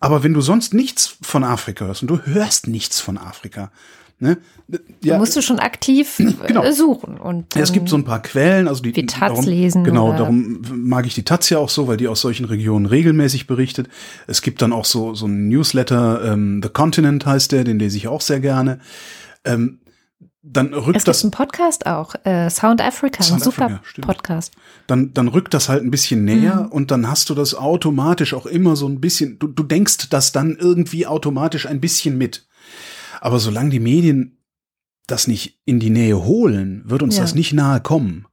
Aber 0.00 0.22
wenn 0.22 0.34
du 0.34 0.40
sonst 0.40 0.74
nichts 0.74 1.16
von 1.22 1.44
Afrika 1.44 1.86
hörst 1.86 2.02
und 2.02 2.08
du 2.08 2.20
hörst 2.24 2.68
nichts 2.68 3.00
von 3.00 3.16
Afrika, 3.16 3.72
ne? 4.18 4.38
Ja, 5.02 5.18
musst 5.18 5.36
du 5.36 5.42
schon 5.42 5.58
aktiv 5.58 6.16
genau. 6.46 6.62
Äh, 6.62 6.72
suchen. 6.72 7.18
Und, 7.18 7.54
ja, 7.54 7.62
es 7.62 7.72
gibt 7.72 7.88
so 7.88 7.96
ein 7.96 8.04
paar 8.04 8.22
Quellen, 8.22 8.68
also 8.68 8.82
die, 8.82 8.92
die 8.92 9.06
Taz 9.06 9.32
darum, 9.32 9.44
lesen. 9.44 9.84
Genau, 9.84 10.12
darum 10.12 10.62
mag 10.74 11.06
ich 11.06 11.14
die 11.14 11.22
Taz 11.22 11.50
ja 11.50 11.58
auch 11.58 11.68
so, 11.68 11.88
weil 11.88 11.96
die 11.96 12.08
aus 12.08 12.20
solchen 12.20 12.46
Regionen 12.46 12.86
regelmäßig 12.86 13.46
berichtet. 13.46 13.88
Es 14.26 14.42
gibt 14.42 14.62
dann 14.62 14.72
auch 14.72 14.84
so, 14.84 15.14
so 15.14 15.26
ein 15.26 15.48
Newsletter, 15.48 16.32
ähm, 16.32 16.60
The 16.62 16.70
Continent 16.70 17.26
heißt 17.26 17.52
der, 17.52 17.64
den 17.64 17.78
lese 17.78 17.96
ich 17.96 18.08
auch 18.08 18.20
sehr 18.20 18.40
gerne. 18.40 18.80
Ähm, 19.44 19.78
dann 20.42 20.74
rückt 20.74 20.98
es 20.98 21.04
das. 21.04 21.16
Es 21.16 21.22
gibt 21.22 21.34
einen 21.34 21.48
Podcast 21.48 21.86
auch, 21.86 22.14
äh, 22.24 22.50
Sound 22.50 22.82
Africa, 22.82 23.22
Sound 23.22 23.40
ein 23.40 23.44
super 23.44 23.64
Africa, 23.66 24.06
Podcast. 24.06 24.52
Dann, 24.86 25.14
dann 25.14 25.28
rückt 25.28 25.54
das 25.54 25.68
halt 25.68 25.82
ein 25.82 25.90
bisschen 25.90 26.24
näher 26.24 26.64
mhm. 26.64 26.72
und 26.72 26.90
dann 26.90 27.08
hast 27.08 27.30
du 27.30 27.34
das 27.34 27.54
automatisch 27.54 28.34
auch 28.34 28.46
immer 28.46 28.76
so 28.76 28.86
ein 28.86 29.00
bisschen, 29.00 29.38
du, 29.38 29.46
du 29.46 29.62
denkst 29.62 30.10
das 30.10 30.32
dann 30.32 30.56
irgendwie 30.56 31.06
automatisch 31.06 31.66
ein 31.66 31.80
bisschen 31.80 32.18
mit. 32.18 32.46
Aber 33.20 33.38
solange 33.38 33.70
die 33.70 33.80
Medien 33.80 34.38
das 35.06 35.28
nicht 35.28 35.60
in 35.64 35.80
die 35.80 35.90
Nähe 35.90 36.24
holen, 36.24 36.82
wird 36.86 37.02
uns 37.02 37.16
ja. 37.16 37.22
das 37.22 37.34
nicht 37.34 37.52
nahe 37.52 37.80
kommen. 37.80 38.26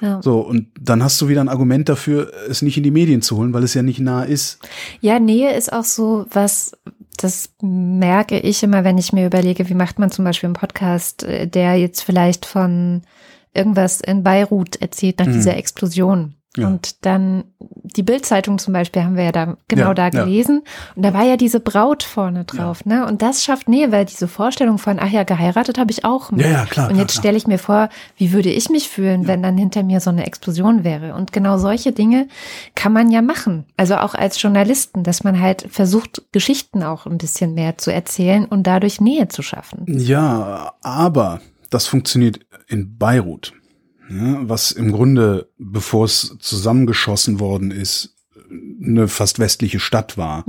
Ja. 0.00 0.20
So, 0.22 0.40
und 0.40 0.68
dann 0.80 1.02
hast 1.02 1.20
du 1.20 1.28
wieder 1.28 1.40
ein 1.40 1.48
Argument 1.48 1.88
dafür, 1.88 2.32
es 2.48 2.62
nicht 2.62 2.76
in 2.76 2.82
die 2.82 2.90
Medien 2.90 3.22
zu 3.22 3.36
holen, 3.36 3.54
weil 3.54 3.62
es 3.62 3.74
ja 3.74 3.82
nicht 3.82 4.00
nah 4.00 4.22
ist. 4.22 4.58
Ja, 5.00 5.18
Nähe 5.18 5.54
ist 5.54 5.72
auch 5.72 5.84
so 5.84 6.26
was, 6.30 6.76
das 7.16 7.50
merke 7.62 8.38
ich 8.38 8.62
immer, 8.62 8.84
wenn 8.84 8.98
ich 8.98 9.12
mir 9.12 9.26
überlege, 9.26 9.68
wie 9.68 9.74
macht 9.74 9.98
man 9.98 10.10
zum 10.10 10.24
Beispiel 10.24 10.48
einen 10.48 10.54
Podcast, 10.54 11.22
äh, 11.22 11.46
der 11.46 11.76
jetzt 11.76 12.02
vielleicht 12.02 12.44
von 12.46 13.02
irgendwas 13.54 14.00
in 14.00 14.22
Beirut 14.22 14.76
erzählt 14.76 15.20
nach 15.20 15.26
mhm. 15.26 15.34
dieser 15.34 15.56
Explosion. 15.56 16.34
Ja. 16.56 16.68
Und 16.68 17.04
dann 17.04 17.44
die 17.82 18.02
Bildzeitung 18.02 18.58
zum 18.58 18.72
Beispiel 18.72 19.02
haben 19.02 19.16
wir 19.16 19.24
ja 19.24 19.32
da 19.32 19.56
genau 19.68 19.88
Ja, 19.88 19.94
da 19.94 20.04
ja. 20.04 20.10
gelesen. 20.24 20.62
Und 20.94 21.04
da 21.04 21.12
war 21.12 21.24
ja 21.24 21.36
diese 21.36 21.60
Braut 21.60 22.02
vorne 22.02 22.44
drauf, 22.44 22.84
ne? 22.84 23.06
Und 23.06 23.22
das 23.22 23.44
schafft 23.44 23.68
Nähe, 23.68 23.92
weil 23.92 24.04
diese 24.04 24.28
Vorstellung 24.28 24.78
von, 24.78 24.98
ach 25.00 25.10
ja, 25.10 25.24
geheiratet 25.24 25.78
habe 25.78 25.90
ich 25.90 26.04
auch. 26.04 26.30
mal. 26.30 26.40
Ja, 26.40 26.48
ja, 26.48 26.64
klar, 26.66 26.90
Und 26.90 26.96
jetzt 26.96 27.14
stelle 27.16 27.36
ich 27.36 27.46
mir 27.46 27.58
vor, 27.58 27.88
wie 28.16 28.32
würde 28.32 28.50
ich 28.50 28.70
mich 28.70 28.88
fühlen, 28.88 29.26
wenn 29.26 29.42
dann 29.42 29.58
hinter 29.58 29.82
mir 29.82 30.00
so 30.00 30.10
eine 30.10 30.26
Explosion 30.26 30.84
wäre? 30.84 31.14
Und 31.14 31.32
genau 31.32 31.58
solche 31.58 31.92
Dinge 31.92 32.28
kann 32.74 32.92
man 32.92 33.10
ja 33.10 33.22
machen. 33.22 33.64
Also 33.76 33.96
auch 33.96 34.14
als 34.14 34.40
Journalisten, 34.40 35.02
dass 35.02 35.24
man 35.24 35.40
halt 35.40 35.66
versucht, 35.70 36.22
Geschichten 36.32 36.82
auch 36.82 37.06
ein 37.06 37.18
bisschen 37.18 37.54
mehr 37.54 37.78
zu 37.78 37.92
erzählen 37.92 38.44
und 38.44 38.66
dadurch 38.66 39.00
Nähe 39.00 39.28
zu 39.28 39.42
schaffen. 39.42 39.84
Ja, 39.86 40.74
aber 40.82 41.40
das 41.70 41.86
funktioniert 41.86 42.40
in 42.68 42.96
Beirut, 42.98 43.52
ja, 44.10 44.48
was 44.48 44.72
im 44.72 44.92
Grunde, 44.92 45.48
bevor 45.58 46.04
es 46.04 46.36
zusammengeschossen 46.40 47.40
worden 47.40 47.70
ist, 47.70 48.14
eine 48.82 49.08
fast 49.08 49.38
westliche 49.38 49.80
Stadt 49.80 50.18
war, 50.18 50.44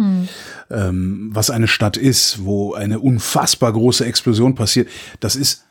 ähm, 0.70 1.30
was 1.34 1.50
eine 1.50 1.68
Stadt 1.68 1.98
ist, 1.98 2.44
wo 2.44 2.74
eine 2.74 3.00
unfassbar 3.00 3.72
große 3.72 4.06
Explosion 4.06 4.56
passiert, 4.56 4.90
das 5.20 5.36
ist 5.36 5.66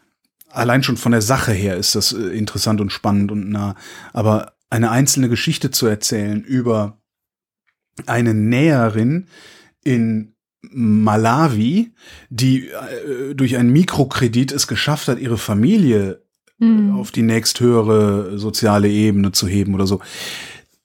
allein 0.54 0.82
schon 0.82 0.96
von 0.96 1.12
der 1.12 1.22
Sache 1.22 1.52
her 1.52 1.76
ist 1.76 1.94
das 1.94 2.12
äh, 2.12 2.28
interessant 2.28 2.80
und 2.80 2.90
spannend 2.90 3.30
und 3.32 3.50
nah. 3.50 3.74
Aber 4.12 4.54
eine 4.70 4.90
einzelne 4.90 5.28
Geschichte 5.28 5.70
zu 5.70 5.86
erzählen 5.86 6.42
über 6.42 6.98
eine 8.06 8.34
Näherin 8.34 9.26
in 9.82 10.34
Malawi, 10.62 11.92
die 12.30 12.68
äh, 12.68 13.34
durch 13.34 13.56
einen 13.56 13.70
Mikrokredit 13.70 14.52
es 14.52 14.66
geschafft 14.66 15.08
hat, 15.08 15.18
ihre 15.18 15.38
Familie 15.38 16.23
Hm. 16.60 16.96
auf 16.96 17.10
die 17.10 17.22
nächsthöhere 17.22 18.38
soziale 18.38 18.88
Ebene 18.88 19.32
zu 19.32 19.48
heben 19.48 19.74
oder 19.74 19.86
so. 19.86 20.00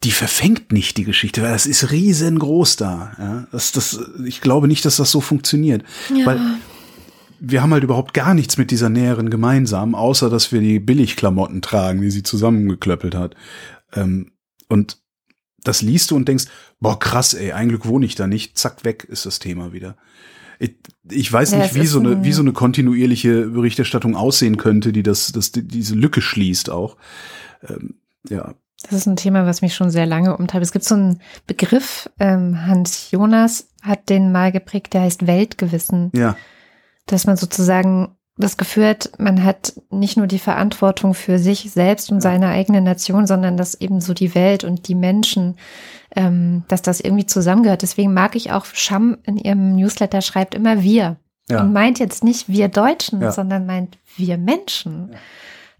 Die 0.04 0.12
verfängt 0.12 0.72
nicht 0.72 0.98
die 0.98 1.04
Geschichte, 1.04 1.42
weil 1.44 1.52
das 1.52 1.66
ist 1.66 1.92
riesengroß 1.92 2.78
da. 2.78 3.12
Ja? 3.20 3.48
Das, 3.52 3.72
das, 3.72 4.00
ich 4.26 4.42
glaube 4.42 4.68
nicht, 4.68 4.86
dass 4.86 4.96
das 4.96 5.12
so 5.12 5.22
funktioniert. 5.22 5.84
Weil 6.26 6.40
wir 7.40 7.62
haben 7.62 7.74
halt 7.74 7.84
überhaupt 7.84 8.14
gar 8.14 8.34
nichts 8.34 8.58
mit 8.58 8.72
dieser 8.72 8.90
Näherin 8.90 9.30
gemeinsam, 9.30 9.96
außer 9.96 10.30
dass 10.30 10.52
wir 10.52 10.62
die 10.62 10.80
Billigklamotten 10.80 11.62
tragen, 11.62 12.02
die 12.02 12.12
sie 12.12 12.24
zusammengeklöppelt 12.24 13.16
hat. 13.16 13.36
Ähm, 13.94 14.32
und 14.68 14.98
das 15.64 15.82
liest 15.82 16.12
du 16.12 16.16
und 16.16 16.28
denkst, 16.28 16.46
boah, 16.80 16.98
krass, 17.00 17.34
ey, 17.34 17.52
ein 17.52 17.70
Glück 17.70 17.86
wohne 17.86 18.06
ich 18.06 18.16
da 18.16 18.28
nicht. 18.28 18.58
Zack, 18.58 18.84
weg 18.86 19.04
ist 19.04 19.26
das 19.26 19.40
Thema 19.40 19.74
wieder. 19.74 19.98
Ich, 20.60 20.76
ich 21.10 21.32
weiß 21.32 21.52
Ja, 21.52 21.60
nicht, 21.60 21.74
wie 21.76 21.86
so, 21.88 22.00
eine, 22.00 22.10
ein- 22.12 22.24
wie 22.24 22.34
so 22.34 22.42
eine 22.42 22.52
kontinuierliche 22.54 23.48
Berichterstattung 23.48 24.16
aussehen 24.16 24.58
könnte, 24.58 24.92
die 24.92 25.04
das, 25.04 25.32
das, 25.32 25.52
die, 25.52 25.66
diese 25.68 25.96
Lücke 25.96 26.22
schließt 26.22 26.70
auch. 26.70 26.98
Ähm, 27.68 27.96
ja, 28.30 28.54
Das 28.84 28.92
ist 28.92 29.06
ein 29.08 29.16
Thema, 29.16 29.46
was 29.46 29.62
mich 29.62 29.74
schon 29.74 29.90
sehr 29.90 30.06
lange 30.06 30.36
umtreibt. 30.36 30.64
Es 30.66 30.72
gibt 30.74 30.86
so 30.86 30.96
einen 30.96 31.22
Begriff, 31.48 32.10
ähm, 32.20 32.66
Hans 32.68 33.10
Jonas 33.12 33.70
hat 33.82 34.10
den 34.10 34.32
mal 34.34 34.52
geprägt, 34.52 34.94
der 34.94 35.02
heißt 35.02 35.26
Weltgewissen. 35.28 36.12
ja, 36.14 36.36
dass 37.06 37.26
man 37.26 37.38
sozusagen 37.38 38.16
das 38.44 38.58
Gefühl 38.58 38.88
hat, 38.88 39.12
man 39.18 39.44
hat 39.44 39.74
nicht 39.90 40.18
nur 40.18 40.28
die 40.28 40.40
Verantwortung 40.40 41.14
für 41.14 41.40
sich 41.40 41.72
selbst 41.72 42.12
und 42.12 42.22
seine 42.22 42.48
eigene 42.48 42.82
Nation, 42.82 43.28
sondern 43.28 43.58
dass 43.58 43.76
eben 43.76 44.00
so 44.00 44.14
die 44.14 44.34
Welt 44.34 44.64
und 44.64 44.88
die 44.88 44.96
Menschen, 44.96 45.58
ähm, 46.16 46.64
dass 46.70 46.82
das 46.82 47.02
irgendwie 47.02 47.26
zusammengehört. 47.26 47.82
Deswegen 47.82 48.14
mag 48.14 48.36
ich 48.36 48.52
auch 48.52 48.66
Scham 48.66 49.18
in 49.24 49.38
ihrem 49.38 49.76
Newsletter 49.76 50.22
schreibt 50.22 50.56
immer 50.56 50.82
wir 50.82 51.18
ja. 51.50 51.62
und 51.62 51.74
meint 51.74 52.00
jetzt 52.00 52.24
nicht 52.24 52.48
wir 52.48 52.70
Deutschen, 52.70 53.22
Ja. 53.22 53.32
sondern 53.32 53.66
meint 53.66 53.98
wir 54.16 54.38
Menschen. 54.38 55.12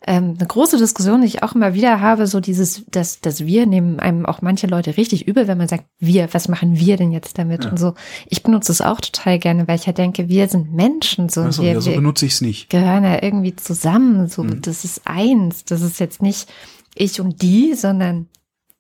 Ähm, 0.08 0.36
eine 0.38 0.48
große 0.48 0.78
Diskussion, 0.78 1.22
die 1.22 1.28
ich 1.28 1.44
auch 1.44 1.56
immer 1.56 1.74
wieder 1.74 2.00
habe, 2.00 2.26
so 2.26 2.40
dieses, 2.40 2.86
dass 2.90 3.20
das 3.20 3.46
wir 3.46 3.66
nehmen 3.66 4.00
einem 4.00 4.26
auch 4.26 4.42
manche 4.42 4.66
Leute 4.68 4.96
richtig 4.96 5.28
übel, 5.28 5.48
wenn 5.48 5.58
man 5.58 5.68
sagt, 5.68 5.86
wir, 6.00 6.34
was 6.34 6.48
machen 6.48 6.80
wir 6.80 6.96
denn 6.96 7.12
jetzt 7.12 7.38
damit 7.38 7.66
Ja. 7.66 7.72
und 7.72 7.78
so. 7.78 7.94
Ich 8.28 8.42
benutze 8.42 8.72
es 8.72 8.80
auch 8.82 9.02
total 9.02 9.40
gerne, 9.40 9.68
weil 9.68 9.76
ich 9.78 9.86
ja 9.86 9.94
denke, 9.94 10.30
wir 10.30 10.48
sind 10.48 10.74
Menschen, 10.74 11.28
so 11.28 11.42
Also, 11.42 11.64
wir, 11.64 11.74
ja, 11.74 11.82
so 11.82 11.92
benutze 11.92 12.26
ich 12.26 12.34
es 12.34 12.42
nicht. 12.42 12.70
gehören 12.70 13.04
ja 13.04 13.22
irgendwie 13.22 13.56
zusammen, 13.56 14.28
so 14.30 14.44
Mhm. 14.44 14.62
das 14.62 14.86
ist 14.86 15.02
eins, 15.06 15.66
das 15.66 15.82
ist 15.82 16.00
jetzt 16.00 16.22
nicht 16.22 16.48
ich 16.96 17.20
und 17.20 17.42
die, 17.42 17.74
sondern 17.76 18.28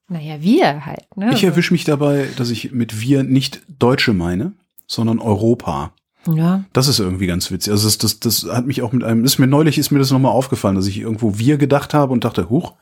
naja, 0.07 0.41
wir 0.41 0.85
halt. 0.85 1.05
Ne? 1.17 1.31
Ich 1.33 1.43
erwische 1.43 1.73
mich 1.73 1.83
dabei, 1.83 2.27
dass 2.37 2.49
ich 2.49 2.71
mit 2.71 2.99
wir 3.01 3.23
nicht 3.23 3.61
Deutsche 3.77 4.13
meine, 4.13 4.53
sondern 4.87 5.19
Europa. 5.19 5.91
Ja, 6.35 6.63
Das 6.73 6.87
ist 6.87 6.99
irgendwie 6.99 7.27
ganz 7.27 7.51
witzig. 7.51 7.71
Also 7.71 7.87
das, 7.87 7.97
das, 7.97 8.19
das 8.19 8.45
hat 8.51 8.65
mich 8.65 8.81
auch 8.81 8.91
mit 8.91 9.03
einem, 9.03 9.23
ist 9.23 9.39
mir 9.39 9.47
neulich 9.47 9.77
ist 9.77 9.91
mir 9.91 9.99
das 9.99 10.11
nochmal 10.11 10.31
aufgefallen, 10.31 10.75
dass 10.75 10.87
ich 10.87 10.99
irgendwo 10.99 11.37
wir 11.37 11.57
gedacht 11.57 11.93
habe 11.93 12.13
und 12.13 12.23
dachte, 12.23 12.49
huch, 12.49 12.73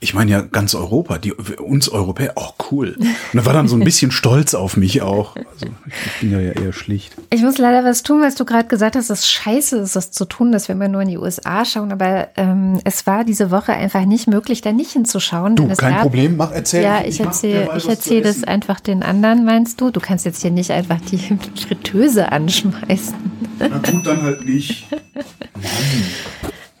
ich 0.00 0.14
meine 0.14 0.30
ja 0.30 0.40
ganz 0.42 0.74
Europa, 0.74 1.18
die 1.18 1.32
uns 1.32 1.88
Europäer, 1.88 2.32
oh 2.36 2.50
cool. 2.70 2.96
Und 2.98 3.16
da 3.32 3.46
war 3.46 3.54
dann 3.54 3.66
so 3.66 3.76
ein 3.76 3.84
bisschen 3.84 4.10
stolz 4.12 4.54
auf 4.54 4.76
mich 4.76 5.00
auch. 5.02 5.36
Also 5.36 5.66
ich, 5.66 5.94
ich 6.06 6.20
bin 6.20 6.32
ja 6.32 6.40
eher 6.40 6.72
schlicht. 6.72 7.12
Ich 7.30 7.42
muss 7.42 7.58
leider 7.58 7.84
was 7.84 8.02
tun, 8.02 8.20
was 8.20 8.34
du 8.34 8.44
gerade 8.44 8.68
gesagt 8.68 8.96
hast, 8.96 9.08
dass 9.08 9.28
scheiße 9.28 9.78
ist, 9.78 9.96
das 9.96 10.10
zu 10.10 10.26
tun, 10.26 10.52
dass 10.52 10.68
wir 10.68 10.74
immer 10.74 10.88
nur 10.88 11.02
in 11.02 11.08
die 11.08 11.18
USA 11.18 11.64
schauen. 11.64 11.92
Aber 11.92 12.28
ähm, 12.36 12.80
es 12.84 13.06
war 13.06 13.24
diese 13.24 13.50
Woche 13.50 13.72
einfach 13.72 14.04
nicht 14.04 14.26
möglich, 14.26 14.60
da 14.60 14.72
nicht 14.72 14.92
hinzuschauen. 14.92 15.56
Du, 15.56 15.68
es 15.68 15.78
kein 15.78 15.94
gab, 15.94 16.02
Problem, 16.02 16.36
mach 16.36 16.52
erzähl. 16.52 16.82
Ja, 16.82 17.02
ich 17.04 17.18
mach 17.18 17.26
erzähle 17.26 17.70
ich 17.76 17.88
erzähl 17.88 18.22
das 18.22 18.44
einfach 18.44 18.80
den 18.80 19.02
anderen, 19.02 19.44
meinst 19.44 19.80
du? 19.80 19.90
Du 19.90 20.00
kannst 20.00 20.26
jetzt 20.26 20.42
hier 20.42 20.50
nicht 20.50 20.70
einfach 20.70 21.00
die 21.10 21.18
Fritteuse 21.18 22.30
anschmeißen. 22.30 23.14
Na 23.58 23.78
gut, 23.78 24.06
dann 24.06 24.22
halt 24.22 24.44
nicht. 24.44 24.86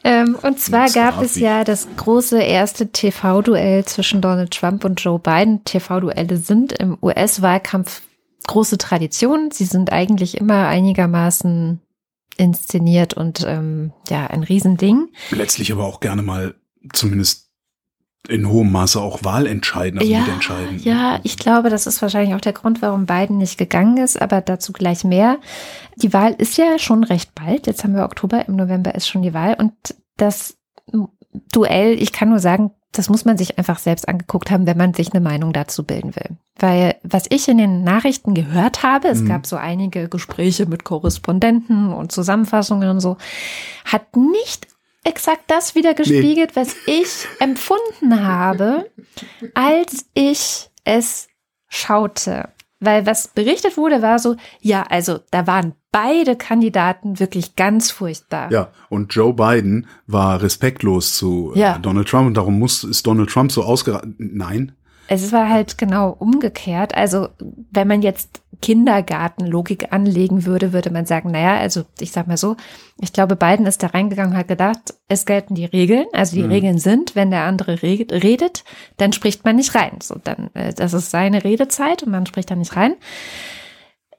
Ähm, 0.06 0.36
und 0.40 0.60
zwar 0.60 0.88
gab 0.88 1.20
es 1.20 1.34
ja 1.34 1.64
das 1.64 1.88
große 1.96 2.40
erste 2.40 2.92
TV-Duell 2.92 3.84
zwischen 3.86 4.20
Donald 4.20 4.52
Trump 4.52 4.84
und 4.84 5.00
Joe 5.00 5.18
Biden. 5.18 5.64
TV-Duelle 5.64 6.36
sind 6.36 6.72
im 6.74 6.96
US-Wahlkampf 7.02 8.02
große 8.46 8.78
Tradition. 8.78 9.50
Sie 9.50 9.64
sind 9.64 9.90
eigentlich 9.90 10.36
immer 10.36 10.68
einigermaßen 10.68 11.80
inszeniert 12.36 13.14
und 13.14 13.44
ähm, 13.48 13.92
ja, 14.08 14.28
ein 14.28 14.44
Riesending. 14.44 15.08
Letztlich 15.32 15.72
aber 15.72 15.84
auch 15.84 15.98
gerne 15.98 16.22
mal 16.22 16.54
zumindest 16.92 17.45
in 18.28 18.48
hohem 18.48 18.72
Maße 18.72 19.00
auch 19.00 19.22
wahlentscheidend, 19.24 20.00
also 20.00 20.12
ja, 20.12 20.20
mitentscheidend. 20.20 20.84
ja, 20.84 21.20
ich 21.22 21.36
glaube, 21.36 21.70
das 21.70 21.86
ist 21.86 22.02
wahrscheinlich 22.02 22.34
auch 22.34 22.40
der 22.40 22.52
Grund, 22.52 22.82
warum 22.82 23.06
Biden 23.06 23.38
nicht 23.38 23.58
gegangen 23.58 23.96
ist, 23.98 24.20
aber 24.20 24.40
dazu 24.40 24.72
gleich 24.72 25.04
mehr. 25.04 25.38
Die 25.96 26.12
Wahl 26.12 26.34
ist 26.38 26.56
ja 26.56 26.78
schon 26.78 27.04
recht 27.04 27.34
bald. 27.34 27.66
Jetzt 27.66 27.84
haben 27.84 27.94
wir 27.94 28.04
Oktober, 28.04 28.46
im 28.48 28.56
November 28.56 28.94
ist 28.94 29.08
schon 29.08 29.22
die 29.22 29.34
Wahl 29.34 29.54
und 29.58 29.72
das 30.16 30.56
Duell, 31.52 32.00
ich 32.00 32.12
kann 32.12 32.30
nur 32.30 32.38
sagen, 32.38 32.70
das 32.92 33.10
muss 33.10 33.26
man 33.26 33.36
sich 33.36 33.58
einfach 33.58 33.78
selbst 33.78 34.08
angeguckt 34.08 34.50
haben, 34.50 34.66
wenn 34.66 34.78
man 34.78 34.94
sich 34.94 35.12
eine 35.12 35.20
Meinung 35.20 35.52
dazu 35.52 35.84
bilden 35.84 36.16
will. 36.16 36.38
Weil 36.58 36.94
was 37.02 37.24
ich 37.28 37.46
in 37.48 37.58
den 37.58 37.84
Nachrichten 37.84 38.32
gehört 38.32 38.82
habe, 38.82 39.08
es 39.08 39.20
Mhm. 39.20 39.28
gab 39.28 39.46
so 39.46 39.56
einige 39.56 40.08
Gespräche 40.08 40.64
mit 40.64 40.84
Korrespondenten 40.84 41.92
und 41.92 42.10
Zusammenfassungen 42.10 42.88
und 42.88 43.00
so, 43.00 43.18
hat 43.84 44.16
nicht 44.16 44.68
exakt 45.06 45.44
das 45.46 45.74
wieder 45.74 45.94
gespiegelt, 45.94 46.56
was 46.56 46.74
ich 46.86 47.26
empfunden 47.38 48.24
habe, 48.24 48.90
als 49.54 50.06
ich 50.14 50.70
es 50.84 51.28
schaute. 51.68 52.48
Weil 52.78 53.06
was 53.06 53.28
berichtet 53.28 53.78
wurde, 53.78 54.02
war 54.02 54.18
so, 54.18 54.36
ja, 54.60 54.82
also 54.82 55.18
da 55.30 55.46
waren 55.46 55.72
beide 55.92 56.36
Kandidaten 56.36 57.18
wirklich 57.18 57.56
ganz 57.56 57.90
furchtbar. 57.90 58.52
Ja, 58.52 58.70
und 58.90 59.14
Joe 59.14 59.32
Biden 59.32 59.86
war 60.06 60.42
respektlos 60.42 61.16
zu 61.16 61.52
äh, 61.54 61.60
Ja. 61.60 61.78
Donald 61.78 62.08
Trump 62.08 62.26
und 62.26 62.34
darum 62.36 62.58
muss, 62.58 62.84
ist 62.84 63.06
Donald 63.06 63.30
Trump 63.30 63.50
so 63.50 63.62
ausgeraten. 63.64 64.14
Nein. 64.18 64.72
Es 65.08 65.32
war 65.32 65.48
halt 65.48 65.78
genau 65.78 66.10
umgekehrt. 66.18 66.94
Also, 66.96 67.28
wenn 67.70 67.86
man 67.88 68.02
jetzt 68.02 68.42
Kindergartenlogik 68.62 69.92
anlegen 69.92 70.46
würde, 70.46 70.72
würde 70.72 70.90
man 70.90 71.04
sagen, 71.06 71.30
naja, 71.30 71.58
also 71.58 71.82
ich 72.00 72.10
sag 72.12 72.26
mal 72.26 72.36
so, 72.36 72.56
ich 73.00 73.12
glaube, 73.12 73.36
Biden 73.36 73.66
ist 73.66 73.82
da 73.82 73.88
reingegangen 73.88 74.32
und 74.32 74.38
hat 74.38 74.48
gedacht, 74.48 74.94
es 75.08 75.26
gelten 75.26 75.54
die 75.54 75.66
Regeln. 75.66 76.06
Also 76.12 76.36
die 76.36 76.42
Mhm. 76.42 76.50
Regeln 76.50 76.78
sind, 76.78 77.14
wenn 77.14 77.30
der 77.30 77.42
andere 77.42 77.82
re- 77.82 78.06
redet, 78.10 78.64
dann 78.96 79.12
spricht 79.12 79.44
man 79.44 79.56
nicht 79.56 79.74
rein. 79.74 79.98
So, 80.02 80.16
dann, 80.22 80.50
äh, 80.54 80.72
das 80.72 80.94
ist 80.94 81.10
seine 81.10 81.44
Redezeit 81.44 82.02
und 82.02 82.10
man 82.12 82.26
spricht 82.26 82.50
da 82.50 82.56
nicht 82.56 82.74
rein. 82.76 82.94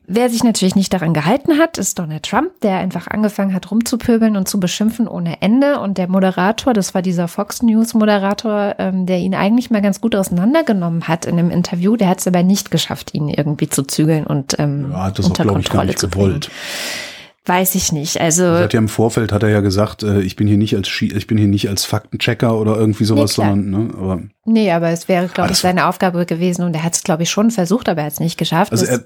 Wer 0.09 0.29
sich 0.29 0.41
natürlich 0.41 0.75
nicht 0.75 0.93
daran 0.93 1.13
gehalten 1.13 1.59
hat, 1.59 1.77
ist 1.77 1.99
Donald 1.99 2.23
Trump, 2.23 2.61
der 2.61 2.77
einfach 2.77 3.07
angefangen 3.07 3.53
hat 3.53 3.69
rumzupöbeln 3.69 4.37
und 4.37 4.47
zu 4.47 4.57
beschimpfen 4.57 5.05
ohne 5.05 5.41
Ende. 5.41 5.81
Und 5.81 5.97
der 5.97 6.07
Moderator, 6.07 6.73
das 6.73 6.93
war 6.93 7.01
dieser 7.01 7.27
Fox 7.27 7.61
News 7.61 7.93
Moderator, 7.93 8.75
ähm, 8.79 9.05
der 9.05 9.17
ihn 9.17 9.35
eigentlich 9.35 9.69
mal 9.69 9.81
ganz 9.81 9.99
gut 9.99 10.15
auseinandergenommen 10.15 11.09
hat 11.09 11.25
in 11.25 11.37
einem 11.37 11.51
Interview, 11.51 11.97
der 11.97 12.07
hat 12.07 12.19
es 12.19 12.27
aber 12.27 12.41
nicht 12.41 12.71
geschafft, 12.71 13.13
ihn 13.13 13.27
irgendwie 13.27 13.67
zu 13.67 13.83
zügeln 13.83 14.25
und 14.25 14.57
ähm, 14.59 14.91
Er 14.93 15.03
hat 15.03 15.19
das 15.19 15.25
auch, 15.25 15.31
unter 15.31 15.43
ich, 15.43 15.49
gar 15.49 15.53
Kontrolle 15.55 15.87
nicht 15.87 15.99
zu 15.99 16.07
bringen. 16.07 16.39
Weiß 17.47 17.75
ich 17.75 17.91
nicht. 17.93 18.19
Also 18.19 18.43
Er 18.43 18.63
hat 18.65 18.73
ja 18.73 18.79
im 18.79 18.89
Vorfeld 18.89 19.31
hat 19.31 19.41
er 19.41 19.49
ja 19.49 19.61
gesagt, 19.61 20.03
äh, 20.03 20.21
ich 20.21 20.35
bin 20.35 20.47
hier 20.47 20.57
nicht 20.57 20.75
als 20.75 20.87
Schi 20.89 21.13
ich 21.13 21.27
bin 21.27 21.37
hier 21.37 21.47
nicht 21.47 21.69
als 21.69 21.85
Faktenchecker 21.85 22.59
oder 22.59 22.75
irgendwie 22.77 23.05
sowas, 23.05 23.35
klar. 23.35 23.49
sondern 23.51 23.87
ne, 23.87 23.93
aber 23.97 24.21
nee, 24.45 24.69
aber 24.71 24.89
es 24.89 25.07
wäre, 25.07 25.27
glaube 25.27 25.47
ich, 25.47 25.51
das- 25.53 25.61
seine 25.61 25.87
Aufgabe 25.87 26.25
gewesen 26.25 26.63
und 26.63 26.73
er 26.75 26.83
hat 26.83 26.95
es, 26.95 27.03
glaube 27.03 27.23
ich, 27.23 27.29
schon 27.29 27.49
versucht, 27.51 27.87
aber 27.87 28.01
er 28.01 28.05
hat 28.07 28.13
es 28.13 28.19
nicht 28.19 28.37
geschafft. 28.37 28.71
also 28.73 28.85
er 28.85 29.03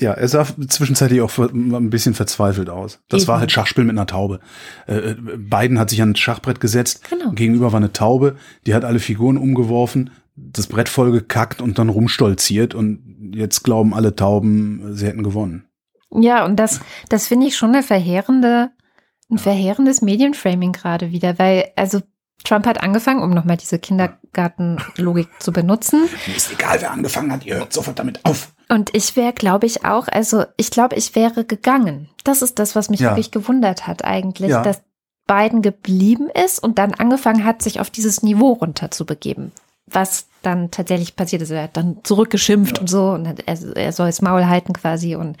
ja, 0.00 0.12
er 0.12 0.26
sah 0.28 0.44
zwischenzeitlich 0.68 1.20
auch 1.20 1.30
ein 1.38 1.88
bisschen 1.90 2.14
verzweifelt 2.14 2.68
aus. 2.68 2.98
Das 3.08 3.22
Eben. 3.22 3.28
war 3.28 3.38
halt 3.40 3.52
Schachspiel 3.52 3.84
mit 3.84 3.96
einer 3.96 4.06
Taube. 4.06 4.40
Äh, 4.88 4.96
äh, 4.96 5.16
Biden 5.36 5.78
hat 5.78 5.90
sich 5.90 6.02
an 6.02 6.10
ein 6.10 6.16
Schachbrett 6.16 6.60
gesetzt, 6.60 7.08
Genau. 7.08 7.30
gegenüber 7.32 7.72
war 7.72 7.78
eine 7.78 7.92
Taube, 7.92 8.34
die 8.66 8.74
hat 8.74 8.84
alle 8.84 8.98
Figuren 8.98 9.36
umgeworfen. 9.38 10.10
das 10.36 10.66
Brett 10.66 10.88
voll 10.88 11.12
gekackt 11.12 11.62
und 11.62 11.78
dann 11.78 11.88
rumstolziert 11.88 12.74
und 12.74 13.30
jetzt 13.36 13.62
glauben 13.62 13.94
alle 13.94 14.16
Tauben, 14.16 14.80
sie 14.96 15.06
hätten 15.06 15.22
gewonnen. 15.22 15.62
Ja, 16.14 16.44
und 16.44 16.56
das, 16.56 16.80
das 17.08 17.26
finde 17.26 17.46
ich 17.46 17.56
schon 17.56 17.70
eine 17.74 17.82
verheerende, 17.82 18.70
ein 19.30 19.38
verheerendes 19.38 20.02
Medienframing 20.02 20.72
gerade 20.72 21.10
wieder, 21.10 21.38
weil, 21.38 21.72
also 21.76 22.00
Trump 22.44 22.66
hat 22.66 22.82
angefangen, 22.82 23.22
um 23.22 23.30
nochmal 23.30 23.56
diese 23.56 23.78
Kindergartenlogik 23.78 25.28
zu 25.40 25.52
benutzen. 25.52 26.08
Mir 26.26 26.36
ist 26.36 26.52
egal, 26.52 26.80
wer 26.80 26.90
angefangen 26.90 27.32
hat, 27.32 27.44
ihr 27.46 27.56
hört 27.56 27.72
sofort 27.72 27.98
damit 27.98 28.24
auf. 28.24 28.52
Und 28.68 28.94
ich 28.94 29.16
wäre, 29.16 29.32
glaube 29.32 29.66
ich, 29.66 29.84
auch, 29.84 30.08
also 30.08 30.44
ich 30.56 30.70
glaube, 30.70 30.96
ich 30.96 31.14
wäre 31.14 31.44
gegangen. 31.44 32.08
Das 32.24 32.42
ist 32.42 32.58
das, 32.58 32.74
was 32.74 32.90
mich 32.90 33.00
Ja. 33.00 33.10
wirklich 33.10 33.30
gewundert 33.30 33.86
hat 33.86 34.04
eigentlich, 34.04 34.50
Ja. 34.50 34.62
dass 34.62 34.82
Biden 35.26 35.62
geblieben 35.62 36.28
ist 36.44 36.62
und 36.62 36.78
dann 36.78 36.92
angefangen 36.94 37.44
hat, 37.44 37.62
sich 37.62 37.80
auf 37.80 37.88
dieses 37.90 38.22
Niveau 38.22 38.52
runter 38.52 38.90
zu 38.90 39.06
begeben. 39.06 39.52
Was 39.86 40.26
dann 40.46 40.70
tatsächlich 40.70 41.16
passiert 41.16 41.42
ist. 41.42 41.50
Er 41.50 41.64
hat 41.64 41.76
dann 41.76 41.98
zurückgeschimpft 42.04 42.78
und 42.78 42.88
so 42.88 43.10
und 43.10 43.26
er, 43.26 43.76
er 43.76 43.92
soll 43.92 44.06
das 44.06 44.22
Maul 44.22 44.46
halten 44.46 44.72
quasi 44.72 45.16
und, 45.16 45.36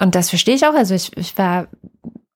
und 0.00 0.14
das 0.14 0.28
verstehe 0.28 0.54
ich 0.54 0.66
auch. 0.66 0.74
Also 0.74 0.94
ich, 0.94 1.16
ich 1.16 1.36
war 1.38 1.68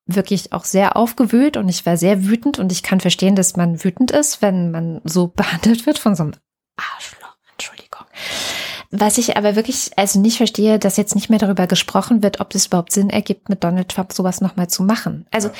wirklich 0.09 0.53
auch 0.53 0.64
sehr 0.64 0.96
aufgewühlt 0.96 1.57
und 1.57 1.68
ich 1.68 1.84
war 1.86 1.96
sehr 1.96 2.26
wütend 2.26 2.59
und 2.59 2.72
ich 2.72 2.82
kann 2.82 2.99
verstehen, 2.99 3.36
dass 3.36 3.57
man 3.57 3.84
wütend 3.84 4.11
ist, 4.11 4.42
wenn 4.42 4.70
man 4.70 5.01
so 5.05 5.28
behandelt 5.36 5.86
wird 5.86 5.99
von 5.99 6.16
so 6.16 6.24
einem 6.24 6.32
Arschloch. 6.76 7.36
Entschuldigung. 7.53 8.07
Was 8.90 9.18
ich 9.18 9.36
aber 9.36 9.55
wirklich 9.55 9.90
also 9.96 10.18
nicht 10.20 10.38
verstehe, 10.38 10.78
dass 10.78 10.96
jetzt 10.96 11.14
nicht 11.14 11.28
mehr 11.28 11.38
darüber 11.38 11.66
gesprochen 11.66 12.22
wird, 12.22 12.40
ob 12.40 12.55
es 12.55 12.66
überhaupt 12.66 12.92
Sinn 12.92 13.11
ergibt, 13.11 13.49
mit 13.49 13.62
Donald 13.62 13.88
Trump 13.88 14.12
sowas 14.12 14.40
nochmal 14.40 14.68
zu 14.68 14.82
machen. 14.82 15.26
Also, 15.30 15.51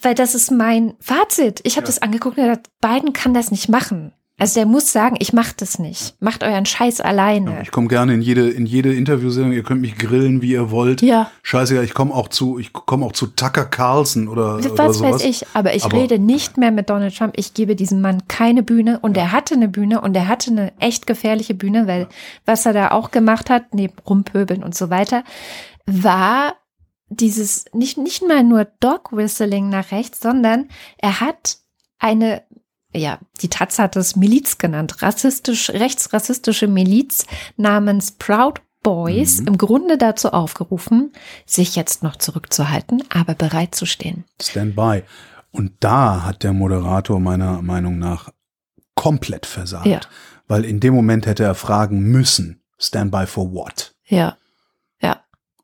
weil 0.00 0.14
das 0.14 0.34
ist 0.34 0.50
mein 0.50 0.94
Fazit. 1.00 1.60
Ich 1.64 1.76
habe 1.76 1.86
das 1.86 2.00
angeguckt 2.00 2.38
und 2.38 2.44
gedacht, 2.44 2.70
Biden 2.80 3.12
kann 3.12 3.34
das 3.34 3.50
nicht 3.50 3.68
machen. 3.68 4.12
Also 4.40 4.54
der 4.58 4.66
muss 4.66 4.90
sagen, 4.90 5.16
ich 5.20 5.32
mach 5.32 5.52
das 5.52 5.78
nicht. 5.78 6.14
Macht 6.20 6.42
euren 6.42 6.66
Scheiß 6.66 7.00
alleine. 7.00 7.60
Ich 7.62 7.70
komme 7.70 7.88
gerne 7.88 8.14
in 8.14 8.22
jede 8.22 8.48
in 8.50 8.66
jede 8.66 8.94
Interviewsendung. 8.94 9.52
Ihr 9.52 9.62
könnt 9.62 9.80
mich 9.82 9.96
grillen, 9.98 10.42
wie 10.42 10.52
ihr 10.52 10.70
wollt. 10.70 11.02
Ja. 11.02 11.30
Scheißegal, 11.42 11.84
ich 11.84 11.94
komme 11.94 12.14
auch 12.14 12.28
zu 12.28 12.58
ich 12.58 12.72
komme 12.72 13.04
auch 13.06 13.12
zu 13.12 13.26
Tucker 13.28 13.66
Carlson 13.66 14.28
oder, 14.28 14.56
oder 14.56 14.78
Was 14.78 14.98
sowas. 14.98 15.12
weiß 15.14 15.24
ich, 15.24 15.46
aber 15.54 15.74
ich 15.74 15.84
Aber- 15.84 15.96
rede 15.96 16.18
nicht 16.18 16.56
mehr 16.56 16.70
mit 16.70 16.90
Donald 16.90 17.16
Trump. 17.16 17.34
Ich 17.36 17.54
gebe 17.54 17.76
diesem 17.76 18.00
Mann 18.00 18.26
keine 18.28 18.62
Bühne 18.62 18.98
und 19.00 19.16
er 19.16 19.30
hatte 19.32 19.54
eine 19.54 19.68
Bühne 19.68 20.00
und 20.00 20.16
er 20.16 20.26
hatte 20.26 20.50
eine 20.50 20.72
echt 20.80 21.06
gefährliche 21.06 21.54
Bühne, 21.54 21.86
weil 21.86 22.08
was 22.46 22.64
er 22.66 22.72
da 22.72 22.90
auch 22.92 23.10
gemacht 23.10 23.50
hat, 23.50 23.74
neben 23.74 23.94
Rumpöbeln 24.08 24.62
und 24.64 24.74
so 24.74 24.88
weiter, 24.90 25.22
war 25.86 26.54
dieses 27.08 27.64
nicht, 27.72 27.98
nicht 27.98 28.26
mal 28.26 28.42
nur 28.44 28.66
Dog 28.80 29.10
Whistling 29.12 29.68
nach 29.68 29.90
rechts, 29.92 30.20
sondern 30.20 30.68
er 30.98 31.20
hat 31.20 31.58
eine 31.98 32.42
ja, 32.94 33.18
die 33.40 33.48
Taz 33.48 33.78
hat 33.78 33.96
es 33.96 34.16
Miliz 34.16 34.58
genannt, 34.58 35.02
rassistisch, 35.02 35.70
rechtsrassistische 35.70 36.66
Miliz 36.66 37.26
namens 37.56 38.12
Proud 38.12 38.60
Boys 38.82 39.40
Mhm. 39.40 39.46
im 39.48 39.58
Grunde 39.58 39.98
dazu 39.98 40.32
aufgerufen, 40.32 41.12
sich 41.46 41.76
jetzt 41.76 42.02
noch 42.02 42.16
zurückzuhalten, 42.16 43.02
aber 43.10 43.34
bereit 43.34 43.74
zu 43.74 43.84
stehen. 43.86 44.24
Stand 44.40 44.74
by. 44.74 45.02
Und 45.52 45.72
da 45.80 46.24
hat 46.24 46.42
der 46.42 46.52
Moderator 46.52 47.20
meiner 47.20 47.60
Meinung 47.60 47.98
nach 47.98 48.30
komplett 48.94 49.46
versagt. 49.46 49.86
Ja. 49.86 50.00
Weil 50.48 50.64
in 50.64 50.80
dem 50.80 50.94
Moment 50.94 51.26
hätte 51.26 51.44
er 51.44 51.54
fragen 51.54 52.00
müssen, 52.00 52.62
Stand 52.78 53.10
by 53.12 53.26
for 53.26 53.52
what? 53.52 53.94
Ja. 54.06 54.36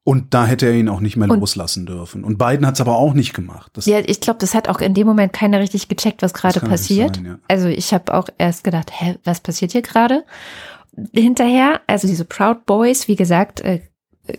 Und 0.08 0.34
da 0.34 0.46
hätte 0.46 0.66
er 0.66 0.72
ihn 0.72 0.88
auch 0.88 1.00
nicht 1.00 1.16
mehr 1.16 1.28
Und- 1.28 1.40
loslassen 1.40 1.84
dürfen. 1.84 2.22
Und 2.22 2.38
Biden 2.38 2.64
hat 2.64 2.74
es 2.76 2.80
aber 2.80 2.96
auch 2.96 3.12
nicht 3.12 3.34
gemacht. 3.34 3.72
Das, 3.74 3.86
Ja, 3.86 3.98
ich 3.98 4.20
glaube, 4.20 4.38
das 4.38 4.54
hat 4.54 4.68
auch 4.68 4.78
in 4.80 4.94
dem 4.94 5.04
Moment 5.04 5.32
keiner 5.32 5.58
richtig 5.58 5.88
gecheckt, 5.88 6.22
was 6.22 6.32
gerade 6.32 6.60
passiert. 6.60 7.16
sein, 7.16 7.24
ja. 7.24 7.38
Also 7.48 7.66
ich 7.66 7.92
habe 7.92 8.14
auch 8.14 8.28
erst 8.38 8.62
gedacht, 8.62 8.92
hä, 8.92 9.16
was 9.24 9.40
passiert 9.40 9.72
hier 9.72 9.82
gerade? 9.82 10.22
Hinterher, 11.12 11.80
also 11.88 12.06
diese 12.06 12.24
Proud 12.24 12.66
Boys, 12.66 13.08
wie 13.08 13.16
gesagt, 13.16 13.60
äh, 13.62 13.80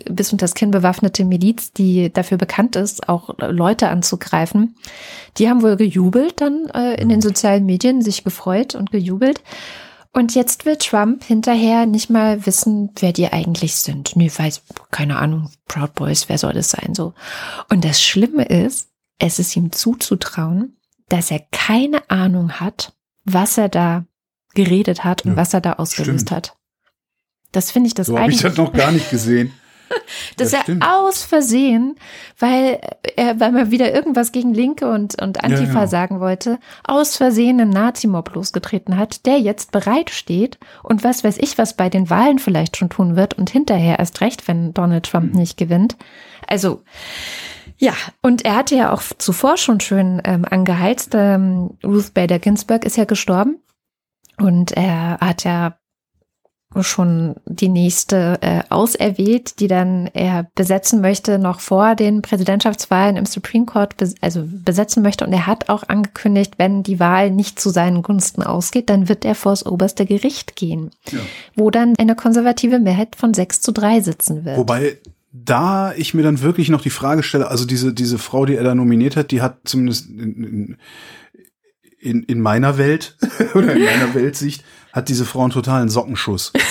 bis 0.10 0.32
unter 0.32 0.46
das 0.46 0.54
Kinn 0.54 0.72
bewaffnete 0.72 1.26
Miliz, 1.26 1.74
die 1.74 2.12
dafür 2.14 2.38
bekannt 2.38 2.78
ist, 2.78 3.10
auch 3.10 3.36
Leute 3.38 3.90
anzugreifen, 3.90 4.76
die 5.38 5.50
haben 5.50 5.62
wohl 5.64 5.76
gejubelt 5.76 6.40
dann 6.40 6.68
äh, 6.74 6.96
in 7.02 7.10
den 7.10 7.22
sozialen 7.22 7.66
Medien, 7.66 8.02
sich 8.02 8.24
gefreut 8.24 8.74
und 8.74 8.92
gejubelt. 8.92 9.42
Und 10.18 10.34
jetzt 10.34 10.66
will 10.66 10.78
Trump 10.78 11.24
hinterher 11.26 11.86
nicht 11.86 12.10
mal 12.10 12.48
wissen, 12.48 12.90
wer 12.98 13.14
die 13.14 13.32
eigentlich 13.32 13.76
sind. 13.76 14.16
Nee, 14.16 14.32
weiß, 14.36 14.64
keine 14.90 15.18
Ahnung, 15.18 15.52
Proud 15.68 15.94
Boys, 15.94 16.28
wer 16.28 16.40
soll 16.40 16.54
das 16.54 16.72
sein, 16.72 16.96
so. 16.96 17.14
Und 17.70 17.86
das 17.86 18.02
Schlimme 18.02 18.44
ist, 18.44 18.90
es 19.20 19.38
ist 19.38 19.56
ihm 19.56 19.72
zuzutrauen, 19.72 20.76
dass 21.08 21.30
er 21.30 21.42
keine 21.52 22.10
Ahnung 22.10 22.54
hat, 22.54 22.94
was 23.26 23.60
er 23.60 23.70
da 23.70 24.06
geredet 24.56 25.04
hat 25.04 25.24
und 25.24 25.34
Ja, 25.34 25.38
was 25.38 25.54
er 25.54 25.62
da 25.62 25.74
ausgelöst 25.74 26.30
stimmt. 26.30 26.32
hat. 26.32 26.58
Das 27.52 27.70
finde 27.70 27.86
ich 27.86 27.94
das 27.94 28.08
so 28.08 28.16
eigentlich 28.16 28.38
ich 28.38 28.42
das 28.42 28.58
noch 28.58 28.74
gar 28.74 28.92
nicht 28.92 29.12
gesehen. 29.12 29.54
Dass 30.38 30.52
Das 30.52 30.54
er 30.54 30.62
stimmt. 30.64 30.84
aus 30.86 31.24
Versehen, 31.24 31.96
weil 32.40 32.80
er, 33.16 33.40
weil 33.40 33.52
man 33.52 33.72
wieder 33.72 33.94
irgendwas 33.94 34.32
gegen 34.32 34.54
Linke 34.54 34.90
und, 34.90 35.22
und 35.22 35.44
Antifa 35.44 35.74
genau. 35.74 35.86
sagen 35.88 36.20
wollte, 36.20 36.60
aus 36.84 37.18
Versehen 37.18 37.60
einen 37.60 37.72
Nazi-Mob 37.72 38.34
losgetreten 38.36 38.98
hat, 38.98 39.26
der 39.26 39.40
jetzt 39.40 39.72
bereit 39.72 40.10
steht 40.10 40.58
und 40.84 41.04
was 41.04 41.24
weiß 41.24 41.38
ich, 41.40 41.58
was 41.58 41.76
bei 41.76 41.90
den 41.90 42.10
Wahlen 42.10 42.40
vielleicht 42.40 42.78
schon 42.78 42.90
tun 42.90 43.16
wird 43.16 43.34
und 43.36 43.50
hinterher 43.50 44.00
erst 44.00 44.22
recht, 44.22 44.48
wenn 44.48 44.74
Donald 44.74 45.06
Trump 45.06 45.34
Hm. 45.34 45.40
nicht 45.40 45.58
gewinnt. 45.58 45.98
Also, 46.48 46.84
ja, 47.78 47.94
und 48.22 48.46
er 48.46 48.56
hatte 48.56 48.76
ja 48.76 48.92
auch 48.94 49.02
zuvor 49.18 49.58
schon 49.58 49.80
schön 49.80 50.22
ähm, 50.26 50.46
angeheizt. 50.50 51.12
Ähm, 51.14 51.78
Ruth 51.84 52.14
Bader 52.14 52.40
Ginsburg 52.40 52.86
ist 52.86 52.98
ja 52.98 53.06
gestorben 53.06 53.58
und 54.40 54.72
er 54.72 55.18
hat 55.20 55.44
ja 55.44 55.78
schon 56.84 57.36
die 57.46 57.70
nächste 57.70 58.38
äh, 58.42 58.62
auserwählt, 58.70 59.60
die 59.60 59.68
dann 59.68 60.08
er 60.14 60.48
besetzen 60.56 61.02
möchte, 61.02 61.40
noch 61.40 61.60
vor 61.60 61.96
den 61.96 62.22
Präsidentschaftswahlen 62.22 63.18
im 63.18 63.26
Supreme 63.26 63.66
Court, 63.66 63.98
bes 63.98 64.16
also 64.22 64.44
besetzen 64.46 65.04
möchte. 65.04 65.26
Und 65.26 65.34
er 65.34 65.48
hat 65.48 65.70
auch 65.70 65.84
angekündigt, 65.88 66.56
wenn 66.58 66.84
die 66.84 67.00
Wahl 67.00 67.32
nicht 67.32 67.60
zu 67.60 67.70
seinen 67.70 68.02
Gunsten 68.02 68.44
ausgeht, 68.44 68.90
dann 68.90 69.10
wird 69.10 69.26
er 69.26 69.36
vor 69.36 69.52
das 69.52 69.66
oberste 69.66 70.06
Gericht 70.06 70.56
gehen, 70.56 70.92
Ja. 71.12 71.20
wo 71.56 71.70
dann 71.72 71.96
eine 71.98 72.16
konservative 72.16 72.80
Mehrheit 72.80 73.16
von 73.16 73.34
sechs 73.34 73.62
zu 73.62 73.72
drei 73.72 74.02
sitzen 74.02 74.46
wird. 74.46 74.58
Wobei 74.58 74.98
da 75.32 75.94
ich 75.94 76.14
mir 76.14 76.24
dann 76.24 76.42
wirklich 76.42 76.70
noch 76.70 76.82
die 76.82 76.90
Frage 76.90 77.24
stelle, 77.24 77.50
also 77.50 77.66
diese, 77.66 77.94
diese 77.94 78.18
Frau, 78.18 78.46
die 78.46 78.56
er 78.56 78.64
da 78.64 78.76
nominiert 78.76 79.16
hat, 79.16 79.32
die 79.32 79.42
hat 79.42 79.60
zumindest 79.66 80.10
in, 80.10 80.44
in, 80.44 80.78
in, 82.00 82.24
in 82.24 82.42
meiner 82.42 82.78
Welt 82.78 83.18
oder 83.54 83.74
in 83.76 83.84
meiner 83.84 84.14
Weltsicht, 84.14 84.64
hat 84.94 85.10
diese 85.10 85.26
Frau 85.26 85.42
einen 85.44 85.52
totalen 85.52 85.90
Sockenschuss. 85.90 86.54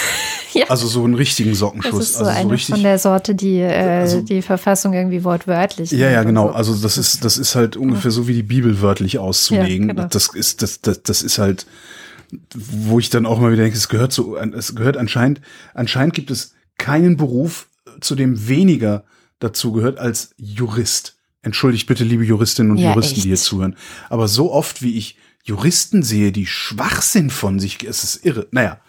Ja. 0.53 0.71
Also 0.71 0.87
so 0.87 1.05
einen 1.05 1.13
richtigen 1.15 1.51
das 1.51 1.59
Sockenschuss. 1.59 2.01
ist 2.01 2.15
so 2.15 2.25
also 2.25 2.31
eine 2.41 2.51
richtig, 2.51 2.75
von 2.77 2.83
der 2.83 2.99
Sorte, 2.99 3.35
die 3.35 3.59
äh, 3.59 3.75
Also- 4.01 4.23
die 4.23 4.41
Verfassung 4.41 4.95
irgendwie 4.95 5.23
wortwörtlich. 5.23 5.91
Ja, 5.91 6.09
ja, 6.09 6.11
nimmt 6.11 6.21
und 6.21 6.27
genau. 6.29 6.49
so. 6.49 6.55
Also 6.55 6.75
das 6.77 6.97
ist, 6.97 7.27
das 7.27 7.37
ist 7.37 7.55
halt 7.57 7.77
ungefähr 7.77 8.11
so 8.11 8.27
wie 8.27 8.33
die 8.33 8.43
Bibel 8.43 8.81
wörtlich 8.81 9.19
auszulegen. 9.19 9.89
Ja, 9.89 9.95
genau. 9.95 10.09
Das 10.09 10.29
ist, 10.29 10.63
das, 10.63 10.81
das, 10.81 11.03
das 11.03 11.21
ist 11.21 11.37
halt, 11.37 11.67
wo 12.55 12.99
ich 12.99 13.11
dann 13.11 13.27
auch 13.27 13.39
mal 13.39 13.53
wieder 13.53 13.65
denke, 13.65 13.77
es 13.77 13.91
gehört 13.91 14.15
so, 14.15 14.39
es 14.39 14.75
gehört 14.75 14.97
anscheinend, 14.97 15.43
anscheinend 15.75 16.15
gibt 16.15 16.31
es 16.31 16.55
keinen 16.79 17.19
Beruf, 17.19 17.69
zu 18.01 18.15
dem 18.15 18.49
weniger 18.49 19.05
dazu 19.41 19.73
gehört 19.73 19.99
als 19.99 20.31
Jurist. 20.39 21.17
Entschuldigt 21.43 21.87
bitte, 21.87 22.05
liebe 22.05 22.25
Juristinnen 22.25 22.73
und 22.73 22.79
Ja, 22.79 22.91
Juristen, 22.95 23.17
die 23.17 23.21
hier 23.23 23.35
echt. 23.35 23.45
zuhören. 23.45 23.77
Aber 24.09 24.27
so 24.27 24.51
oft, 24.53 24.81
wie 24.81 24.97
ich 24.97 25.19
Juristen 25.47 26.03
sehe, 26.03 26.33
die 26.33 26.47
Schwachsinn 26.47 27.31
von 27.31 27.61
sich, 27.61 27.85
es 27.85 28.03
ist 28.05 28.25
irre. 28.27 28.49
Naja, 28.51 28.81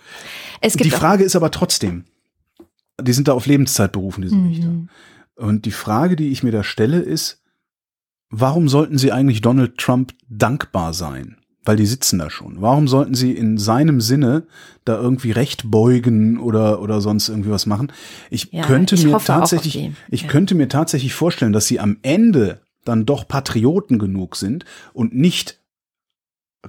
es 0.60 0.74
die 0.74 0.84
gibt 0.84 0.96
auch, 0.96 1.00
Frage 1.00 1.24
ist 1.24 1.36
aber 1.36 1.52
trotzdem, 1.52 2.06
die 3.00 3.14
sind 3.14 3.28
da 3.28 3.34
auf 3.34 3.46
Lebenszeit 3.46 3.92
berufen, 3.92 4.24
diese 4.24 4.36
Richter. 4.36 4.68
Mhm. 4.68 4.90
Und 5.36 5.66
die 5.66 5.72
Frage, 5.72 6.16
die 6.16 6.30
ich 6.30 6.42
mir 6.42 6.52
da 6.52 6.64
stelle, 6.64 6.98
ist, 7.00 7.44
warum 8.32 8.68
sollten 8.70 8.98
sie 8.98 9.12
eigentlich 9.12 9.42
Donald 9.42 9.78
Trump 9.78 10.14
dankbar 10.28 10.94
sein? 10.94 11.38
Weil 11.64 11.76
die 11.78 11.86
sitzen 11.86 12.18
da 12.18 12.30
schon. 12.30 12.62
Warum 12.62 12.88
sollten 12.88 13.14
sie 13.14 13.34
in 13.34 13.58
seinem 13.58 14.02
Sinne 14.02 14.48
da 14.86 15.00
irgendwie 15.00 15.32
Recht 15.32 15.70
beugen 15.70 16.40
oder, 16.40 16.82
oder 16.82 17.02
sonst 17.02 17.28
irgendwie 17.30 17.52
was 17.52 17.66
machen? 17.66 17.92
Ich 18.30 18.52
Ja, 18.54 18.66
könnte 18.66 18.96
ich 18.96 19.06
mir 19.06 19.18
tatsächlich, 19.20 19.74
die. 19.74 19.94
ich 20.10 20.22
Ja. 20.24 20.28
könnte 20.30 20.56
mir 20.56 20.70
tatsächlich 20.70 21.14
vorstellen, 21.14 21.52
dass 21.54 21.68
sie 21.68 21.80
am 21.82 21.98
Ende 22.02 22.62
dann 22.86 23.06
doch 23.06 23.28
Patrioten 23.28 24.00
genug 24.00 24.38
sind 24.38 24.64
und 24.94 25.14
nicht 25.14 25.60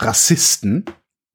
Rassisten, 0.01 0.85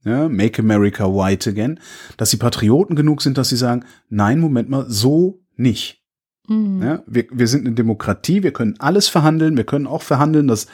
ja, 0.06 0.28
Make 0.28 0.62
America 0.62 1.06
White 1.06 1.50
Again, 1.50 1.80
dass 2.18 2.30
sie 2.30 2.38
Patrioten 2.38 2.96
genug 2.96 3.22
sind, 3.22 3.38
dass 3.38 3.50
sie 3.50 3.56
sagen, 3.56 3.86
nein, 4.10 4.40
Moment 4.40 4.70
mal, 4.70 4.86
so 4.88 5.42
nicht. 5.56 6.04
Mhm. 6.50 6.82
Ja, 6.84 7.04
wir, 7.08 7.26
wir 7.32 7.48
sind 7.48 7.66
eine 7.66 7.74
Demokratie, 7.74 8.44
wir 8.44 8.52
können 8.52 8.76
alles 8.80 9.08
verhandeln, 9.08 9.56
wir 9.56 9.64
können 9.64 9.88
auch 9.88 10.02
verhandeln, 10.02 10.50
dass, 10.50 10.68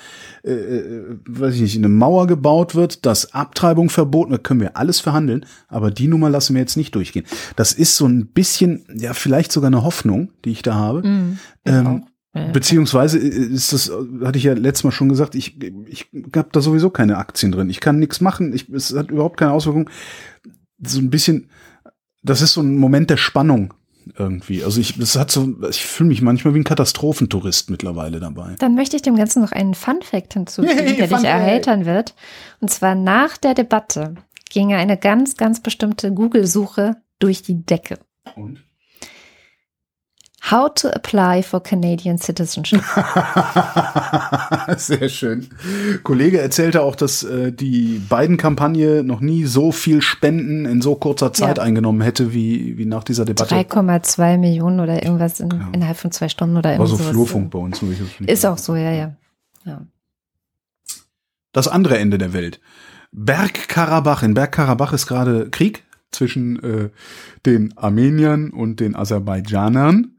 äh, 0.44 0.52
äh, 0.52 1.20
weiß 1.28 1.54
ich 1.56 1.62
nicht, 1.62 1.78
eine 1.78 1.90
Mauer 1.90 2.26
gebaut 2.26 2.74
wird, 2.74 3.06
dass 3.06 3.36
Abtreibung 3.36 3.92
verboten 3.92 4.32
wird, 4.32 4.44
können 4.44 4.62
wir 4.62 4.78
alles 4.78 5.00
verhandeln, 5.00 5.46
aber 5.68 5.92
die 5.92 6.08
Nummer 6.08 6.32
lassen 6.32 6.56
wir 6.56 6.62
jetzt 6.62 6.76
nicht 6.76 6.96
durchgehen. 6.96 7.26
Das 7.56 7.72
ist 7.74 7.98
so 7.98 8.08
ein 8.08 8.28
bisschen, 8.28 8.84
ja, 8.96 9.14
vielleicht 9.14 9.52
sogar 9.52 9.68
eine 9.68 9.84
Hoffnung, 9.84 10.32
die 10.44 10.52
ich 10.52 10.64
da 10.64 10.74
habe. 10.74 11.08
Mhm. 11.08 11.40
Ähm. 11.66 12.06
Beziehungsweise 12.32 13.18
ist 13.18 13.74
das, 13.74 13.92
hatte 14.24 14.38
ich 14.38 14.44
ja 14.44 14.54
letztes 14.54 14.84
Mal 14.84 14.92
schon 14.92 15.10
gesagt, 15.10 15.34
ich, 15.34 15.60
ich 15.88 16.08
habe 16.36 16.50
da 16.52 16.62
sowieso 16.62 16.92
keine 16.92 17.18
Aktien 17.18 17.52
drin. 17.52 17.70
Ich 17.72 17.80
kann 17.80 17.98
nichts 17.98 18.22
machen. 18.22 18.54
Ich, 18.54 18.70
es 18.70 18.96
hat 18.96 19.10
überhaupt 19.10 19.38
keine 19.38 19.52
Auswirkung. 19.52 19.90
So 20.80 21.00
ein 21.00 21.10
bisschen, 21.10 21.50
das 22.22 22.42
ist 22.44 22.54
so 22.54 22.62
ein 22.62 22.78
Moment 22.78 23.10
der 23.10 23.18
Spannung 23.18 23.74
irgendwie. 24.18 24.64
Also 24.64 24.80
ich, 24.80 24.98
das 24.98 25.16
hat 25.18 25.32
so, 25.32 25.56
ich 25.70 25.84
fühle 25.84 26.10
mich 26.10 26.22
manchmal 26.22 26.54
wie 26.54 26.60
ein 26.60 26.66
Katastrophentourist 26.66 27.72
mittlerweile 27.72 28.20
dabei. 28.20 28.56
Dann 28.60 28.76
möchte 28.76 28.96
ich 28.96 29.02
dem 29.02 29.16
Ganzen 29.16 29.42
noch 29.42 29.52
einen 29.52 29.74
Fun 29.74 30.02
Fact 30.04 30.34
hinzufügen, 30.34 30.78
hey, 30.78 30.98
der 30.98 31.08
dich 31.08 31.24
erheitern 31.24 31.86
wird. 31.86 32.16
Und 32.60 32.70
zwar 32.70 32.94
nach 32.94 33.38
der 33.38 33.56
Debatte 33.56 34.16
ging 34.50 34.74
eine 34.74 34.98
ganz, 34.98 35.36
ganz 35.36 35.62
bestimmte 35.62 36.12
Google-Suche 36.12 36.98
durch 37.18 37.42
die 37.42 37.66
Decke. 37.66 38.00
Und? 38.36 38.64
How 40.42 40.74
to 40.74 40.90
apply 40.90 41.44
for 41.44 41.62
Canadian 41.62 42.18
citizenship. 42.18 42.82
Sehr 44.78 45.10
schön. 45.10 45.50
Kollege 46.04 46.40
erzählte 46.40 46.82
auch, 46.82 46.96
dass 46.96 47.24
äh, 47.24 47.52
die 47.52 48.02
beiden 48.08 48.38
Kampagne 48.38 49.04
noch 49.04 49.20
nie 49.20 49.46
so 49.46 49.72
viel 49.72 50.02
Spenden 50.02 50.66
in 50.66 50.82
so 50.82 50.96
kurzer 50.96 51.34
Zeit 51.34 51.58
ja. 51.58 51.64
eingenommen 51.64 52.02
hätte 52.02 52.34
wie, 52.34 52.78
wie 52.78 52.86
nach 52.86 53.04
dieser 53.04 53.26
Debatte. 53.26 53.54
3,2 53.54 54.38
Millionen 54.38 54.80
oder 54.80 55.04
irgendwas 55.04 55.40
in, 55.40 55.50
ja. 55.50 55.70
innerhalb 55.74 55.98
von 55.98 56.12
zwei 56.12 56.30
Stunden 56.30 56.58
oder 56.58 56.72
irgendwas. 56.72 56.92
War 56.92 57.06
so 57.06 57.12
Flurfunk 57.12 57.52
bei 57.52 57.60
uns. 57.60 57.84
Ist 58.26 58.46
auch 58.46 58.58
so, 58.58 58.76
ja, 58.76 58.92
ja, 58.92 59.16
ja. 59.66 59.82
Das 61.52 61.68
andere 61.68 61.98
Ende 61.98 62.18
der 62.18 62.34
Welt. 62.34 62.60
Bergkarabach. 63.12 64.24
In 64.24 64.36
Bergkarabach 64.36 64.94
ist 64.94 65.08
gerade 65.08 65.50
Krieg 65.50 65.84
zwischen 66.12 66.64
äh, 66.64 66.90
den 67.46 67.78
Armeniern 67.78 68.52
und 68.52 68.80
den 68.80 68.96
Aserbaidschanern. 68.96 70.16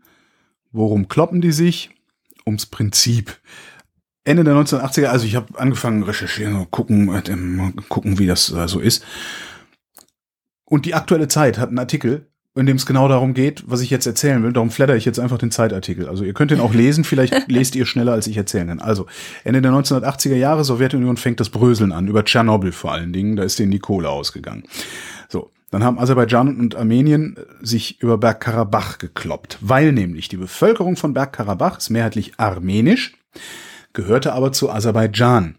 Worum 0.73 1.09
kloppen 1.09 1.41
die 1.41 1.53
sich? 1.53 1.91
Ums 2.47 2.67
Prinzip. 2.67 3.39
Ende 4.25 4.45
der 4.45 4.55
1980er, 4.55 5.07
also 5.07 5.27
ich 5.27 5.35
habe 5.35 5.59
angefangen 5.59 6.03
recherchieren, 6.03 6.71
gucken, 6.71 7.09
äh, 7.15 7.83
gucken, 7.89 8.19
wie 8.19 8.27
das 8.27 8.53
äh, 8.53 8.69
so 8.69 8.79
ist. 8.81 9.05
Und 10.65 10.87
die 10.87 10.95
aktuelle 10.95 11.27
Zeit 11.27 11.59
hat 11.59 11.71
einen 11.71 11.79
Artikel, 11.79 12.31
in 12.55 12.67
dem 12.67 12.77
es 12.77 12.87
genau 12.87 13.09
darum 13.09 13.33
geht, 13.33 13.65
was 13.67 13.81
ich 13.81 13.91
jetzt 13.91 14.07
erzählen 14.07 14.43
will. 14.43 14.53
Darum 14.53 14.71
flatter 14.71 14.95
ich 14.95 15.05
jetzt 15.05 15.19
einfach 15.19 15.39
den 15.39 15.51
Zeitartikel. 15.51 16.09
Also 16.09 16.25
ihr 16.25 16.35
könnt 16.35 16.51
den 16.51 16.61
auch 16.61 16.75
lesen, 16.75 17.05
vielleicht 17.05 17.35
lest 17.49 17.75
ihr 17.77 17.87
schneller, 17.87 18.13
als 18.13 18.27
ich 18.27 18.37
erzählen 18.37 18.69
kann. 18.69 18.81
Also, 18.81 19.07
Ende 19.45 19.63
der 19.63 19.73
1980er 19.73 20.37
Jahre, 20.37 20.65
Sowjetunion 20.65 21.17
fängt 21.17 21.41
das 21.41 21.51
Bröseln 21.51 21.93
an, 21.93 22.09
über 22.09 22.25
Tschernobyl 22.25 22.73
vor 22.73 22.93
allen 22.93 23.13
Dingen, 23.13 23.37
da 23.37 23.43
ist 23.43 23.59
denen 23.59 23.71
die 23.71 23.79
Kohle 23.79 24.11
ausgegangen. 24.11 24.65
So, 25.29 25.51
dann 25.71 25.85
haben 25.85 25.99
Aserbaidschan 25.99 26.59
und 26.59 26.75
Armenien 26.75 27.37
sich 27.61 28.01
über 28.01 28.19
Bergkarabach 28.19 28.99
gekloppt, 28.99 29.59
weil 29.61 29.93
nämlich 29.93 30.29
die 30.29 30.37
Bevölkerung 30.37 30.97
von 30.97 31.15
Bergkarabach 31.15 31.79
ist 31.79 31.91
mehrheitlich 31.91 32.33
armenisch, 32.39 33.17
gehörte 33.93 34.33
aber 34.33 34.53
zu 34.53 34.71
Aserbaidschan. 34.71 35.57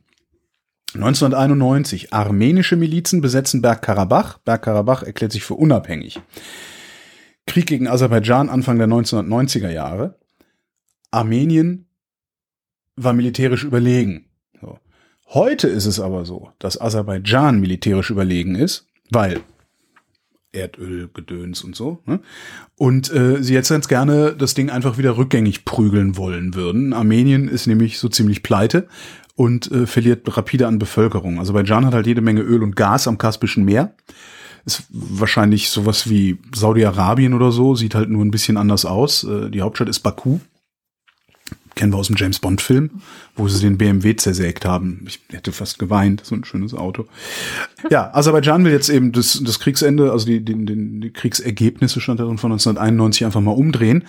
1991 0.94 2.12
armenische 2.14 2.76
Milizen 2.76 3.22
besetzen 3.22 3.62
Bergkarabach. 3.62 4.40
Bergkarabach 4.40 5.04
erklärt 5.04 5.32
sich 5.32 5.44
für 5.44 5.54
unabhängig. 5.54 6.20
Krieg 7.48 7.68
gegen 7.68 7.88
Aserbaidschan 7.88 8.50
Anfang 8.50 8.78
der 8.78 8.88
1990er 8.88 9.70
Jahre. 9.70 10.20
Armenien 11.12 11.88
war 12.98 13.14
militärisch 13.14 13.64
überlegen. 13.64 14.26
Heute 15.34 15.70
ist 15.70 15.86
es 15.86 16.02
aber 16.02 16.26
so, 16.26 16.52
dass 16.60 16.80
Aserbaidschan 16.80 17.62
militärisch 17.62 18.10
überlegen 18.10 18.56
ist, 18.56 18.88
weil 19.10 19.40
Erdölgedöns 20.54 21.64
und 21.64 21.76
so. 21.76 22.00
Ne? 22.06 22.20
Und 22.78 23.12
äh, 23.14 23.42
sie 23.42 23.54
jetzt 23.54 23.70
ganz 23.70 23.88
gerne 23.88 24.36
das 24.38 24.54
Ding 24.54 24.70
einfach 24.70 24.98
wieder 24.98 25.18
rückgängig 25.18 25.66
prügeln 25.66 26.18
wollen 26.18 26.56
würden. 26.56 26.94
Armenien 26.94 27.48
ist 27.48 27.68
nämlich 27.68 28.00
so 28.00 28.10
ziemlich 28.10 28.44
pleite 28.44 28.88
und 29.36 29.72
äh, 29.72 29.88
verliert 29.88 30.38
rapide 30.38 30.68
an 30.68 30.80
Bevölkerung. 30.80 31.40
Also 31.40 31.54
bei 31.54 31.64
Jan 31.64 31.86
hat 31.86 31.94
halt 31.94 32.08
jede 32.08 32.22
Menge 32.22 32.42
Öl 32.42 32.64
und 32.64 32.76
Gas 32.76 33.08
am 33.08 33.18
Kaspischen 33.18 33.66
Meer. 33.66 33.94
Ist 34.66 34.84
wahrscheinlich 34.92 35.70
sowas 35.70 36.10
wie 36.10 36.38
Saudi-Arabien 36.54 37.34
oder 37.34 37.52
so, 37.52 37.74
sieht 37.74 37.96
halt 37.96 38.10
nur 38.10 38.24
ein 38.24 38.30
bisschen 38.30 38.58
anders 38.58 38.86
aus. 38.86 39.24
Äh, 39.24 39.50
die 39.50 39.62
Hauptstadt 39.62 39.90
ist 39.90 40.02
Baku 40.02 40.40
kennen 41.82 41.94
wir 41.94 41.98
aus 41.98 42.08
dem 42.08 42.16
James 42.16 42.38
Bond 42.38 42.62
Film, 42.62 43.02
wo 43.36 43.48
sie 43.48 43.60
den 43.60 43.80
BMW 43.80 44.16
zersägt 44.16 44.66
haben. 44.66 45.04
Ich 45.08 45.20
hätte 45.32 45.52
fast 45.52 45.80
geweint, 45.80 46.24
so 46.24 46.36
ein 46.36 46.46
schönes 46.46 46.76
Auto. 46.76 47.08
Ja, 47.90 48.14
Aserbaidschan 48.14 48.64
will 48.64 48.72
jetzt 48.72 48.90
eben 48.90 49.12
das, 49.12 49.42
das 49.44 49.60
Kriegsende, 49.60 50.12
also 50.12 50.28
die, 50.28 50.46
die, 50.46 50.54
die, 50.64 51.00
die 51.00 51.10
Kriegsergebnisse 51.12 52.00
stand 52.00 52.20
darin 52.20 52.38
von 52.38 52.52
1991 52.52 53.26
einfach 53.26 53.42
mal 53.42 53.54
umdrehen. 53.54 54.04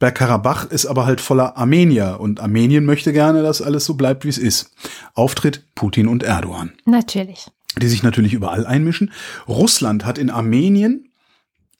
Bergkarabach 0.00 0.70
ist 0.70 0.86
aber 0.86 1.04
halt 1.04 1.20
voller 1.20 1.58
Armenier 1.58 2.16
und 2.18 2.40
Armenien 2.40 2.86
möchte 2.86 3.12
gerne, 3.12 3.42
dass 3.42 3.60
alles 3.60 3.84
so 3.84 3.92
bleibt, 3.92 4.24
wie 4.24 4.30
es 4.30 4.38
ist. 4.38 4.74
Auftritt 5.12 5.66
Putin 5.74 6.08
und 6.08 6.22
Erdogan. 6.22 6.72
Natürlich. 6.86 7.48
Die 7.78 7.88
sich 7.88 8.02
natürlich 8.02 8.32
überall 8.32 8.64
einmischen. 8.64 9.12
Russland 9.46 10.06
hat 10.06 10.16
in 10.16 10.30
Armenien 10.30 11.10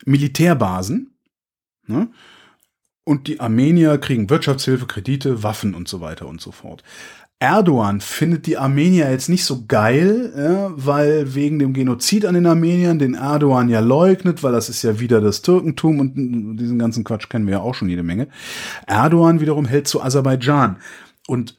Militärbasen. 0.05 1.17
Ne? 1.87 2.09
Und 3.09 3.27
die 3.27 3.41
Armenier 3.41 3.97
kriegen 3.97 4.29
Wirtschaftshilfe, 4.29 4.85
Kredite, 4.85 5.43
Waffen 5.43 5.75
und 5.75 5.89
so 5.89 6.03
weiter 6.03 6.29
und 6.29 6.43
so 6.43 6.53
fort. 6.53 6.85
Erdogan 7.39 8.03
findet 8.03 8.47
die 8.47 8.59
Armenier 8.59 9.11
jetzt 9.11 9.31
nicht 9.31 9.47
so 9.47 9.65
geil, 9.67 10.31
ja, 10.37 10.71
weil 10.75 11.35
wegen 11.35 11.59
dem 11.59 11.73
Genozid 11.73 12.27
an 12.27 12.35
den 12.35 12.45
Armeniern, 12.45 12.99
den 12.99 13.15
Erdogan 13.15 13.71
ja 13.71 13.81
leugnet, 13.81 14.43
weil 14.43 14.53
das 14.53 14.69
ist 14.69 14.83
ja 14.83 15.01
wieder 15.01 15.23
das 15.23 15.41
Türkentum 15.41 16.01
und 16.01 16.59
diesen 16.59 16.79
ganzen 16.79 17.03
Quatsch 17.03 17.31
kennen 17.31 17.47
wir 17.47 17.55
ja 17.55 17.61
auch 17.61 17.75
schon 17.75 17.89
jede 17.89 18.03
Menge. 18.03 18.29
Erdogan 18.87 19.41
wiederum 19.41 19.65
hält 19.65 19.89
zu 19.89 20.03
Aserbaidschan 20.03 20.77
und 21.27 21.57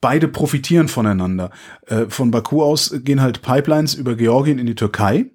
beide 0.00 0.28
profitieren 0.28 0.86
voneinander. 0.86 1.50
Äh, 1.88 2.06
von 2.10 2.30
Baku 2.30 2.62
aus 2.62 2.94
gehen 3.02 3.20
halt 3.20 3.42
Pipelines 3.42 3.94
über 3.94 4.14
Georgien 4.14 4.60
in 4.60 4.66
die 4.66 4.76
Türkei 4.76 5.32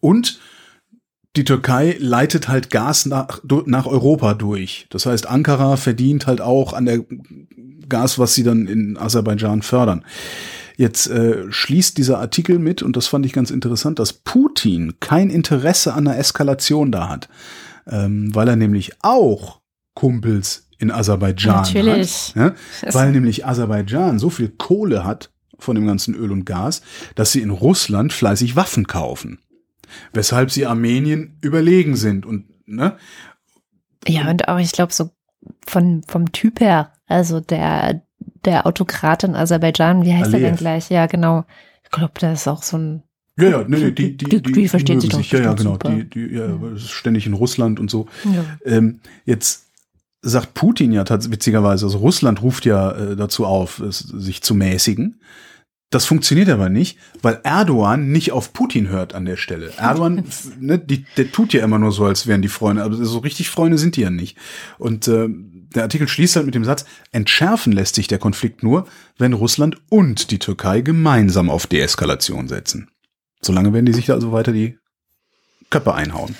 und 0.00 0.38
die 1.36 1.44
Türkei 1.44 1.96
leitet 1.98 2.48
halt 2.48 2.70
Gas 2.70 3.06
nach, 3.06 3.40
nach 3.66 3.86
Europa 3.86 4.34
durch. 4.34 4.86
Das 4.90 5.06
heißt, 5.06 5.26
Ankara 5.26 5.76
verdient 5.76 6.26
halt 6.26 6.40
auch 6.40 6.72
an 6.72 6.86
der 6.86 7.00
Gas, 7.88 8.18
was 8.18 8.34
sie 8.34 8.44
dann 8.44 8.66
in 8.66 8.96
Aserbaidschan 8.96 9.62
fördern. 9.62 10.04
Jetzt 10.76 11.08
äh, 11.08 11.44
schließt 11.50 11.98
dieser 11.98 12.18
Artikel 12.18 12.58
mit, 12.58 12.82
und 12.82 12.96
das 12.96 13.06
fand 13.06 13.26
ich 13.26 13.32
ganz 13.32 13.50
interessant, 13.50 13.98
dass 13.98 14.12
Putin 14.12 14.94
kein 15.00 15.30
Interesse 15.30 15.94
an 15.94 16.08
einer 16.08 16.18
Eskalation 16.18 16.90
da 16.90 17.08
hat, 17.08 17.28
ähm, 17.86 18.34
weil 18.34 18.48
er 18.48 18.56
nämlich 18.56 18.92
auch 19.02 19.60
Kumpels 19.94 20.68
in 20.78 20.90
Aserbaidschan 20.90 21.56
Natürlich. 21.56 22.34
hat. 22.34 22.54
Ja? 22.82 22.92
Weil 22.92 23.12
nämlich 23.12 23.46
Aserbaidschan 23.46 24.18
so 24.18 24.30
viel 24.30 24.48
Kohle 24.48 25.04
hat 25.04 25.30
von 25.58 25.76
dem 25.76 25.86
ganzen 25.86 26.14
Öl 26.14 26.32
und 26.32 26.44
Gas, 26.44 26.82
dass 27.14 27.30
sie 27.30 27.40
in 27.40 27.50
Russland 27.50 28.12
fleißig 28.12 28.56
Waffen 28.56 28.86
kaufen 28.86 29.38
weshalb 30.12 30.50
sie 30.50 30.66
Armenien 30.66 31.38
überlegen 31.40 31.96
sind 31.96 32.26
und 32.26 32.46
ne? 32.66 32.96
Ja, 34.06 34.30
und 34.30 34.48
auch 34.48 34.58
ich 34.58 34.72
glaube 34.72 34.92
so 34.92 35.10
von 35.66 36.02
vom 36.06 36.32
Typ 36.32 36.60
her, 36.60 36.92
also 37.06 37.40
der 37.40 38.02
der 38.44 38.66
Autokrat 38.66 39.24
in 39.24 39.34
Aserbaidschan, 39.34 40.04
wie 40.04 40.12
heißt 40.12 40.26
Aliyev. 40.26 40.42
er 40.42 40.50
denn 40.50 40.56
gleich? 40.56 40.90
Ja, 40.90 41.06
genau. 41.06 41.44
Ich 41.82 41.90
glaube, 41.90 42.12
der 42.20 42.32
ist 42.34 42.48
auch 42.48 42.62
so 42.62 42.76
ein 42.76 43.02
ja, 43.36 43.48
ja, 43.48 43.64
nee, 43.66 43.90
die, 43.90 44.16
die, 44.16 44.28
die, 44.28 44.42
die, 44.42 44.52
die 44.52 44.68
versteht 44.68 45.00
sich 45.00 45.10
doch. 45.10 45.20
Ja, 45.20 45.40
ja, 45.40 45.52
genau. 45.54 45.76
Die, 45.76 46.08
die, 46.08 46.34
ja, 46.34 46.46
ja. 46.46 46.76
ständig 46.76 47.26
in 47.26 47.32
Russland 47.32 47.80
und 47.80 47.90
so. 47.90 48.06
Ähm, 48.64 49.00
jetzt 49.24 49.66
sagt 50.22 50.54
Putin 50.54 50.92
ja 50.92 51.02
tatsächlich 51.04 51.38
witzigerweise, 51.38 51.84
also 51.86 51.98
Russland 51.98 52.42
ruft 52.42 52.64
ja 52.64 52.92
äh, 52.92 53.16
dazu 53.16 53.44
auf, 53.44 53.82
sich 53.88 54.42
zu 54.42 54.54
mäßigen. 54.54 55.20
Das 55.94 56.06
funktioniert 56.06 56.48
aber 56.48 56.70
nicht, 56.70 56.98
weil 57.22 57.38
Erdogan 57.44 58.10
nicht 58.10 58.32
auf 58.32 58.52
Putin 58.52 58.88
hört 58.88 59.14
an 59.14 59.26
der 59.26 59.36
Stelle. 59.36 59.72
Erdogan, 59.76 60.24
ne, 60.58 60.76
die, 60.76 61.06
der 61.16 61.30
tut 61.30 61.52
ja 61.52 61.62
immer 61.62 61.78
nur 61.78 61.92
so, 61.92 62.04
als 62.04 62.26
wären 62.26 62.42
die 62.42 62.48
Freunde, 62.48 62.82
aber 62.82 62.96
so 62.96 63.20
richtig 63.20 63.48
Freunde 63.48 63.78
sind 63.78 63.94
die 63.94 64.00
ja 64.00 64.10
nicht. 64.10 64.36
Und 64.78 65.06
äh, 65.06 65.28
der 65.28 65.84
Artikel 65.84 66.08
schließt 66.08 66.34
halt 66.34 66.46
mit 66.46 66.56
dem 66.56 66.64
Satz, 66.64 66.84
entschärfen 67.12 67.72
lässt 67.72 67.94
sich 67.94 68.08
der 68.08 68.18
Konflikt 68.18 68.64
nur, 68.64 68.88
wenn 69.18 69.34
Russland 69.34 69.76
und 69.88 70.32
die 70.32 70.40
Türkei 70.40 70.80
gemeinsam 70.80 71.48
auf 71.48 71.68
Deeskalation 71.68 72.48
setzen. 72.48 72.90
Solange 73.40 73.72
werden 73.72 73.86
die 73.86 73.92
sich 73.92 74.10
also 74.10 74.32
weiter 74.32 74.50
die 74.50 74.76
Köpfe 75.70 75.94
einhauen. 75.94 76.34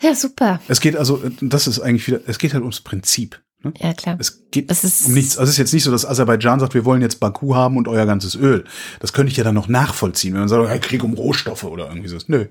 Ja, 0.00 0.14
super. 0.14 0.58
Es 0.68 0.80
geht 0.80 0.96
also, 0.96 1.22
das 1.42 1.66
ist 1.66 1.80
eigentlich 1.80 2.06
wieder, 2.06 2.20
es 2.26 2.38
geht 2.38 2.54
halt 2.54 2.62
ums 2.62 2.80
Prinzip. 2.80 3.42
Ne? 3.62 3.72
Ja, 3.78 3.92
klar. 3.92 4.16
Es 4.20 4.48
geht 4.50 4.70
um 4.70 5.14
nichts. 5.14 5.36
Also 5.36 5.48
es 5.48 5.54
ist 5.54 5.58
jetzt 5.58 5.74
nicht 5.74 5.84
so, 5.84 5.90
dass 5.90 6.06
Aserbaidschan 6.06 6.60
sagt, 6.60 6.74
wir 6.74 6.84
wollen 6.84 7.02
jetzt 7.02 7.18
Baku 7.18 7.54
haben 7.54 7.76
und 7.76 7.88
euer 7.88 8.06
ganzes 8.06 8.36
Öl. 8.36 8.64
Das 9.00 9.12
könnte 9.12 9.30
ich 9.30 9.36
ja 9.36 9.44
dann 9.44 9.54
noch 9.54 9.68
nachvollziehen, 9.68 10.34
wenn 10.34 10.40
man 10.40 10.48
sagt, 10.48 10.68
hey, 10.68 10.78
Krieg 10.78 11.02
um 11.02 11.14
Rohstoffe 11.14 11.64
oder 11.64 11.88
irgendwie 11.88 12.08
so. 12.08 12.18
Nö. 12.28 12.46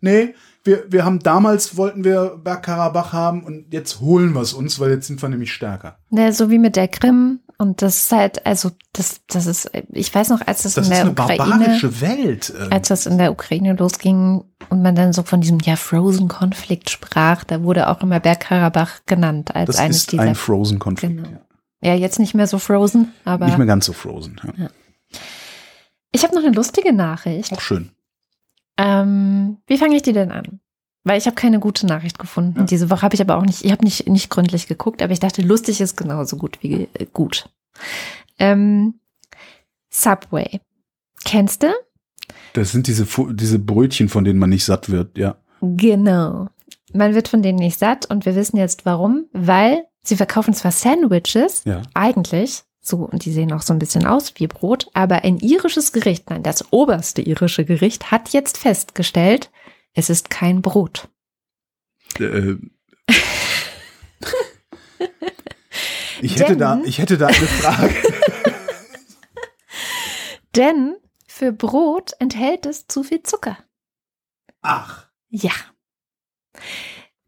Nee, 0.00 0.34
wir, 0.64 0.84
wir 0.88 1.04
haben 1.04 1.18
damals 1.18 1.76
wollten 1.76 2.04
wir 2.04 2.38
Bergkarabach 2.42 3.12
haben 3.12 3.44
und 3.44 3.72
jetzt 3.72 4.00
holen 4.00 4.32
wir 4.32 4.40
es 4.40 4.54
uns, 4.54 4.80
weil 4.80 4.90
jetzt 4.90 5.06
sind 5.06 5.20
wir 5.20 5.28
nämlich 5.28 5.52
stärker. 5.52 5.98
Ja, 6.10 6.32
so 6.32 6.50
wie 6.50 6.58
mit 6.58 6.76
der 6.76 6.88
Krim 6.88 7.40
Und 7.60 7.82
das 7.82 7.98
ist 8.04 8.12
halt, 8.12 8.46
also 8.46 8.70
das, 8.94 9.20
das 9.28 9.44
ist, 9.44 9.70
ich 9.90 10.14
weiß 10.14 10.30
noch, 10.30 10.40
als 10.46 10.62
das, 10.62 10.74
Das 10.74 10.86
in 10.86 10.92
ist 10.92 10.96
der 10.96 11.00
eine 11.02 11.10
Ukraine, 11.12 11.36
barbarische 11.58 12.00
Welt. 12.00 12.52
ähm. 12.58 12.72
als 12.72 12.88
das 12.88 13.04
in 13.04 13.18
der 13.18 13.32
Ukraine 13.32 13.74
losging 13.74 14.42
und 14.70 14.80
man 14.82 14.94
dann 14.94 15.12
so 15.12 15.22
von 15.22 15.42
diesem 15.42 15.58
ja 15.60 15.76
Frozen-Konflikt 15.76 16.88
sprach, 16.88 17.44
da 17.44 17.62
wurde 17.62 17.88
auch 17.90 18.00
immer 18.00 18.18
Bergkarabach 18.18 19.00
genannt 19.04 19.54
als 19.54 19.66
Das 19.66 19.76
eines 19.78 19.96
ist 19.98 20.12
dieser. 20.12 20.22
ein 20.22 20.34
Frozen-Konflikt. 20.34 21.16
Genau. 21.22 21.28
Ja. 21.82 21.92
ja, 21.92 21.94
jetzt 22.00 22.18
nicht 22.18 22.32
mehr 22.34 22.46
so 22.46 22.58
Frozen, 22.58 23.12
aber 23.26 23.44
Nicht 23.44 23.58
mehr 23.58 23.66
ganz 23.66 23.84
so 23.84 23.92
Frozen. 23.92 24.40
Ja. 24.56 24.70
ich 26.12 26.24
habe 26.24 26.34
noch 26.34 26.42
eine 26.42 26.54
lustige 26.54 26.94
Nachricht. 26.94 27.52
Auch 27.52 27.60
schön. 27.60 27.90
Ähm, 28.78 29.58
wie 29.66 29.76
fange 29.76 29.96
ich 29.96 30.02
die 30.02 30.14
denn 30.14 30.30
an? 30.32 30.60
Weil 31.04 31.18
ich 31.18 31.26
habe 31.26 31.34
keine 31.34 31.60
gute 31.60 31.86
Nachricht 31.86 32.18
gefunden. 32.18 32.58
Ja. 32.60 32.64
Diese 32.66 32.90
Woche 32.90 33.02
habe 33.02 33.14
ich 33.14 33.20
aber 33.22 33.38
auch 33.38 33.44
nicht, 33.44 33.64
ich 33.64 33.72
habe 33.72 33.84
nicht, 33.84 34.06
nicht 34.08 34.28
gründlich 34.28 34.66
geguckt, 34.66 35.02
aber 35.02 35.12
ich 35.12 35.20
dachte, 35.20 35.40
lustig 35.42 35.80
ist 35.80 35.96
genauso 35.96 36.36
gut 36.36 36.58
wie 36.62 36.88
äh, 36.94 37.06
gut. 37.12 37.48
Ähm, 38.38 38.94
Subway. 39.90 40.60
Kennst 41.24 41.62
du? 41.62 41.68
Das 42.52 42.72
sind 42.72 42.86
diese, 42.86 43.06
diese 43.32 43.58
Brötchen, 43.58 44.08
von 44.08 44.24
denen 44.24 44.38
man 44.38 44.50
nicht 44.50 44.64
satt 44.64 44.90
wird, 44.90 45.16
ja. 45.16 45.36
Genau. 45.62 46.48
Man 46.92 47.14
wird 47.14 47.28
von 47.28 47.42
denen 47.42 47.58
nicht 47.58 47.78
satt 47.78 48.06
und 48.06 48.26
wir 48.26 48.34
wissen 48.34 48.56
jetzt 48.56 48.84
warum, 48.84 49.26
weil 49.32 49.84
sie 50.02 50.16
verkaufen 50.16 50.54
zwar 50.54 50.72
Sandwiches, 50.72 51.62
Ja. 51.64 51.82
eigentlich, 51.94 52.62
so, 52.80 52.98
und 52.98 53.24
die 53.24 53.32
sehen 53.32 53.52
auch 53.52 53.62
so 53.62 53.72
ein 53.72 53.78
bisschen 53.78 54.06
aus 54.06 54.32
wie 54.36 54.46
Brot, 54.46 54.88
aber 54.94 55.22
ein 55.24 55.38
irisches 55.38 55.92
Gericht, 55.92 56.30
nein, 56.30 56.42
das 56.42 56.72
oberste 56.72 57.20
irische 57.22 57.64
Gericht 57.64 58.10
hat 58.10 58.30
jetzt 58.30 58.58
festgestellt, 58.58 59.50
es 59.94 60.10
ist 60.10 60.30
kein 60.30 60.62
Brot. 60.62 61.08
Äh, 62.18 62.56
ich 66.20 66.34
hätte 66.36 66.56
Denn- 66.56 66.58
da, 66.58 66.80
ich 66.84 66.98
hätte 66.98 67.18
da 67.18 67.26
eine 67.28 67.36
Frage. 67.36 67.94
Denn 70.56 70.96
für 71.26 71.52
Brot 71.52 72.12
enthält 72.18 72.66
es 72.66 72.86
zu 72.86 73.02
viel 73.02 73.22
Zucker. 73.22 73.58
Ach. 74.62 75.08
Ja. 75.28 75.52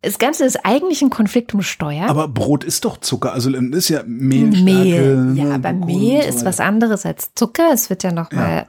Das 0.03 0.19
Ganze 0.19 0.45
ist 0.45 0.65
eigentlich 0.67 1.01
ein 1.03 1.11
Konflikt 1.11 1.55
um 1.55 1.63
Steuer. 1.63 2.09
Aber 2.09 2.27
Brot 2.27 2.65
ist 2.65 2.85
doch 2.85 2.97
Zucker. 2.97 3.33
Also 3.33 3.51
das 3.51 3.61
ist 3.63 3.89
ja 3.89 4.03
Mehl. 4.05 4.49
Mehl. 4.49 5.35
Ja, 5.37 5.45
ne, 5.45 5.55
aber 5.55 5.73
Mehl 5.73 6.21
so 6.23 6.29
ist 6.29 6.45
was 6.45 6.59
anderes 6.59 7.07
als 7.07 7.33
Zucker. 7.35 7.71
Es 7.73 7.89
wird 7.89 8.03
ja 8.03 8.11
nochmal 8.11 8.67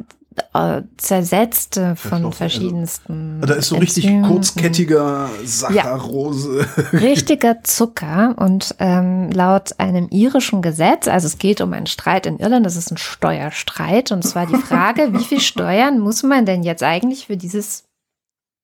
äh, 0.54 0.82
zersetzt 0.98 1.78
äh, 1.78 1.96
von 1.96 2.26
also- 2.26 2.32
verschiedensten. 2.32 3.42
Da 3.42 3.56
ist 3.56 3.70
so 3.70 3.78
richtig 3.78 4.06
Enzymen. 4.06 4.30
kurzkettiger 4.30 5.30
Saccharose. 5.44 6.66
richtiger 6.94 7.64
Zucker 7.64 8.36
und 8.38 8.76
ähm, 8.80 9.32
laut 9.32 9.80
einem 9.80 10.08
irischen 10.10 10.62
Gesetz, 10.62 11.08
also 11.08 11.28
es 11.28 11.38
geht 11.38 11.62
um 11.62 11.74
einen 11.74 11.88
Streit 11.88 12.26
in 12.26 12.40
Irland, 12.40 12.66
das 12.66 12.76
ist 12.76 12.92
ein 12.92 12.98
Steuerstreit 12.98 14.12
und 14.12 14.24
zwar 14.24 14.46
die 14.46 14.58
Frage, 14.58 15.14
wie 15.14 15.24
viel 15.24 15.40
Steuern 15.54 16.00
muss 16.00 16.24
man 16.24 16.46
denn 16.46 16.64
jetzt 16.64 16.84
eigentlich 16.84 17.28
für 17.28 17.38
dieses 17.38 17.84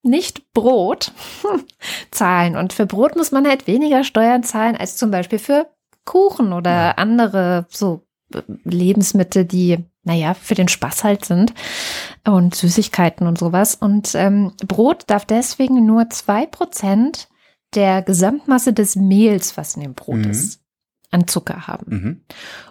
nicht 0.02 0.52
Brot 0.52 1.12
zahlen? 2.10 2.56
Und 2.56 2.72
für 2.72 2.86
Brot 2.86 3.16
muss 3.16 3.32
man 3.32 3.46
halt 3.46 3.66
weniger 3.66 4.04
Steuern 4.04 4.42
zahlen 4.42 4.76
als 4.76 4.96
zum 4.96 5.10
Beispiel 5.10 5.38
für 5.38 5.66
Kuchen 6.04 6.52
oder 6.52 6.98
andere 6.98 7.66
so 7.68 8.02
äh, 8.34 8.40
Lebensmittel, 8.64 9.44
die 9.44 9.84
naja, 10.02 10.34
für 10.34 10.54
den 10.54 10.68
Spaß 10.68 11.04
halt 11.04 11.24
sind 11.24 11.52
und 12.26 12.54
Süßigkeiten 12.54 13.26
und 13.26 13.38
sowas. 13.38 13.74
Und 13.74 14.14
ähm, 14.14 14.52
Brot 14.66 15.04
darf 15.08 15.24
deswegen 15.24 15.84
nur 15.86 16.08
zwei 16.10 16.46
Prozent 16.46 17.28
der 17.74 18.02
Gesamtmasse 18.02 18.72
des 18.72 18.96
Mehls, 18.96 19.56
was 19.56 19.76
in 19.76 19.82
dem 19.82 19.94
Brot 19.94 20.16
Mhm. 20.24 20.30
ist, 20.30 20.60
an 21.10 21.28
Zucker 21.28 21.66
haben. 21.66 21.86
Mhm. 21.88 22.20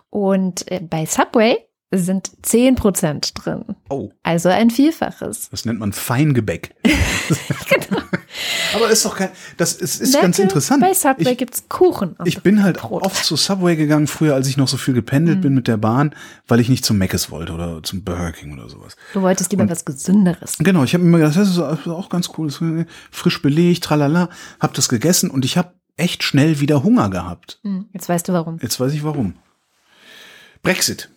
Und 0.10 0.70
äh, 0.72 0.80
bei 0.82 1.06
Subway 1.06 1.58
sind 1.92 2.32
10 2.46 2.76
Prozent 2.76 3.32
drin. 3.36 3.76
Oh, 3.90 4.10
Also 4.24 4.50
ein 4.50 4.70
Vielfaches. 4.72 5.50
das 5.50 5.66
nennt 5.66 5.80
man 5.80 5.94
Feingebäck. 5.94 6.76
Genau. 7.70 8.02
Aber 8.76 8.90
ist 8.90 9.04
doch 9.06 9.16
kein. 9.16 9.30
Das 9.58 9.74
ist, 9.74 10.00
ist 10.02 10.20
ganz 10.20 10.40
interessant. 10.40 10.82
Bei 10.82 10.94
Subway 10.94 11.32
Ich, 11.32 11.38
gibt's 11.38 11.64
Kuchen. 11.70 12.16
und 12.18 12.28
ich 12.28 12.42
bin 12.42 12.64
halt 12.64 12.78
Brot. 12.78 13.04
oft 13.04 13.24
zu 13.26 13.36
Subway 13.36 13.76
gegangen, 13.76 14.08
früher, 14.08 14.36
als 14.36 14.48
ich 14.48 14.58
noch 14.58 14.68
so 14.68 14.78
viel 14.78 14.94
gependelt 14.94 15.38
Mhm. 15.40 15.42
bin 15.42 15.54
mit 15.56 15.68
der 15.68 15.78
Bahn, 15.78 16.16
weil 16.48 16.60
ich 16.60 16.70
nicht 16.70 16.86
zum 16.86 16.98
Mc's 16.98 17.32
wollte 17.32 17.54
oder 17.54 17.82
zum 17.84 18.04
Burger 18.04 18.32
King 18.32 18.54
oder 18.54 18.70
sowas. 18.70 18.96
Du 19.14 19.22
wolltest 19.22 19.52
lieber 19.52 19.70
was 19.70 19.86
Gesünderes. 19.86 20.56
Genau, 20.60 20.84
ich 20.84 20.94
habe 20.94 21.04
mir 21.04 21.18
gedacht, 21.20 21.36
das 21.38 21.50
ist 21.50 21.60
auch 21.60 22.10
ganz 22.10 22.30
cool, 22.38 22.50
frisch 23.12 23.42
belegt, 23.42 23.84
tralala, 23.84 24.30
hab 24.60 24.74
das 24.74 24.90
gegessen 24.90 25.30
und 25.30 25.46
ich 25.46 25.58
habe 25.58 25.74
echt 25.98 26.24
schnell 26.24 26.60
wieder 26.60 26.84
Hunger 26.84 27.10
gehabt. 27.10 27.60
Hm, 27.64 27.88
Jetzt 27.94 28.08
weißt 28.08 28.28
du 28.30 28.34
warum. 28.34 28.58
Jetzt 28.62 28.80
weiß 28.80 28.94
ich 28.94 29.04
warum. 29.04 29.34
Brexit 30.64 31.10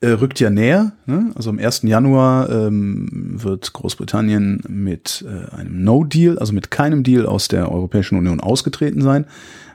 äh, 0.00 0.10
rückt 0.10 0.40
ja 0.40 0.50
näher. 0.50 0.92
Ne? 1.06 1.32
Also 1.34 1.50
am 1.50 1.58
1. 1.58 1.82
Januar 1.82 2.50
ähm, 2.50 3.08
wird 3.12 3.72
Großbritannien 3.72 4.62
mit 4.68 5.24
äh, 5.26 5.54
einem 5.54 5.82
No-Deal, 5.84 6.38
also 6.38 6.52
mit 6.52 6.70
keinem 6.70 7.02
Deal 7.02 7.26
aus 7.26 7.48
der 7.48 7.70
Europäischen 7.70 8.16
Union 8.16 8.40
ausgetreten 8.40 9.02
sein. 9.02 9.26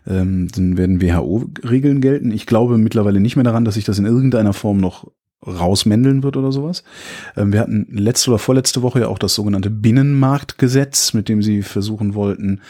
Ähm, 0.07 0.47
dann 0.53 0.77
werden 0.77 1.01
WHO-Regeln 1.01 2.01
gelten. 2.01 2.31
Ich 2.31 2.45
glaube 2.45 2.77
mittlerweile 2.77 3.19
nicht 3.19 3.35
mehr 3.35 3.43
daran, 3.43 3.65
dass 3.65 3.75
sich 3.75 3.85
das 3.85 3.99
in 3.99 4.05
irgendeiner 4.05 4.53
Form 4.53 4.77
noch 4.77 5.11
rausmändeln 5.45 6.23
wird 6.23 6.37
oder 6.37 6.51
sowas. 6.51 6.83
Ähm, 7.35 7.53
wir 7.53 7.59
hatten 7.59 7.87
letzte 7.91 8.31
oder 8.31 8.39
vorletzte 8.39 8.81
Woche 8.81 9.01
ja 9.01 9.07
auch 9.07 9.19
das 9.19 9.35
sogenannte 9.35 9.69
Binnenmarktgesetz, 9.69 11.13
mit 11.13 11.29
dem 11.29 11.41
sie 11.41 11.61
versuchen 11.61 12.15
wollten, 12.15 12.61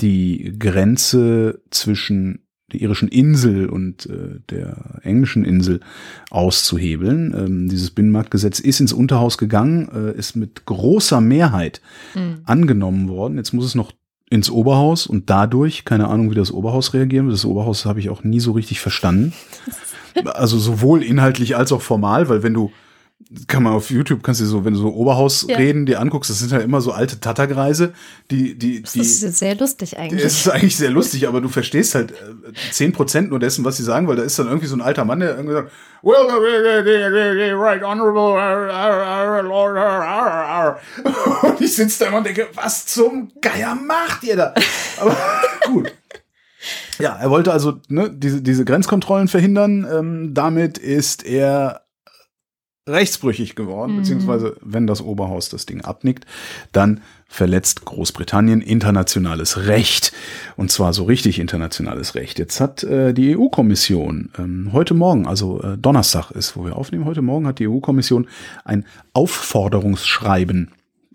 die 0.00 0.54
Grenze 0.58 1.60
zwischen 1.70 2.45
der 2.72 2.80
irischen 2.80 3.08
Insel 3.08 3.68
und 3.68 4.06
äh, 4.06 4.40
der 4.50 5.00
englischen 5.02 5.44
Insel 5.44 5.80
auszuhebeln. 6.30 7.34
Ähm, 7.36 7.68
dieses 7.68 7.90
Binnenmarktgesetz 7.92 8.58
ist 8.58 8.80
ins 8.80 8.92
Unterhaus 8.92 9.38
gegangen, 9.38 9.88
äh, 9.94 10.18
ist 10.18 10.36
mit 10.36 10.66
großer 10.66 11.20
Mehrheit 11.20 11.80
Hm. 12.14 12.40
angenommen 12.44 13.08
worden. 13.08 13.36
Jetzt 13.36 13.52
muss 13.52 13.64
es 13.64 13.74
noch 13.74 13.92
ins 14.28 14.50
Oberhaus 14.50 15.06
und 15.06 15.30
dadurch, 15.30 15.84
keine 15.84 16.08
Ahnung, 16.08 16.30
wie 16.30 16.34
das 16.34 16.50
Oberhaus 16.52 16.92
reagieren 16.94 17.26
wird. 17.26 17.34
Das 17.36 17.44
Oberhaus 17.44 17.86
habe 17.86 18.00
ich 18.00 18.10
auch 18.10 18.24
nie 18.24 18.40
so 18.40 18.52
richtig 18.52 18.80
verstanden. 18.80 19.32
Also 20.24 20.56
sowohl 20.58 21.02
inhaltlich 21.02 21.58
als 21.58 21.72
auch 21.72 21.82
formal, 21.82 22.30
weil 22.30 22.42
wenn 22.42 22.54
du 22.54 22.72
kann 23.48 23.62
man 23.62 23.72
auf 23.72 23.90
YouTube 23.90 24.22
kannst 24.22 24.40
du 24.40 24.44
so, 24.46 24.64
wenn 24.64 24.74
du 24.74 24.78
so 24.78 24.94
Oberhaus 24.94 25.46
Ja. 25.48 25.56
reden 25.56 25.84
dir 25.84 26.00
anguckst, 26.00 26.30
das 26.30 26.38
sind 26.38 26.52
halt 26.52 26.62
immer 26.64 26.80
so 26.80 26.92
alte 26.92 27.18
Tattergreise, 27.18 27.92
die 28.30 28.56
die 28.56 28.82
Das 28.82 28.92
die 28.92 29.00
ist 29.00 29.20
sehr 29.20 29.56
lustig 29.56 29.98
eigentlich. 29.98 30.24
es 30.24 30.46
ist 30.46 30.48
eigentlich 30.48 30.76
sehr 30.76 30.90
lustig, 30.90 31.26
aber 31.26 31.40
du 31.40 31.48
verstehst 31.48 31.94
halt 31.94 32.12
äh, 32.12 32.14
zehn 32.70 32.92
Prozent 32.92 33.30
nur 33.30 33.38
dessen, 33.40 33.64
was 33.64 33.76
sie 33.78 33.82
sagen, 33.82 34.06
weil 34.06 34.16
da 34.16 34.22
ist 34.22 34.38
dann 34.38 34.46
irgendwie 34.46 34.68
so 34.68 34.76
ein 34.76 34.80
alter 34.80 35.04
Mann, 35.04 35.20
der 35.20 35.36
irgendwie 35.36 35.54
sagt, 35.54 35.72
well, 36.02 36.26
right 37.56 37.82
honorable 37.82 38.34
uh, 38.34 38.68
uh, 38.70 39.40
uh, 39.40 39.48
Lord, 39.48 40.78
und 41.42 41.60
ich 41.60 41.74
sitze 41.74 42.04
da 42.04 42.08
immer 42.08 42.18
und 42.18 42.26
denke, 42.26 42.46
was 42.54 42.86
zum 42.86 43.32
Geier 43.40 43.74
macht 43.74 44.22
ihr 44.22 44.36
da? 44.36 44.54
Aber 45.00 45.16
gut. 45.66 45.92
Ja, 46.98 47.16
er 47.16 47.30
wollte 47.30 47.52
also 47.52 47.80
ne, 47.88 48.10
diese, 48.10 48.40
diese 48.42 48.64
Grenzkontrollen 48.64 49.28
verhindern. 49.28 49.86
Ähm, 49.90 50.34
damit 50.34 50.78
ist 50.78 51.24
er 51.24 51.85
rechtsbrüchig 52.88 53.56
geworden, 53.56 53.94
Mhm. 53.94 53.96
beziehungsweise 53.98 54.56
wenn 54.60 54.86
das 54.86 55.02
Oberhaus 55.02 55.48
das 55.48 55.66
Ding 55.66 55.80
abnickt, 55.80 56.24
dann 56.72 57.00
verletzt 57.28 57.84
Großbritannien 57.84 58.60
internationales 58.60 59.66
Recht. 59.66 60.12
Und 60.56 60.70
zwar 60.70 60.92
so 60.92 61.04
richtig 61.04 61.40
internationales 61.40 62.14
Recht. 62.14 62.38
Jetzt 62.38 62.60
hat 62.60 62.84
äh, 62.84 63.12
die 63.12 63.36
EU-Kommission 63.36 64.30
ähm, 64.38 64.70
heute 64.72 64.94
Morgen, 64.94 65.26
also 65.26 65.60
äh, 65.62 65.76
Donnerstag 65.76 66.30
ist, 66.30 66.56
wo 66.56 66.64
wir 66.64 66.76
aufnehmen, 66.76 67.04
heute 67.04 67.22
Morgen 67.22 67.46
hat 67.46 67.58
die 67.58 67.66
EU-Kommission 67.68 68.28
ein 68.64 68.86
Aufforderungsschreiben, 69.14 70.70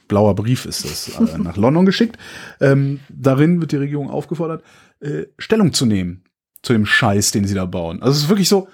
blauer 0.10 0.36
Brief 0.36 0.66
ist 0.66 0.84
das, 0.84 1.08
äh, 1.08 1.38
nach 1.42 1.56
London 1.56 1.86
geschickt. 1.86 2.18
Ähm, 2.60 3.00
darin 3.08 3.62
wird 3.62 3.72
die 3.72 3.78
Regierung 3.78 4.10
aufgefordert, 4.10 4.64
äh, 5.00 5.24
Stellung 5.38 5.72
zu 5.72 5.86
nehmen 5.86 6.24
zu 6.62 6.74
dem 6.74 6.86
Scheiß, 6.86 7.32
den 7.32 7.46
sie 7.48 7.56
da 7.56 7.66
bauen. 7.66 8.02
Also 8.02 8.18
es 8.18 8.24
ist 8.24 8.30
wirklich 8.30 8.50
so, 8.50 8.68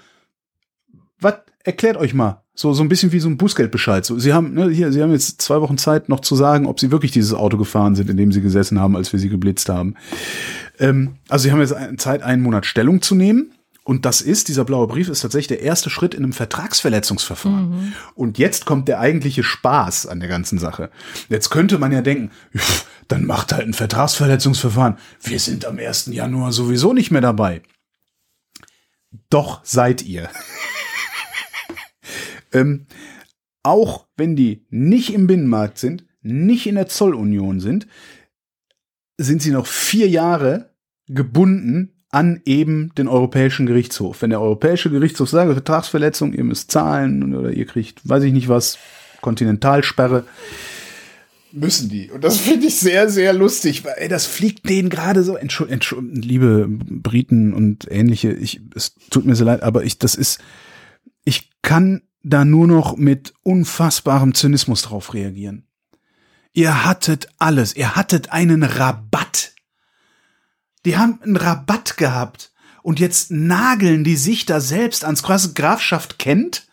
was 1.20 1.36
erklärt 1.64 1.96
euch 1.96 2.12
mal. 2.12 2.42
So, 2.58 2.72
so 2.72 2.82
ein 2.82 2.88
bisschen 2.88 3.12
wie 3.12 3.20
so 3.20 3.28
ein 3.28 3.36
Bußgeldbescheid. 3.36 4.04
So, 4.04 4.18
sie 4.18 4.32
haben, 4.32 4.54
ne, 4.54 4.68
hier, 4.68 4.90
sie 4.90 5.00
haben 5.00 5.12
jetzt 5.12 5.40
zwei 5.40 5.60
Wochen 5.60 5.78
Zeit, 5.78 6.08
noch 6.08 6.18
zu 6.18 6.34
sagen, 6.34 6.66
ob 6.66 6.80
sie 6.80 6.90
wirklich 6.90 7.12
dieses 7.12 7.32
Auto 7.32 7.56
gefahren 7.56 7.94
sind, 7.94 8.10
in 8.10 8.16
dem 8.16 8.32
sie 8.32 8.40
gesessen 8.40 8.80
haben, 8.80 8.96
als 8.96 9.12
wir 9.12 9.20
sie 9.20 9.28
geblitzt 9.28 9.68
haben. 9.68 9.94
Ähm, 10.80 11.18
also 11.28 11.44
sie 11.44 11.52
haben 11.52 11.60
jetzt 11.60 11.76
Zeit, 11.98 12.24
einen 12.24 12.42
Monat 12.42 12.66
Stellung 12.66 13.00
zu 13.00 13.14
nehmen. 13.14 13.52
Und 13.84 14.04
das 14.04 14.20
ist, 14.20 14.48
dieser 14.48 14.64
blaue 14.64 14.88
Brief 14.88 15.08
ist 15.08 15.20
tatsächlich 15.20 15.46
der 15.46 15.62
erste 15.62 15.88
Schritt 15.88 16.14
in 16.14 16.24
einem 16.24 16.32
Vertragsverletzungsverfahren. 16.32 17.94
Und 18.16 18.38
jetzt 18.38 18.66
kommt 18.66 18.88
der 18.88 18.98
eigentliche 18.98 19.44
Spaß 19.44 20.06
an 20.06 20.18
der 20.18 20.28
ganzen 20.28 20.58
Sache. 20.58 20.90
Jetzt 21.28 21.50
könnte 21.50 21.78
man 21.78 21.92
ja 21.92 22.02
denken, 22.02 22.32
dann 23.06 23.24
macht 23.24 23.52
halt 23.52 23.68
ein 23.68 23.72
Vertragsverletzungsverfahren. 23.72 24.96
Wir 25.22 25.38
sind 25.38 25.64
am 25.64 25.78
1. 25.78 26.06
Januar 26.06 26.50
sowieso 26.50 26.92
nicht 26.92 27.12
mehr 27.12 27.20
dabei. 27.20 27.62
Doch 29.30 29.60
seid 29.62 30.02
ihr. 30.02 30.28
Ähm, 32.52 32.86
auch 33.62 34.06
wenn 34.16 34.36
die 34.36 34.66
nicht 34.70 35.12
im 35.12 35.26
Binnenmarkt 35.26 35.78
sind, 35.78 36.04
nicht 36.22 36.66
in 36.66 36.74
der 36.74 36.88
Zollunion 36.88 37.60
sind, 37.60 37.86
sind 39.18 39.42
sie 39.42 39.50
noch 39.50 39.66
vier 39.66 40.08
Jahre 40.08 40.74
gebunden 41.06 41.94
an 42.10 42.40
eben 42.44 42.92
den 42.96 43.08
Europäischen 43.08 43.66
Gerichtshof. 43.66 44.22
Wenn 44.22 44.30
der 44.30 44.40
Europäische 44.40 44.90
Gerichtshof 44.90 45.28
sagt, 45.28 45.52
Vertragsverletzung, 45.52 46.32
ihr 46.32 46.44
müsst 46.44 46.70
zahlen 46.70 47.34
oder 47.34 47.50
ihr 47.50 47.66
kriegt, 47.66 48.08
weiß 48.08 48.22
ich 48.24 48.32
nicht 48.32 48.48
was, 48.48 48.78
Kontinentalsperre, 49.20 50.24
müssen 51.52 51.88
die. 51.88 52.10
Und 52.10 52.24
das 52.24 52.38
finde 52.38 52.66
ich 52.66 52.76
sehr, 52.76 53.08
sehr 53.08 53.32
lustig, 53.32 53.84
weil 53.84 53.94
ey, 53.96 54.08
das 54.08 54.26
fliegt 54.26 54.68
denen 54.68 54.90
gerade 54.90 55.22
so. 55.22 55.36
Entschuldigung, 55.36 55.74
Entschuldigung, 55.74 56.22
liebe 56.22 56.66
Briten 56.68 57.52
und 57.52 57.86
ähnliche, 57.90 58.32
ich, 58.32 58.60
es 58.74 58.94
tut 59.10 59.24
mir 59.24 59.34
sehr 59.34 59.46
leid, 59.46 59.62
aber 59.62 59.84
ich, 59.84 59.98
das 59.98 60.14
ist, 60.14 60.40
ich 61.24 61.50
kann 61.62 62.02
da 62.22 62.44
nur 62.44 62.66
noch 62.66 62.96
mit 62.96 63.34
unfassbarem 63.42 64.34
Zynismus 64.34 64.82
drauf 64.82 65.14
reagieren. 65.14 65.66
Ihr 66.52 66.84
hattet 66.84 67.28
alles, 67.38 67.76
ihr 67.76 67.94
hattet 67.94 68.32
einen 68.32 68.62
Rabatt. 68.62 69.54
Die 70.84 70.96
haben 70.96 71.20
einen 71.22 71.36
Rabatt 71.36 71.96
gehabt. 71.96 72.52
Und 72.82 73.00
jetzt 73.00 73.30
nageln 73.30 74.04
die 74.04 74.16
sich 74.16 74.46
da 74.46 74.60
selbst 74.60 75.04
ans 75.04 75.22
Quasi 75.22 75.52
Grafschaft 75.54 76.18
kennt. 76.18 76.66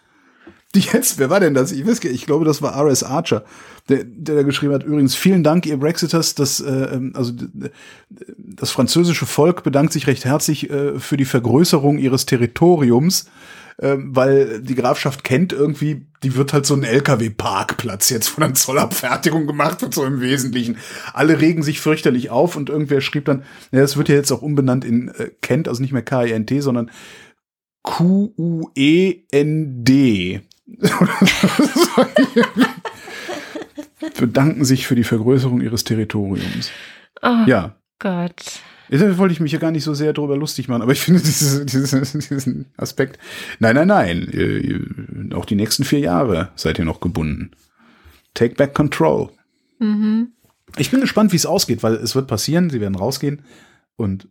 Die 0.73 0.79
jetzt, 0.79 1.19
wer 1.19 1.29
war 1.29 1.39
denn 1.39 1.53
das? 1.53 1.71
Ich 1.71 1.85
weiß 1.85 2.03
ich 2.03 2.25
glaube, 2.25 2.45
das 2.45 2.61
war 2.61 2.75
R.S. 2.75 3.03
Archer, 3.03 3.45
der, 3.87 4.03
der 4.03 4.35
da 4.35 4.43
geschrieben 4.43 4.73
hat, 4.73 4.83
übrigens, 4.83 5.15
vielen 5.15 5.43
Dank, 5.43 5.65
ihr 5.65 5.77
Brexiters, 5.77 6.35
das, 6.35 6.59
äh, 6.59 6.69
ähm, 6.69 7.13
also 7.15 7.31
das 8.37 8.71
französische 8.71 9.25
Volk 9.25 9.63
bedankt 9.63 9.93
sich 9.93 10.07
recht 10.07 10.25
herzlich 10.25 10.69
äh, 10.69 10.99
für 10.99 11.15
die 11.15 11.25
Vergrößerung 11.25 11.97
ihres 11.97 12.25
Territoriums 12.25 13.25
ähm, 13.81 14.15
weil 14.15 14.61
die 14.61 14.75
Grafschaft 14.75 15.23
kennt 15.23 15.51
irgendwie, 15.53 16.07
die 16.23 16.35
wird 16.35 16.53
halt 16.53 16.65
so 16.65 16.75
ein 16.75 16.83
LKW-Parkplatz 16.83 18.09
jetzt 18.09 18.29
von 18.29 18.41
der 18.41 18.53
Zollabfertigung 18.53 19.47
gemacht 19.47 19.81
wird, 19.81 19.93
so 19.93 20.05
im 20.05 20.21
Wesentlichen. 20.21 20.77
Alle 21.13 21.41
regen 21.41 21.63
sich 21.63 21.81
fürchterlich 21.81 22.29
auf 22.29 22.55
und 22.55 22.69
irgendwer 22.69 23.01
schrieb 23.01 23.25
dann, 23.25 23.43
ja, 23.71 23.81
es 23.81 23.97
wird 23.97 24.09
ja 24.09 24.15
jetzt 24.15 24.31
auch 24.31 24.41
umbenannt 24.41 24.85
in 24.85 25.09
äh, 25.09 25.31
Kent, 25.41 25.67
also 25.67 25.81
nicht 25.81 25.91
mehr 25.93 26.03
K-E-N-T, 26.03 26.61
sondern 26.61 26.89
Q-U-E-N-D. 27.83 28.71
bedanken 34.19 34.65
sich 34.65 34.87
für 34.87 34.95
die 34.95 35.03
Vergrößerung 35.03 35.61
ihres 35.61 35.83
Territoriums. 35.83 36.71
Oh 37.21 37.43
ja. 37.45 37.75
Gott. 37.99 38.61
Jetzt 38.89 39.17
wollte 39.17 39.33
ich 39.33 39.39
mich 39.39 39.51
ja 39.51 39.59
gar 39.59 39.71
nicht 39.71 39.83
so 39.83 39.93
sehr 39.93 40.13
darüber 40.13 40.37
lustig 40.37 40.67
machen, 40.67 40.81
aber 40.81 40.91
ich 40.91 41.01
finde 41.01 41.19
dieses, 41.25 41.65
dieses, 41.65 42.11
diesen 42.27 42.65
Aspekt. 42.77 43.19
Nein, 43.59 43.75
nein, 43.75 43.87
nein. 43.87 45.31
Auch 45.33 45.45
die 45.45 45.55
nächsten 45.55 45.83
vier 45.83 45.99
Jahre 45.99 46.49
seid 46.55 46.79
ihr 46.79 46.85
noch 46.85 46.99
gebunden. 46.99 47.51
Take 48.33 48.55
back 48.55 48.73
control. 48.73 49.29
Mhm. 49.79 50.29
Ich 50.77 50.91
bin 50.91 51.01
gespannt, 51.01 51.31
wie 51.31 51.37
es 51.37 51.45
ausgeht, 51.45 51.83
weil 51.83 51.95
es 51.95 52.15
wird 52.15 52.27
passieren, 52.27 52.69
sie 52.69 52.81
werden 52.81 52.95
rausgehen 52.95 53.43
und 53.95 54.27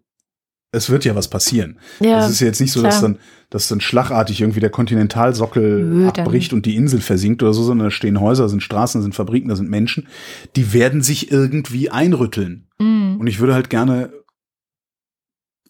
es 0.74 0.90
wird 0.90 1.04
ja 1.04 1.14
was 1.14 1.28
passieren. 1.28 1.78
Ja, 2.00 2.24
es 2.24 2.32
ist 2.32 2.40
ja 2.40 2.48
jetzt 2.48 2.60
nicht 2.60 2.72
so, 2.72 2.82
dass 2.82 3.00
dann, 3.00 3.18
dass 3.48 3.68
dann 3.68 3.80
schlagartig 3.80 4.40
irgendwie 4.40 4.60
der 4.60 4.70
Kontinentalsockel 4.70 5.84
Nö, 5.84 6.08
abbricht 6.08 6.52
und 6.52 6.66
die 6.66 6.74
Insel 6.74 7.00
versinkt 7.00 7.42
oder 7.42 7.54
so, 7.54 7.62
sondern 7.62 7.86
da 7.86 7.90
stehen 7.90 8.20
Häuser, 8.20 8.48
sind 8.48 8.62
Straßen, 8.62 9.00
sind 9.00 9.14
Fabriken, 9.14 9.48
da 9.48 9.56
sind 9.56 9.70
Menschen, 9.70 10.08
die 10.56 10.72
werden 10.72 11.02
sich 11.02 11.30
irgendwie 11.30 11.90
einrütteln. 11.90 12.66
Mhm. 12.78 13.18
Und 13.20 13.28
ich 13.28 13.38
würde 13.38 13.54
halt 13.54 13.70
gerne, 13.70 14.12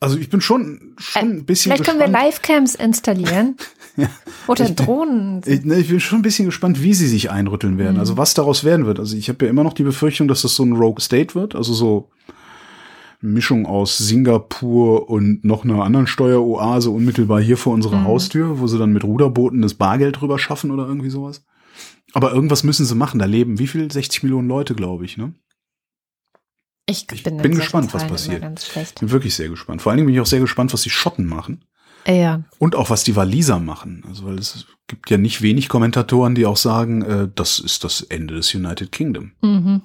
also 0.05 0.19
ich 0.19 0.29
bin 0.31 0.41
schon, 0.41 0.95
schon 0.99 1.23
ein 1.23 1.45
bisschen 1.45 1.73
Äh, 1.73 1.77
Vielleicht 1.77 1.89
können 1.91 1.99
wir 2.01 2.07
gespannt. 2.07 2.25
Livecams 2.33 2.75
installieren. 2.77 3.57
Ja. 3.97 4.09
Oder 4.49 4.65
Ich 4.65 4.75
bin- 4.75 4.87
Drohnen. 4.87 5.41
Ich, 5.47 5.65
ne, 5.65 5.77
ich 5.79 5.87
bin 5.87 6.01
schon 6.01 6.19
ein 6.19 6.23
bisschen 6.23 6.47
gespannt, 6.47 6.83
wie 6.83 6.95
sie 6.95 7.07
sich 7.07 7.31
einrütteln 7.31 7.79
werden. 7.79 7.95
Mhm. 7.95 8.01
Also 8.01 8.17
was 8.17 8.35
daraus 8.35 8.65
werden 8.65 8.87
wird. 8.87 8.99
Also 8.99 9.17
ich 9.17 9.29
habe 9.29 9.45
ja 9.45 9.51
immer 9.53 9.63
noch 9.63 9.73
die 9.73 9.85
Befürchtung, 9.85 10.27
dass 10.27 10.43
das 10.43 10.57
so 10.57 10.65
ein 10.65 10.73
Rogue 10.73 11.01
State 11.01 11.37
wird. 11.37 11.55
Also 11.55 11.73
so 11.75 12.11
eine 13.23 13.31
Mischung 13.31 13.67
aus 13.67 13.97
Singapur 13.99 15.09
und 15.09 15.45
noch 15.45 15.63
einer 15.63 15.85
anderen 15.85 16.09
Steueroase 16.09 16.91
unmittelbar 16.91 17.41
hier 17.41 17.57
vor 17.57 17.73
unserer 17.73 17.99
Mhm. 18.01 18.05
Haustür, 18.07 18.59
wo 18.59 18.67
sie 18.67 18.79
dann 18.79 18.93
mit 18.93 19.05
Ruderbooten 19.05 19.63
das 19.63 19.75
Bargeld 19.75 20.21
drüber 20.21 20.41
schaffen 20.41 20.73
oder 20.73 20.89
irgendwie 20.89 21.11
sowas. 21.11 21.45
Aber 22.15 22.33
irgendwas 22.33 22.65
müssen 22.65 22.87
sie 22.87 22.97
machen. 22.97 23.21
Da 23.21 23.27
leben 23.27 23.61
wie 23.61 23.69
viel? 23.69 23.93
60 23.93 24.25
Millionen 24.25 24.49
Leute, 24.49 24.75
glaube 24.75 25.05
ich. 25.05 25.17
Ne? 25.19 25.35
Ich 26.87 27.07
Ich 27.13 27.23
bin, 27.23 27.37
in 27.37 27.43
bin 27.43 27.55
gespannt, 27.55 27.95
was 27.95 28.07
passiert. 28.07 28.45
Ich 28.77 28.95
bin 28.97 29.11
wirklich 29.11 29.35
sehr 29.35 29.49
gespannt. 29.49 29.83
Vor 29.83 29.91
allen 29.91 29.99
Dingen 29.99 30.07
bin 30.07 30.15
ich 30.15 30.21
auch 30.21 30.27
sehr 30.27 30.41
gespannt, 30.41 30.73
was 30.73 30.83
die 30.83 30.91
Schotten 30.91 31.27
machen. 31.27 31.65
Ja. 32.07 32.43
Und 32.59 32.75
auch 32.77 32.91
was 32.91 33.05
die 33.05 33.17
Waliser 33.17 33.59
machen. 33.59 34.05
Also, 34.07 34.27
weil 34.27 34.39
es 34.39 34.67
gibt 34.87 35.11
ja 35.11 35.17
nicht 35.17 35.41
wenig 35.41 35.71
Kommentatoren, 35.71 36.35
die 36.35 36.45
auch 36.45 36.59
sagen, 36.59 37.03
äh, 37.03 37.29
das 37.35 37.59
ist 37.59 37.85
das 37.85 38.03
Ende 38.03 38.35
des 38.35 38.55
United 38.55 38.93
Kingdom. 38.93 39.33
Mhm. 39.41 39.81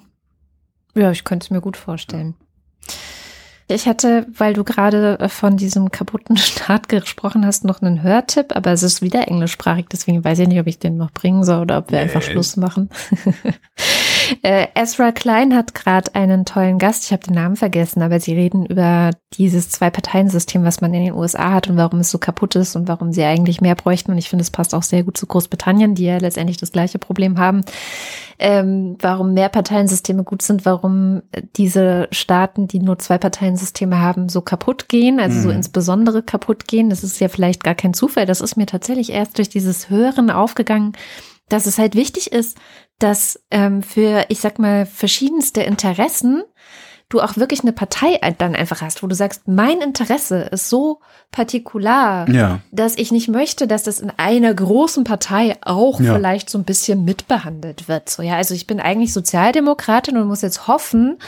Ja, 0.94 1.10
ich 1.10 1.24
könnte 1.24 1.44
es 1.44 1.50
mir 1.50 1.62
gut 1.62 1.78
vorstellen. 1.78 2.34
Ich 3.68 3.86
hatte, 3.86 4.26
weil 4.36 4.52
du 4.52 4.64
gerade 4.64 5.18
äh, 5.20 5.28
von 5.28 5.56
diesem 5.56 5.90
kaputten 5.90 6.36
Staat 6.36 6.88
gesprochen 6.88 7.46
hast, 7.46 7.64
noch 7.64 7.80
einen 7.80 8.02
Hörtipp, 8.02 8.54
aber 8.54 8.72
es 8.72 8.82
ist 8.82 9.00
wieder 9.00 9.28
englischsprachig, 9.28 9.86
deswegen 9.90 10.22
weiß 10.24 10.40
ich 10.40 10.48
nicht, 10.48 10.60
ob 10.60 10.66
ich 10.66 10.78
den 10.78 10.96
noch 10.96 11.12
bringen 11.12 11.44
soll 11.44 11.60
oder 11.62 11.78
ob 11.78 11.90
wir 11.90 12.00
einfach 12.00 12.20
Yes. 12.20 12.30
Schluss 12.30 12.56
machen. 12.56 12.90
äh, 14.42 14.66
Ezra 14.74 15.12
Klein 15.12 15.54
hat 15.54 15.74
gerade 15.74 16.14
einen 16.14 16.44
tollen 16.44 16.78
Gast, 16.78 17.04
ich 17.04 17.12
habe 17.12 17.24
den 17.24 17.34
Namen 17.34 17.56
vergessen, 17.56 18.02
aber 18.02 18.20
sie 18.20 18.34
reden 18.34 18.66
über 18.66 19.10
dieses 19.34 19.70
Zwei-Parteien-System, 19.70 20.64
was 20.64 20.80
man 20.80 20.94
in 20.94 21.04
den 21.04 21.14
USA 21.14 21.52
hat 21.52 21.68
und 21.68 21.76
warum 21.76 22.00
es 22.00 22.10
so 22.10 22.18
kaputt 22.18 22.56
ist 22.56 22.76
und 22.76 22.88
warum 22.88 23.12
sie 23.12 23.24
eigentlich 23.24 23.60
mehr 23.60 23.74
bräuchten. 23.74 24.12
Und 24.12 24.18
ich 24.18 24.28
finde, 24.28 24.42
es 24.42 24.50
passt 24.50 24.74
auch 24.74 24.82
sehr 24.82 25.02
gut 25.04 25.16
zu 25.16 25.26
Großbritannien, 25.26 25.94
die 25.94 26.04
ja 26.04 26.18
letztendlich 26.18 26.56
das 26.56 26.72
gleiche 26.72 26.98
Problem 26.98 27.38
haben 27.38 27.62
ähm, 28.40 28.96
warum 29.00 29.34
Mehrparteiensysteme 29.34 30.24
gut 30.24 30.40
sind, 30.40 30.64
warum 30.64 31.20
diese 31.56 32.08
Staaten, 32.10 32.66
die 32.66 32.78
nur 32.78 32.98
zwei 32.98 33.18
Parteiensysteme 33.18 34.00
haben, 34.00 34.30
so 34.30 34.40
kaputt 34.40 34.88
gehen, 34.88 35.20
also 35.20 35.40
so 35.42 35.48
Mhm. 35.50 35.56
insbesondere 35.56 36.22
kaputt 36.22 36.66
gehen. 36.66 36.88
Das 36.88 37.04
ist 37.04 37.20
ja 37.20 37.28
vielleicht 37.28 37.62
gar 37.62 37.74
kein 37.74 37.92
Zufall. 37.92 38.24
Das 38.24 38.40
ist 38.40 38.56
mir 38.56 38.64
tatsächlich 38.64 39.12
erst 39.12 39.36
durch 39.36 39.50
dieses 39.50 39.90
Hören 39.90 40.30
aufgegangen, 40.30 40.94
dass 41.50 41.66
es 41.66 41.78
halt 41.78 41.94
wichtig 41.94 42.32
ist, 42.32 42.56
dass 43.00 43.40
ähm, 43.50 43.82
für, 43.82 44.24
ich 44.28 44.38
sag 44.40 44.58
mal, 44.60 44.86
verschiedenste 44.86 45.62
Interessen 45.62 46.44
du 47.08 47.20
auch 47.20 47.36
wirklich 47.36 47.62
eine 47.62 47.72
Partei 47.72 48.20
dann 48.38 48.54
einfach 48.54 48.82
hast, 48.82 49.02
wo 49.02 49.08
du 49.08 49.16
sagst, 49.16 49.48
mein 49.48 49.80
Interesse 49.80 50.42
ist 50.52 50.68
so 50.70 51.00
partikular, 51.32 52.28
Ja. 52.30 52.60
dass 52.70 52.96
ich 52.96 53.10
nicht 53.10 53.26
möchte, 53.26 53.66
dass 53.66 53.82
das 53.82 53.98
in 53.98 54.12
einer 54.16 54.54
großen 54.54 55.02
Partei 55.02 55.56
auch 55.62 55.98
Ja. 56.00 56.14
vielleicht 56.14 56.48
so 56.48 56.56
ein 56.58 56.62
bisschen 56.62 57.04
mitbehandelt 57.04 57.88
wird. 57.88 58.08
So, 58.08 58.22
ja, 58.22 58.36
also 58.36 58.54
ich 58.54 58.68
bin 58.68 58.78
eigentlich 58.78 59.12
Sozialdemokratin 59.12 60.16
und 60.18 60.28
muss 60.28 60.42
jetzt 60.42 60.68
hoffen, 60.68 61.18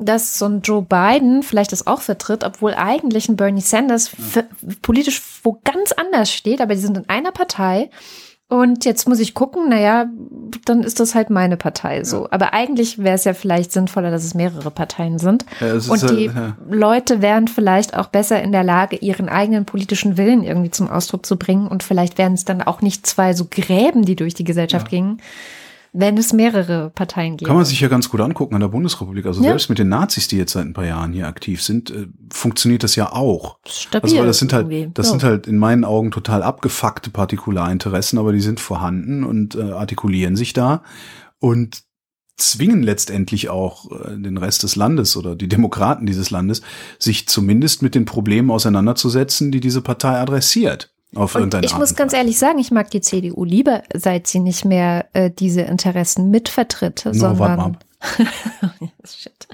dass 0.00 0.38
so 0.38 0.46
ein 0.46 0.62
Joe 0.62 0.82
Biden 0.82 1.44
vielleicht 1.44 1.70
das 1.70 1.86
auch 1.86 2.00
vertritt, 2.00 2.42
obwohl 2.42 2.74
eigentlich 2.74 3.28
ein 3.28 3.36
Bernie 3.36 3.60
Sanders 3.60 4.10
f- 4.14 4.44
politisch 4.82 5.22
wo 5.44 5.60
ganz 5.62 5.92
anders 5.92 6.32
steht, 6.32 6.60
aber 6.60 6.74
die 6.74 6.80
sind 6.80 6.96
in 6.96 7.08
einer 7.08 7.30
Partei. 7.30 7.90
Und 8.50 8.86
jetzt 8.86 9.06
muss 9.06 9.20
ich 9.20 9.34
gucken, 9.34 9.68
naja, 9.68 10.06
dann 10.64 10.82
ist 10.82 11.00
das 11.00 11.14
halt 11.14 11.28
meine 11.28 11.58
Partei 11.58 12.02
so. 12.04 12.28
Aber 12.30 12.54
eigentlich 12.54 12.96
wäre 12.96 13.14
es 13.14 13.24
ja 13.24 13.34
vielleicht 13.34 13.72
sinnvoller, 13.72 14.10
dass 14.10 14.24
es 14.24 14.32
mehrere 14.32 14.70
Parteien 14.70 15.18
sind. 15.18 15.44
Ja, 15.60 15.74
Und 15.74 16.02
halt, 16.02 16.10
die 16.10 16.24
ja. 16.26 16.56
Leute 16.66 17.20
wären 17.20 17.46
vielleicht 17.46 17.94
auch 17.94 18.06
besser 18.06 18.42
in 18.42 18.50
der 18.52 18.64
Lage, 18.64 18.96
ihren 18.96 19.28
eigenen 19.28 19.66
politischen 19.66 20.16
Willen 20.16 20.42
irgendwie 20.44 20.70
zum 20.70 20.88
Ausdruck 20.88 21.26
zu 21.26 21.36
bringen. 21.36 21.68
Und 21.68 21.82
vielleicht 21.82 22.16
wären 22.16 22.32
es 22.32 22.46
dann 22.46 22.62
auch 22.62 22.80
nicht 22.80 23.06
zwei 23.06 23.34
so 23.34 23.46
Gräben, 23.50 24.06
die 24.06 24.16
durch 24.16 24.32
die 24.32 24.44
Gesellschaft 24.44 24.88
gingen, 24.88 25.20
wenn 25.92 26.16
es 26.18 26.32
mehrere 26.32 26.90
Parteien 26.90 27.36
gäbe. 27.36 27.46
Kann 27.48 27.56
man 27.56 27.64
sich 27.64 27.80
ja 27.80 27.88
ganz 27.88 28.08
gut 28.08 28.20
angucken 28.20 28.54
an 28.54 28.60
der 28.60 28.68
Bundesrepublik. 28.68 29.26
Also 29.26 29.42
Ja. 29.42 29.50
selbst 29.50 29.68
mit 29.68 29.78
den 29.78 29.88
Nazis, 29.88 30.28
die 30.28 30.36
jetzt 30.36 30.52
seit 30.52 30.66
ein 30.66 30.72
paar 30.74 30.86
Jahren 30.86 31.12
hier 31.12 31.26
aktiv 31.26 31.62
sind, 31.62 31.90
äh, 31.90 32.06
funktioniert 32.32 32.82
das 32.82 32.96
ja 32.96 33.12
auch. 33.12 33.58
Stabil 33.66 34.10
Also 34.10 34.18
weil 34.18 34.26
das 34.26 34.38
sind 34.38 34.52
halt, 34.52 34.66
das 34.98 35.06
Ja. 35.06 35.10
sind 35.12 35.22
halt 35.24 35.46
in 35.46 35.58
meinen 35.58 35.84
Augen 35.84 36.10
total 36.10 36.42
abgefuckte 36.42 37.10
Partikularinteressen, 37.10 38.18
aber 38.18 38.32
die 38.32 38.40
sind 38.40 38.60
vorhanden 38.60 39.24
und 39.24 39.54
äh, 39.54 39.72
artikulieren 39.72 40.36
sich 40.36 40.52
da 40.52 40.82
und 41.38 41.82
zwingen 42.36 42.82
letztendlich 42.84 43.48
auch 43.48 43.90
äh, 43.90 44.16
den 44.16 44.36
Rest 44.36 44.62
des 44.62 44.76
Landes 44.76 45.16
oder 45.16 45.34
die 45.34 45.48
Demokraten 45.48 46.06
dieses 46.06 46.30
Landes, 46.30 46.62
sich 46.98 47.28
zumindest 47.28 47.82
mit 47.82 47.94
den 47.96 48.04
Problemen 48.04 48.50
auseinanderzusetzen, 48.50 49.50
die 49.50 49.60
diese 49.60 49.82
Partei 49.82 50.20
adressiert. 50.20 50.92
Auf 51.14 51.34
Und 51.34 51.54
ich 51.64 51.72
Art 51.72 51.80
muss 51.80 51.94
ganz 51.94 52.12
ehrlich 52.12 52.38
sagen, 52.38 52.58
ich 52.58 52.70
mag 52.70 52.90
die 52.90 53.00
CDU 53.00 53.44
lieber, 53.44 53.82
seit 53.94 54.26
sie 54.26 54.40
nicht 54.40 54.64
mehr 54.64 55.06
äh, 55.14 55.30
diese 55.30 55.62
Interessen 55.62 56.30
mitvertritt, 56.30 57.04
mal 57.04 57.14
sondern. 57.14 57.78
Shit. 59.16 59.48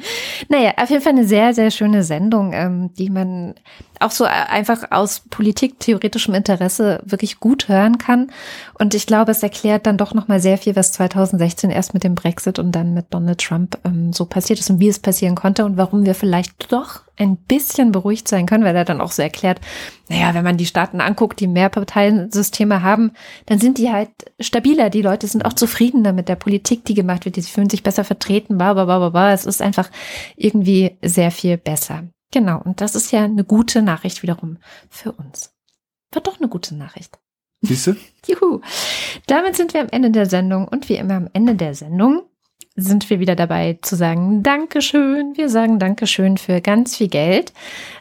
Naja, 0.49 0.73
auf 0.77 0.91
jeden 0.91 1.03
Fall 1.03 1.13
eine 1.13 1.27
sehr, 1.27 1.55
sehr 1.55 1.71
schöne 1.71 2.03
Sendung, 2.03 2.53
ähm, 2.53 2.93
die 2.95 3.11
man 3.11 3.55
auch 4.01 4.11
so 4.11 4.25
äh, 4.25 4.29
einfach 4.29 4.91
aus 4.91 5.21
politiktheoretischem 5.31 6.35
Interesse 6.35 7.01
wirklich 7.05 7.41
gut 7.41 7.69
hören 7.69 7.99
kann. 7.99 8.31
Und 8.79 8.95
ich 8.95 9.07
glaube, 9.07 9.33
es 9.33 9.43
erklärt 9.43 9.87
dann 9.87 9.97
doch 9.97 10.15
nochmal 10.15 10.41
sehr 10.41 10.59
viel, 10.59 10.77
was 10.77 10.93
2016 10.93 11.71
erst 11.71 11.95
mit 11.95 12.05
dem 12.05 12.15
Brexit 12.15 12.59
und 12.59 12.73
dann 12.73 12.95
mit 12.95 13.07
Donald 13.11 13.41
Trump 13.41 13.79
ähm, 13.85 14.13
so 14.13 14.27
passiert 14.27 14.59
ist 14.59 14.71
und 14.71 14.81
wie 14.81 14.89
es 14.89 14.99
passieren 14.99 15.35
konnte 15.35 15.65
und 15.65 15.77
warum 15.77 16.05
wir 16.05 16.15
vielleicht 16.15 16.73
doch 16.73 17.03
ein 17.17 17.37
bisschen 17.37 17.93
beruhigt 17.93 18.27
sein 18.27 18.47
können, 18.47 18.65
weil 18.65 18.75
er 18.75 18.85
dann 18.85 19.01
auch 19.01 19.13
so 19.13 19.23
erklärt, 19.23 19.61
naja, 20.09 20.35
wenn 20.35 20.45
man 20.45 20.57
die 20.57 20.67
Staaten 20.67 21.01
anguckt, 21.01 21.39
die 21.39 21.47
mehr 21.47 21.69
Parteiensysteme 21.69 22.83
haben, 22.83 23.13
dann 23.47 23.61
sind 23.61 23.79
die 23.79 23.91
halt 23.91 24.11
stabiler. 24.41 24.91
Die 24.91 25.01
Leute 25.01 25.29
sind 25.29 25.45
auch 25.45 25.53
zufriedener 25.53 26.13
mit 26.13 26.29
der 26.29 26.35
Politik, 26.35 26.85
die 26.85 26.95
gemacht 26.95 27.25
wird. 27.25 27.37
Die 27.37 27.43
fühlen 27.43 27.71
sich 27.71 27.85
besser 27.85 28.05
vertreten, 28.05 28.59
bla, 28.59 28.75
bla, 28.75 28.85
bla, 28.85 28.99
bla, 28.99 29.11
ist 29.47 29.63
einfach 29.63 29.91
irgendwie 30.37 30.97
sehr 31.03 31.31
viel 31.31 31.57
besser. 31.57 32.05
Genau, 32.33 32.61
und 32.61 32.81
das 32.81 32.95
ist 32.95 33.13
ja 33.13 33.25
eine 33.25 33.45
gute 33.45 33.83
Nachricht 33.83 34.23
wiederum 34.23 34.59
für 34.89 35.13
uns. 35.13 35.55
Wird 36.13 36.27
doch 36.27 36.39
eine 36.39 36.49
gute 36.49 36.75
Nachricht. 36.75 37.19
Siehst 37.63 37.87
du? 37.87 37.97
Juhu. 38.27 38.61
Damit 39.27 39.57
sind 39.57 39.75
wir 39.75 39.81
am 39.81 39.89
Ende 39.91 40.11
der 40.11 40.27
Sendung 40.27 40.69
und 40.69 40.89
wie 40.89 40.97
immer 40.97 41.15
am 41.15 41.29
Ende 41.33 41.55
der 41.55 41.75
Sendung 41.75 42.23
sind 42.77 43.09
wir 43.09 43.21
wieder 43.21 43.37
dabei 43.37 43.79
zu 43.83 43.97
sagen 43.97 44.43
Dankeschön. 44.43 45.37
Wir 45.37 45.49
sagen 45.49 45.79
Dankeschön 45.79 46.39
für 46.39 46.61
ganz 46.61 46.97
viel 46.97 47.09
Geld. 47.09 47.53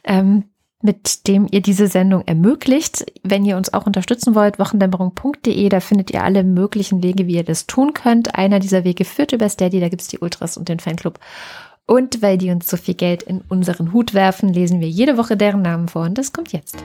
Ähm, 0.03 0.45
mit 0.83 1.27
dem 1.27 1.47
ihr 1.49 1.61
diese 1.61 1.87
Sendung 1.87 2.23
ermöglicht. 2.25 3.05
Wenn 3.23 3.45
ihr 3.45 3.57
uns 3.57 3.73
auch 3.73 3.85
unterstützen 3.85 4.35
wollt, 4.35 4.59
wochendämmerung.de, 4.59 5.69
da 5.69 5.79
findet 5.79 6.11
ihr 6.11 6.23
alle 6.23 6.43
möglichen 6.43 7.01
Wege, 7.01 7.25
wie 7.25 7.35
ihr 7.35 7.43
das 7.43 7.65
tun 7.67 7.93
könnt. 7.93 8.35
Einer 8.35 8.59
dieser 8.59 8.83
Wege 8.83 9.05
führt 9.05 9.31
über 9.31 9.49
Steady, 9.49 9.79
da 9.79 9.89
gibt's 9.89 10.07
die 10.07 10.19
Ultras 10.19 10.57
und 10.57 10.69
den 10.69 10.79
Fanclub. 10.79 11.19
Und 11.85 12.21
weil 12.21 12.37
die 12.37 12.51
uns 12.51 12.67
so 12.67 12.77
viel 12.77 12.95
Geld 12.95 13.23
in 13.23 13.41
unseren 13.49 13.93
Hut 13.93 14.13
werfen, 14.13 14.49
lesen 14.49 14.79
wir 14.79 14.89
jede 14.89 15.17
Woche 15.17 15.37
deren 15.37 15.61
Namen 15.61 15.87
vor 15.87 16.03
und 16.03 16.17
das 16.17 16.31
kommt 16.31 16.53
jetzt. 16.53 16.77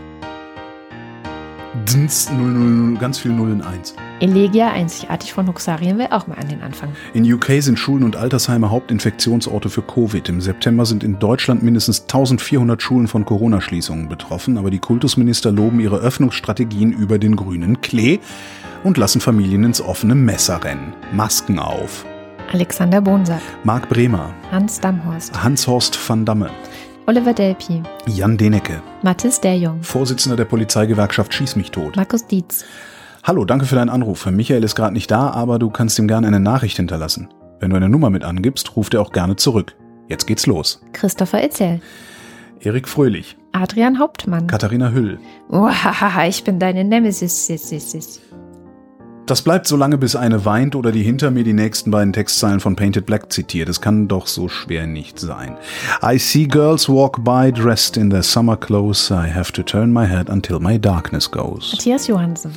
Dins, 1.84 2.30
000, 2.30 2.98
ganz 2.98 3.18
viel 3.18 3.32
0 3.32 3.52
in 3.52 3.62
1. 3.62 3.94
Elegia, 4.20 4.70
einzigartig 4.72 5.32
von 5.32 5.46
Huxarien, 5.46 5.98
will 5.98 6.08
auch 6.10 6.26
mal 6.26 6.36
an 6.38 6.48
den 6.48 6.62
Anfang. 6.62 6.90
In 7.14 7.30
UK 7.30 7.60
sind 7.60 7.78
Schulen 7.78 8.04
und 8.04 8.16
Altersheime 8.16 8.70
Hauptinfektionsorte 8.70 9.68
für 9.70 9.82
Covid. 9.82 10.28
Im 10.28 10.40
September 10.40 10.86
sind 10.86 11.04
in 11.04 11.18
Deutschland 11.18 11.62
mindestens 11.62 12.02
1400 12.02 12.80
Schulen 12.82 13.08
von 13.08 13.24
Corona-Schließungen 13.24 14.08
betroffen, 14.08 14.58
aber 14.58 14.70
die 14.70 14.78
Kultusminister 14.78 15.52
loben 15.52 15.80
ihre 15.80 15.98
Öffnungsstrategien 15.98 16.92
über 16.92 17.18
den 17.18 17.36
grünen 17.36 17.80
Klee 17.80 18.20
und 18.84 18.96
lassen 18.96 19.20
Familien 19.20 19.64
ins 19.64 19.80
offene 19.80 20.14
Messer 20.14 20.64
rennen. 20.64 20.94
Masken 21.12 21.58
auf. 21.58 22.04
Alexander 22.52 23.02
Bonsack, 23.02 23.42
Marc 23.64 23.90
Bremer, 23.90 24.34
Hans 24.50 24.80
Damhorst, 24.80 25.42
Hans-Horst 25.42 25.98
van 26.08 26.24
Damme, 26.24 26.48
Oliver 27.08 27.32
Delpi, 27.32 27.82
Jan 28.06 28.36
Denecke, 28.36 28.82
Mathis 29.02 29.40
Derjung, 29.40 29.82
Vorsitzender 29.82 30.36
der 30.36 30.44
Polizeigewerkschaft 30.44 31.32
Schieß 31.32 31.56
mich 31.56 31.70
tot. 31.70 31.96
Markus 31.96 32.26
Dietz, 32.26 32.66
Hallo, 33.24 33.46
danke 33.46 33.64
für 33.64 33.76
deinen 33.76 33.88
Anruf. 33.88 34.26
Michael 34.26 34.62
ist 34.62 34.74
gerade 34.74 34.92
nicht 34.92 35.10
da, 35.10 35.30
aber 35.30 35.58
du 35.58 35.70
kannst 35.70 35.98
ihm 35.98 36.06
gerne 36.06 36.26
eine 36.26 36.38
Nachricht 36.38 36.76
hinterlassen. 36.76 37.30
Wenn 37.60 37.70
du 37.70 37.76
eine 37.76 37.88
Nummer 37.88 38.10
mit 38.10 38.24
angibst, 38.24 38.76
ruft 38.76 38.92
er 38.92 39.00
auch 39.00 39.12
gerne 39.12 39.36
zurück. 39.36 39.74
Jetzt 40.08 40.26
geht's 40.26 40.44
los. 40.44 40.82
Christopher 40.92 41.42
Itzel, 41.42 41.80
Erik 42.60 42.86
Fröhlich, 42.86 43.38
Adrian 43.52 43.98
Hauptmann. 43.98 44.46
Katharina 44.46 44.90
Hüll. 44.90 45.18
Uahaha, 45.48 46.26
ich 46.28 46.44
bin 46.44 46.58
deine 46.58 46.84
Nemesis. 46.84 47.48
Das 49.28 49.42
bleibt 49.42 49.66
so 49.66 49.76
lange, 49.76 49.98
bis 49.98 50.16
eine 50.16 50.46
weint 50.46 50.74
oder 50.74 50.90
die 50.90 51.02
hinter 51.02 51.30
mir 51.30 51.44
die 51.44 51.52
nächsten 51.52 51.90
beiden 51.90 52.14
Textzeilen 52.14 52.60
von 52.60 52.76
Painted 52.76 53.04
Black 53.04 53.30
zitiert. 53.30 53.68
Es 53.68 53.82
kann 53.82 54.08
doch 54.08 54.26
so 54.26 54.48
schwer 54.48 54.86
nicht 54.86 55.20
sein. 55.20 55.54
I 56.02 56.18
see 56.18 56.46
girls 56.46 56.88
walk 56.88 57.22
by 57.24 57.52
dressed 57.52 57.98
in 57.98 58.08
their 58.08 58.22
summer 58.22 58.56
clothes. 58.56 59.10
I 59.10 59.28
have 59.28 59.52
to 59.52 59.62
turn 59.62 59.92
my 59.92 60.06
head 60.06 60.30
until 60.30 60.58
my 60.60 60.78
darkness 60.78 61.30
goes. 61.30 61.74
Matthias 61.74 62.06
Johansen, 62.06 62.52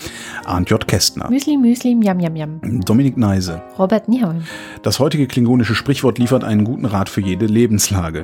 Arndt 0.45 0.69
J. 0.69 0.87
Kästner. 0.87 1.29
Müsli 1.29 1.57
Müsli, 1.57 1.99
Yam 2.01 2.21
Yam 2.21 2.37
Yam. 2.37 2.61
Dominik 2.85 3.17
Neise. 3.17 3.61
Robert 3.77 4.07
Nieholm, 4.07 4.43
Das 4.81 4.99
heutige 4.99 5.27
klingonische 5.27 5.75
Sprichwort 5.75 6.19
liefert 6.19 6.45
einen 6.45 6.63
guten 6.63 6.85
Rat 6.85 7.09
für 7.09 7.19
jede 7.19 7.47
Lebenslage. 7.47 8.23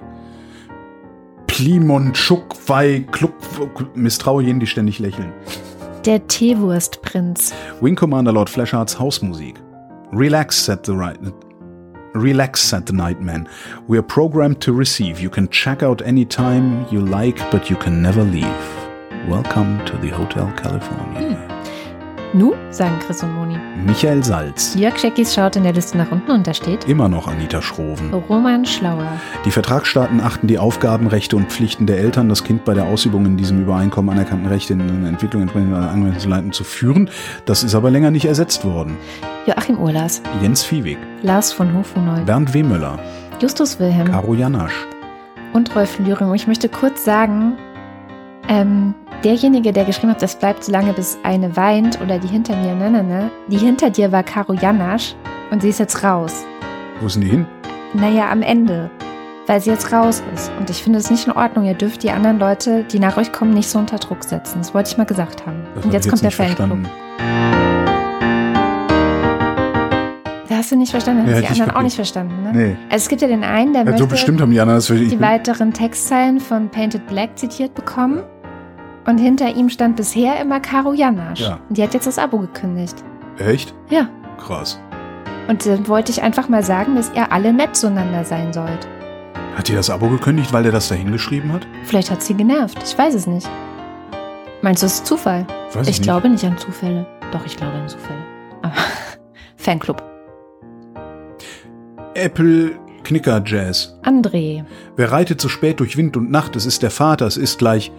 Plimon 1.48 2.14
Chuk 2.14 2.56
Wei 2.68 3.06
Kluk 3.12 3.34
misstraue 3.94 4.42
jenen, 4.44 4.62
die 4.62 4.68
ständig 4.68 5.00
lächeln. 5.00 5.34
Der 6.08 6.26
Teewurstprinz, 6.26 7.54
Wing 7.82 7.96
Commander 7.96 8.32
Lord 8.32 8.50
Fleshards 8.50 8.98
Hausmusik. 8.98 9.56
Relax, 10.14 10.56
said 10.56 10.82
the 10.86 10.94
right. 10.94 11.20
Relax, 12.14 12.62
said 12.62 12.86
the 12.86 12.94
Nightman. 12.94 13.46
We 13.90 13.98
are 13.98 14.04
programmed 14.04 14.62
to 14.62 14.72
receive. 14.72 15.20
You 15.20 15.30
can 15.30 15.50
check 15.50 15.84
out 15.84 16.02
any 16.02 16.24
time 16.24 16.86
you 16.90 17.02
like, 17.02 17.38
but 17.52 17.70
you 17.70 17.76
can 17.76 18.02
never 18.02 18.24
leave. 18.24 18.46
Welcome 19.28 19.86
to 19.86 19.98
the 19.98 20.08
Hotel 20.08 20.50
California. 20.56 21.36
Hmm. 21.36 21.77
Nu, 22.34 22.54
sagen 22.72 23.00
Chris 23.00 23.24
und 23.24 23.34
Moni. 23.34 23.58
Michael 23.86 24.22
Salz. 24.24 24.76
Jörg 24.76 24.98
Scheckis 25.00 25.34
schaut 25.34 25.56
in 25.56 25.64
der 25.64 25.72
Liste 25.72 25.98
nach 25.98 26.12
unten 26.12 26.32
und 26.32 26.46
da 26.46 26.54
steht 26.54 26.84
Immer 26.84 27.08
noch 27.08 27.28
Anita 27.28 27.62
Schroven. 27.62 28.14
Roman 28.14 28.66
Schlauer, 28.66 29.08
Die 29.46 29.52
Vertragsstaaten 29.52 30.20
achten 30.20 30.48
die 30.48 30.60
Aufgaben, 30.60 31.08
Rechte 31.08 31.38
und 31.38 31.50
Pflichten 31.50 31.88
der 31.88 32.00
Eltern, 32.00 32.28
das 32.28 32.44
Kind 32.44 32.66
bei 32.66 32.74
der 32.74 32.86
Ausübung 32.86 33.26
in 33.26 33.38
diesem 33.38 33.62
Übereinkommen 33.62 34.12
anerkannten 34.12 34.48
Rechte 34.48 34.74
in 34.74 34.82
eine 34.82 35.08
Entwicklung 35.08 35.42
entsprechender 35.44 35.90
Anwendung 35.90 36.20
zu 36.20 36.28
leiten, 36.28 36.52
zu 36.52 36.64
führen. 36.66 37.10
Das 37.46 37.64
ist 37.64 37.76
aber 37.76 37.92
länger 37.92 38.12
nicht 38.12 38.26
ersetzt 38.26 38.66
worden. 38.66 38.98
Joachim 39.46 39.80
Urlas, 39.80 40.22
Jens 40.42 40.64
Viehweg, 40.64 40.98
Lars 41.22 41.54
von 41.54 41.74
Hofhunold, 41.74 42.26
Bernd 42.26 42.54
Wehmöller, 42.54 43.00
Justus 43.40 43.80
Wilhelm 43.80 44.12
Caro 44.12 44.34
Janasch, 44.34 44.86
und 45.54 45.74
Rolf 45.76 45.98
Lühring. 46.00 46.28
Und 46.28 46.36
ich 46.36 46.48
möchte 46.48 46.68
kurz 46.68 47.06
sagen, 47.06 47.54
ähm, 48.50 48.94
derjenige, 49.24 49.72
der 49.72 49.86
geschrieben 49.86 50.12
hat, 50.12 50.22
das 50.22 50.36
bleibt 50.38 50.64
so 50.64 50.72
lange, 50.72 50.94
bis 50.94 51.18
eine 51.24 51.56
weint 51.56 52.00
oder 52.02 52.20
die 52.20 52.28
hinter 52.28 52.56
mir, 52.56 52.76
ne, 52.76 52.90
ne, 52.90 53.04
ne, 53.04 53.32
die 53.48 53.58
hinter 53.58 53.90
dir 53.90 54.12
war 54.12 54.24
Caro 54.24 54.54
Janasch 54.54 55.16
und 55.52 55.62
sie 55.62 55.70
ist 55.70 55.80
jetzt 55.80 56.04
raus. 56.04 56.46
Wo 57.02 57.08
sind 57.08 57.24
die 57.24 57.30
hin? 57.30 57.46
Naja, 57.94 58.30
am 58.32 58.42
Ende. 58.42 58.90
Weil 59.46 59.62
sie 59.62 59.70
jetzt 59.70 59.94
raus 59.94 60.22
ist. 60.34 60.52
Und 60.60 60.70
ich 60.70 60.84
finde 60.84 61.00
es 61.00 61.10
nicht 61.10 61.26
in 61.26 61.32
Ordnung. 61.32 61.64
Ihr 61.64 61.74
dürft 61.74 62.04
die 62.04 62.12
anderen 62.12 62.38
Leute, 62.38 62.84
die 62.84 63.00
nach 63.00 63.16
euch 63.16 63.32
kommen, 63.32 63.54
nicht 63.54 63.70
so 63.70 63.80
unter 63.80 63.98
Druck 63.98 64.26
setzen. 64.26 64.58
Das 64.58 64.74
wollte 64.74 64.90
ich 64.92 64.98
mal 64.98 65.06
gesagt 65.06 65.46
haben. 65.46 65.64
Das 65.74 65.86
Und 65.86 65.90
hab 65.90 65.94
jetzt 65.94 66.06
ich 66.06 66.10
kommt 66.10 66.22
der 66.22 66.28
nicht 66.28 66.58
Fanclub. 66.58 66.80
hast 70.68 70.72
du 70.72 70.76
nicht 70.76 70.92
verstanden, 70.92 71.24
Nee, 71.24 71.32
hast 71.32 71.40
die 71.40 71.44
hätte 71.44 71.54
ich 71.54 71.62
anderen 71.62 71.78
auch 71.80 71.84
nicht 71.84 71.96
verstanden, 71.96 72.44
ne? 72.44 72.52
Nee. 72.54 72.76
Also 72.90 73.04
es 73.04 73.08
gibt 73.08 73.22
ja 73.22 73.28
den 73.30 73.44
einen, 73.44 73.74
der 73.74 73.84
Ja, 73.84 73.86
möchte 73.86 74.04
so 74.04 74.08
bestimmt 74.08 74.42
haben 74.42 74.52
die 74.52 74.60
anderen 74.60 74.82
die 74.82 75.20
weiteren 75.22 75.72
Textzeilen 75.72 76.40
von 76.42 76.70
Painted 76.70 77.08
Black 77.08 77.38
zitiert 77.38 77.74
bekommen. 77.74 78.24
Und 79.08 79.18
hinter 79.20 79.56
ihm 79.56 79.70
stand 79.70 79.96
bisher 79.96 80.40
immer 80.42 80.60
Caro 80.60 80.94
Janasch. 80.94 81.40
Ja. 81.42 81.60
Und 81.70 81.78
die 81.78 81.84
hat 81.84 81.94
jetzt 81.94 82.08
das 82.08 82.20
Abo 82.20 82.40
gekündigt. 82.40 82.96
echt? 83.40 83.74
Ja. 83.90 84.10
Krass. 84.38 84.80
Und 85.48 85.66
dann 85.66 85.88
wollte 85.88 86.12
ich 86.12 86.22
einfach 86.22 86.50
mal 86.50 86.62
sagen, 86.62 86.96
dass 86.96 87.12
ihr 87.16 87.32
alle 87.32 87.54
nett 87.54 87.76
zueinander 87.76 88.26
sein 88.26 88.52
sollt. 88.52 88.88
Hat 89.56 89.68
die 89.70 89.74
das 89.74 89.90
Abo 89.90 90.10
gekündigt, 90.10 90.52
weil 90.54 90.64
der 90.64 90.72
das 90.74 90.90
da 90.90 90.96
hingeschrieben 90.96 91.52
hat? 91.54 91.66
Vielleicht 91.86 92.12
hat 92.12 92.22
sie 92.22 92.34
genervt. 92.36 92.78
Ich 92.84 92.98
weiß 92.98 93.14
es 93.16 93.26
nicht. 93.28 93.50
Meinst 94.62 94.84
du, 94.84 94.88
es 94.88 94.96
ist 94.96 95.06
Zufall? 95.08 95.48
Weiß 95.74 95.88
Ich 95.88 96.00
nicht. 96.00 96.04
glaube 96.04 96.30
nicht 96.30 96.44
an 96.44 96.58
Zufälle. 96.58 97.08
Doch, 97.32 97.46
ich 97.46 97.56
glaube 97.56 97.74
an 97.74 97.88
Zufälle. 97.88 98.20
Aber 98.62 98.74
Fanclub. 99.56 100.04
Apple 102.14 102.72
Knicker 103.04 103.42
Jazz. 103.46 103.98
André. 104.04 104.66
Wer 104.96 105.12
reitet 105.12 105.40
so 105.40 105.48
spät 105.50 105.80
durch 105.80 105.96
Wind 105.98 106.18
und 106.18 106.30
Nacht? 106.30 106.56
Es 106.56 106.66
ist 106.66 106.84
der 106.84 106.92
Vater, 106.92 107.26
es 107.26 107.38
ist 107.38 107.58
gleich 107.60 107.92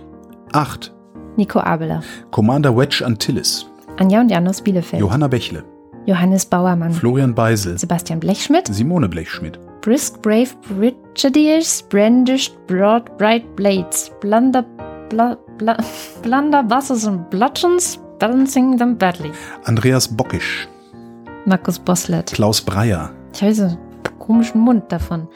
acht. 0.53 0.93
Nico 1.39 1.61
Abeler. 1.61 2.03
Commander 2.33 2.77
Wedge 2.77 3.07
Antilles. 3.07 3.65
Anja 3.99 4.21
und 4.21 4.29
Jan 4.29 4.49
aus 4.49 4.61
Bielefeld. 4.61 5.01
Johanna 5.01 5.29
Bächle. 5.29 5.63
Johannes 6.05 6.45
Bauermann. 6.45 6.93
Florian 6.93 7.33
Beisel. 7.33 7.79
Sebastian 7.79 8.19
Blechschmidt. 8.19 8.67
Simone 8.67 9.09
Blechschmidt. 9.09 9.57
Brisk 9.81 10.21
Brave 10.21 10.49
Brigadiers 10.69 11.85
brandished 11.89 12.55
broad 12.67 13.17
bright 13.19 13.55
blades. 13.55 14.11
Blunder, 14.21 14.65
bla, 15.09 15.37
bla, 15.59 15.77
blunder 16.23 16.65
buses 16.65 17.07
and 17.07 17.31
bludgeons, 17.31 18.01
balancing 18.19 18.77
them 18.77 18.97
badly. 18.97 19.31
Andreas 19.65 20.09
Bockisch. 20.09 20.67
Markus 21.47 21.79
Boslett. 21.79 22.33
Klaus 22.33 22.61
Breyer. 22.61 23.11
Ich 23.33 23.43
habe 23.43 23.55
so 23.55 23.63
einen 23.63 23.79
komischen 24.19 24.61
Mund 24.61 24.91
davon. 24.91 25.29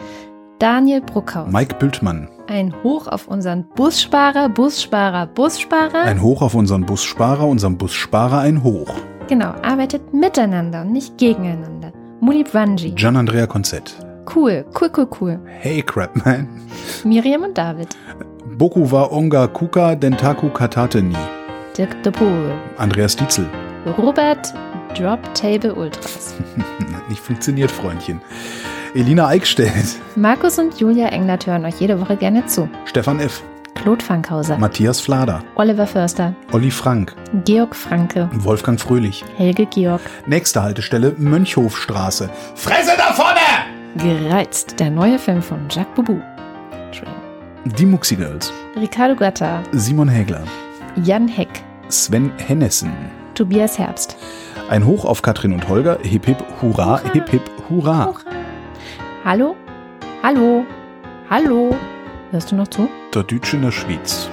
Daniel 0.62 1.00
Bruckhaus. 1.00 1.50
Mike 1.50 1.74
Bültmann. 1.80 2.28
Ein 2.46 2.72
Hoch 2.84 3.08
auf 3.08 3.26
unseren 3.26 3.64
Bussparer, 3.74 4.48
Bussparer, 4.48 5.26
Bussparer. 5.26 6.02
Ein 6.04 6.22
Hoch 6.22 6.40
auf 6.40 6.54
unseren 6.54 6.86
Bussparer, 6.86 7.48
unserem 7.48 7.76
Bussparer 7.76 8.38
ein 8.38 8.62
Hoch. 8.62 8.94
genau, 9.26 9.54
arbeitet 9.62 10.14
miteinander 10.14 10.82
und 10.82 10.92
nicht 10.92 11.18
gegeneinander. 11.18 11.92
Muli 12.20 12.44
Branji. 12.44 12.94
Gian 12.94 13.16
Andrea 13.16 13.48
Konzett. 13.48 13.96
Cool, 14.32 14.64
cool, 14.80 14.90
cool, 14.96 15.08
cool. 15.20 15.40
Hey 15.46 15.82
Crapman. 15.82 16.46
Miriam 17.02 17.42
und 17.42 17.58
David. 17.58 17.88
Boku 18.56 18.88
wa 18.88 19.08
onga 19.10 19.48
kuka 19.48 19.96
dentaku 19.96 20.48
katate 20.48 21.02
ni. 21.02 21.16
Dirk 21.76 22.04
de 22.04 22.12
Poel. 22.12 22.52
Andreas 22.78 23.16
Dietzel. 23.16 23.48
Robert 23.98 24.54
Drop 24.96 25.18
Table 25.34 25.74
Ultras. 25.74 26.34
Nicht 27.08 27.20
funktioniert, 27.20 27.72
Freundchen. 27.72 28.20
Elina 28.94 29.26
Eickstedt. 29.28 29.96
Markus 30.16 30.58
und 30.58 30.78
Julia 30.78 31.08
Englert 31.08 31.46
hören 31.46 31.64
euch 31.64 31.80
jede 31.80 31.98
Woche 31.98 32.14
gerne 32.14 32.44
zu. 32.44 32.68
Stefan 32.84 33.20
F. 33.20 33.42
Claude 33.74 34.04
Fankhauser. 34.04 34.58
Matthias 34.58 35.00
Flader. 35.00 35.42
Oliver 35.54 35.86
Förster. 35.86 36.34
Olli 36.52 36.70
Frank. 36.70 37.16
Georg 37.46 37.74
Franke. 37.74 38.28
Wolfgang 38.34 38.78
Fröhlich. 38.78 39.24
Helge 39.38 39.64
Georg. 39.64 40.02
Nächste 40.26 40.62
Haltestelle 40.62 41.14
Mönchhofstraße. 41.16 42.28
Fresse 42.54 42.92
da 42.98 43.14
vorne! 43.14 43.40
Gereizt. 43.96 44.78
Der 44.78 44.90
neue 44.90 45.18
Film 45.18 45.40
von 45.40 45.60
Jacques 45.70 45.94
Boubou. 45.94 46.20
Die 47.64 47.86
Muxi 47.86 48.16
Girls. 48.16 48.52
Ricardo 48.76 49.16
Gatta. 49.16 49.62
Simon 49.72 50.08
Hägler. 50.08 50.42
Jan 51.02 51.28
Heck. 51.28 51.64
Sven 51.88 52.30
Hennessen. 52.46 52.92
Tobias 53.34 53.78
Herbst. 53.78 54.18
Ein 54.68 54.84
Hoch 54.84 55.06
auf 55.06 55.22
Katrin 55.22 55.54
und 55.54 55.66
Holger. 55.68 55.98
Hip 56.02 56.26
hip 56.26 56.44
hurra, 56.60 57.00
Hurra. 57.00 57.12
hip 57.14 57.30
hip 57.30 57.50
hurra. 57.70 58.12
Hallo? 59.24 59.54
Hallo? 60.20 60.66
Hallo? 61.30 61.76
Hörst 62.32 62.50
du 62.50 62.56
noch 62.56 62.66
zu? 62.66 62.88
Der 63.14 63.22
Deutsche 63.22 63.54
in 63.54 63.62
der 63.62 63.70
Schweiz. 63.70 64.28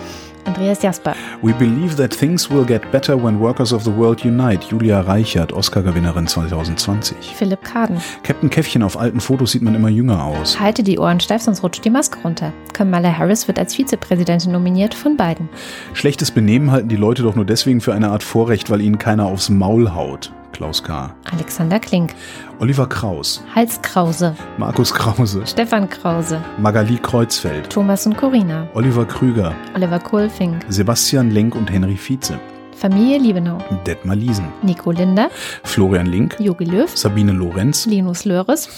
Andreas 0.45 0.81
Jasper. 0.81 1.13
We 1.43 1.53
believe 1.53 1.95
that 1.97 2.09
things 2.09 2.49
will 2.49 2.65
get 2.65 2.91
better 2.91 3.15
when 3.15 3.39
workers 3.39 3.71
of 3.71 3.83
the 3.83 3.95
world 3.95 4.25
unite. 4.25 4.65
Julia 4.67 5.01
Reichert, 5.01 5.53
Oscar-Gewinnerin 5.53 6.25
2020. 6.25 7.15
Philipp 7.35 7.63
Kaden. 7.63 8.01
Captain 8.23 8.49
Käffchen, 8.49 8.81
auf 8.81 8.97
alten 8.97 9.19
Fotos 9.19 9.51
sieht 9.51 9.61
man 9.61 9.75
immer 9.75 9.89
jünger 9.89 10.23
aus. 10.23 10.59
Halte 10.59 10.81
die 10.81 10.97
Ohren 10.97 11.19
steif, 11.19 11.43
sonst 11.43 11.61
rutscht 11.61 11.85
die 11.85 11.91
Maske 11.91 12.17
runter. 12.23 12.51
Kamala 12.73 13.15
Harris 13.15 13.47
wird 13.47 13.59
als 13.59 13.75
Vizepräsidentin 13.75 14.51
nominiert 14.51 14.95
von 14.95 15.17
Biden. 15.17 15.49
Schlechtes 15.93 16.31
Benehmen 16.31 16.71
halten 16.71 16.89
die 16.89 16.95
Leute 16.95 17.21
doch 17.21 17.35
nur 17.35 17.45
deswegen 17.45 17.79
für 17.79 17.93
eine 17.93 18.09
Art 18.09 18.23
Vorrecht, 18.23 18.71
weil 18.71 18.81
ihnen 18.81 18.97
keiner 18.97 19.27
aufs 19.27 19.49
Maul 19.49 19.93
haut. 19.93 20.31
Klaus 20.51 20.83
K. 20.83 21.15
Alexander 21.31 21.79
Klink. 21.79 22.15
Oliver 22.59 22.87
Kraus. 22.87 23.43
Hals 23.55 23.81
Krause. 23.81 24.35
Markus 24.57 24.93
Krause. 24.93 25.41
Stefan 25.45 25.89
Krause. 25.89 26.41
Magali 26.57 26.97
Kreuzfeld. 26.97 27.69
Thomas 27.69 28.05
und 28.05 28.17
Corina. 28.17 28.67
Oliver 28.73 29.05
Krüger. 29.05 29.53
Oliver 29.75 29.99
Kohlfink. 29.99 30.65
Sebastian 30.69 31.31
Lenk 31.31 31.55
und 31.55 31.71
Henry 31.71 31.95
Vize. 31.97 32.39
Familie 32.75 33.17
Liebenau. 33.17 33.57
Detmar 33.85 34.15
Liesen. 34.15 34.47
Nico 34.63 34.91
Linder. 34.91 35.29
Florian 35.63 36.07
Link. 36.07 36.35
Jogi 36.39 36.65
Löw. 36.65 36.89
Sabine 36.95 37.31
Lorenz. 37.31 37.85
Linus 37.85 38.25
Löres. 38.25 38.69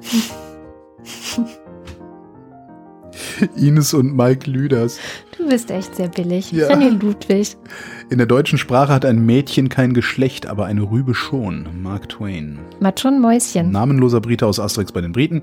Ines 3.56 3.94
und 3.94 4.16
Mike 4.16 4.50
Lüders. 4.50 4.98
Du 5.36 5.48
bist 5.48 5.70
echt 5.70 5.94
sehr 5.94 6.08
billig. 6.08 6.52
Ja. 6.52 6.68
René 6.68 6.90
Ludwig. 6.90 7.56
In 8.10 8.18
der 8.18 8.26
deutschen 8.26 8.58
Sprache 8.58 8.92
hat 8.92 9.04
ein 9.04 9.24
Mädchen 9.24 9.68
kein 9.68 9.94
Geschlecht, 9.94 10.46
aber 10.46 10.66
eine 10.66 10.82
Rübe 10.82 11.14
schon. 11.14 11.68
Mark 11.82 12.08
Twain. 12.08 12.58
Matschon 12.80 13.20
Mäuschen. 13.20 13.70
Namenloser 13.70 14.20
Brite 14.20 14.46
aus 14.46 14.60
Asterix 14.60 14.92
bei 14.92 15.00
den 15.00 15.12
Briten. 15.12 15.42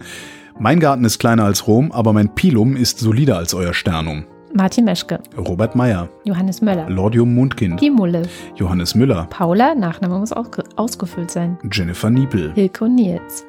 Mein 0.59 0.79
Garten 0.79 1.03
ist 1.03 1.19
kleiner 1.19 1.45
als 1.45 1.67
Rom, 1.67 1.91
aber 1.91 2.13
mein 2.13 2.33
Pilum 2.35 2.75
ist 2.75 2.99
solider 2.99 3.37
als 3.37 3.53
euer 3.53 3.73
Sternum. 3.73 4.25
Martin 4.55 4.85
Meschke. 4.85 5.19
Robert 5.35 5.75
Meyer. 5.75 6.09
Johannes 6.25 6.61
Möller. 6.61 6.87
Lordium 6.87 7.33
Mundkind. 7.33 7.81
Die 7.81 7.89
Mulle. 7.89 8.21
Johannes 8.55 8.93
Müller. 8.93 9.25
Paula. 9.31 9.73
Nachname 9.73 10.19
muss 10.19 10.31
auch 10.31 10.47
ausgefüllt 10.75 11.31
sein. 11.31 11.57
Jennifer 11.71 12.11
Niepel. 12.11 12.53
Hilke 12.53 12.85
und 12.85 12.95
Nils. 12.95 13.45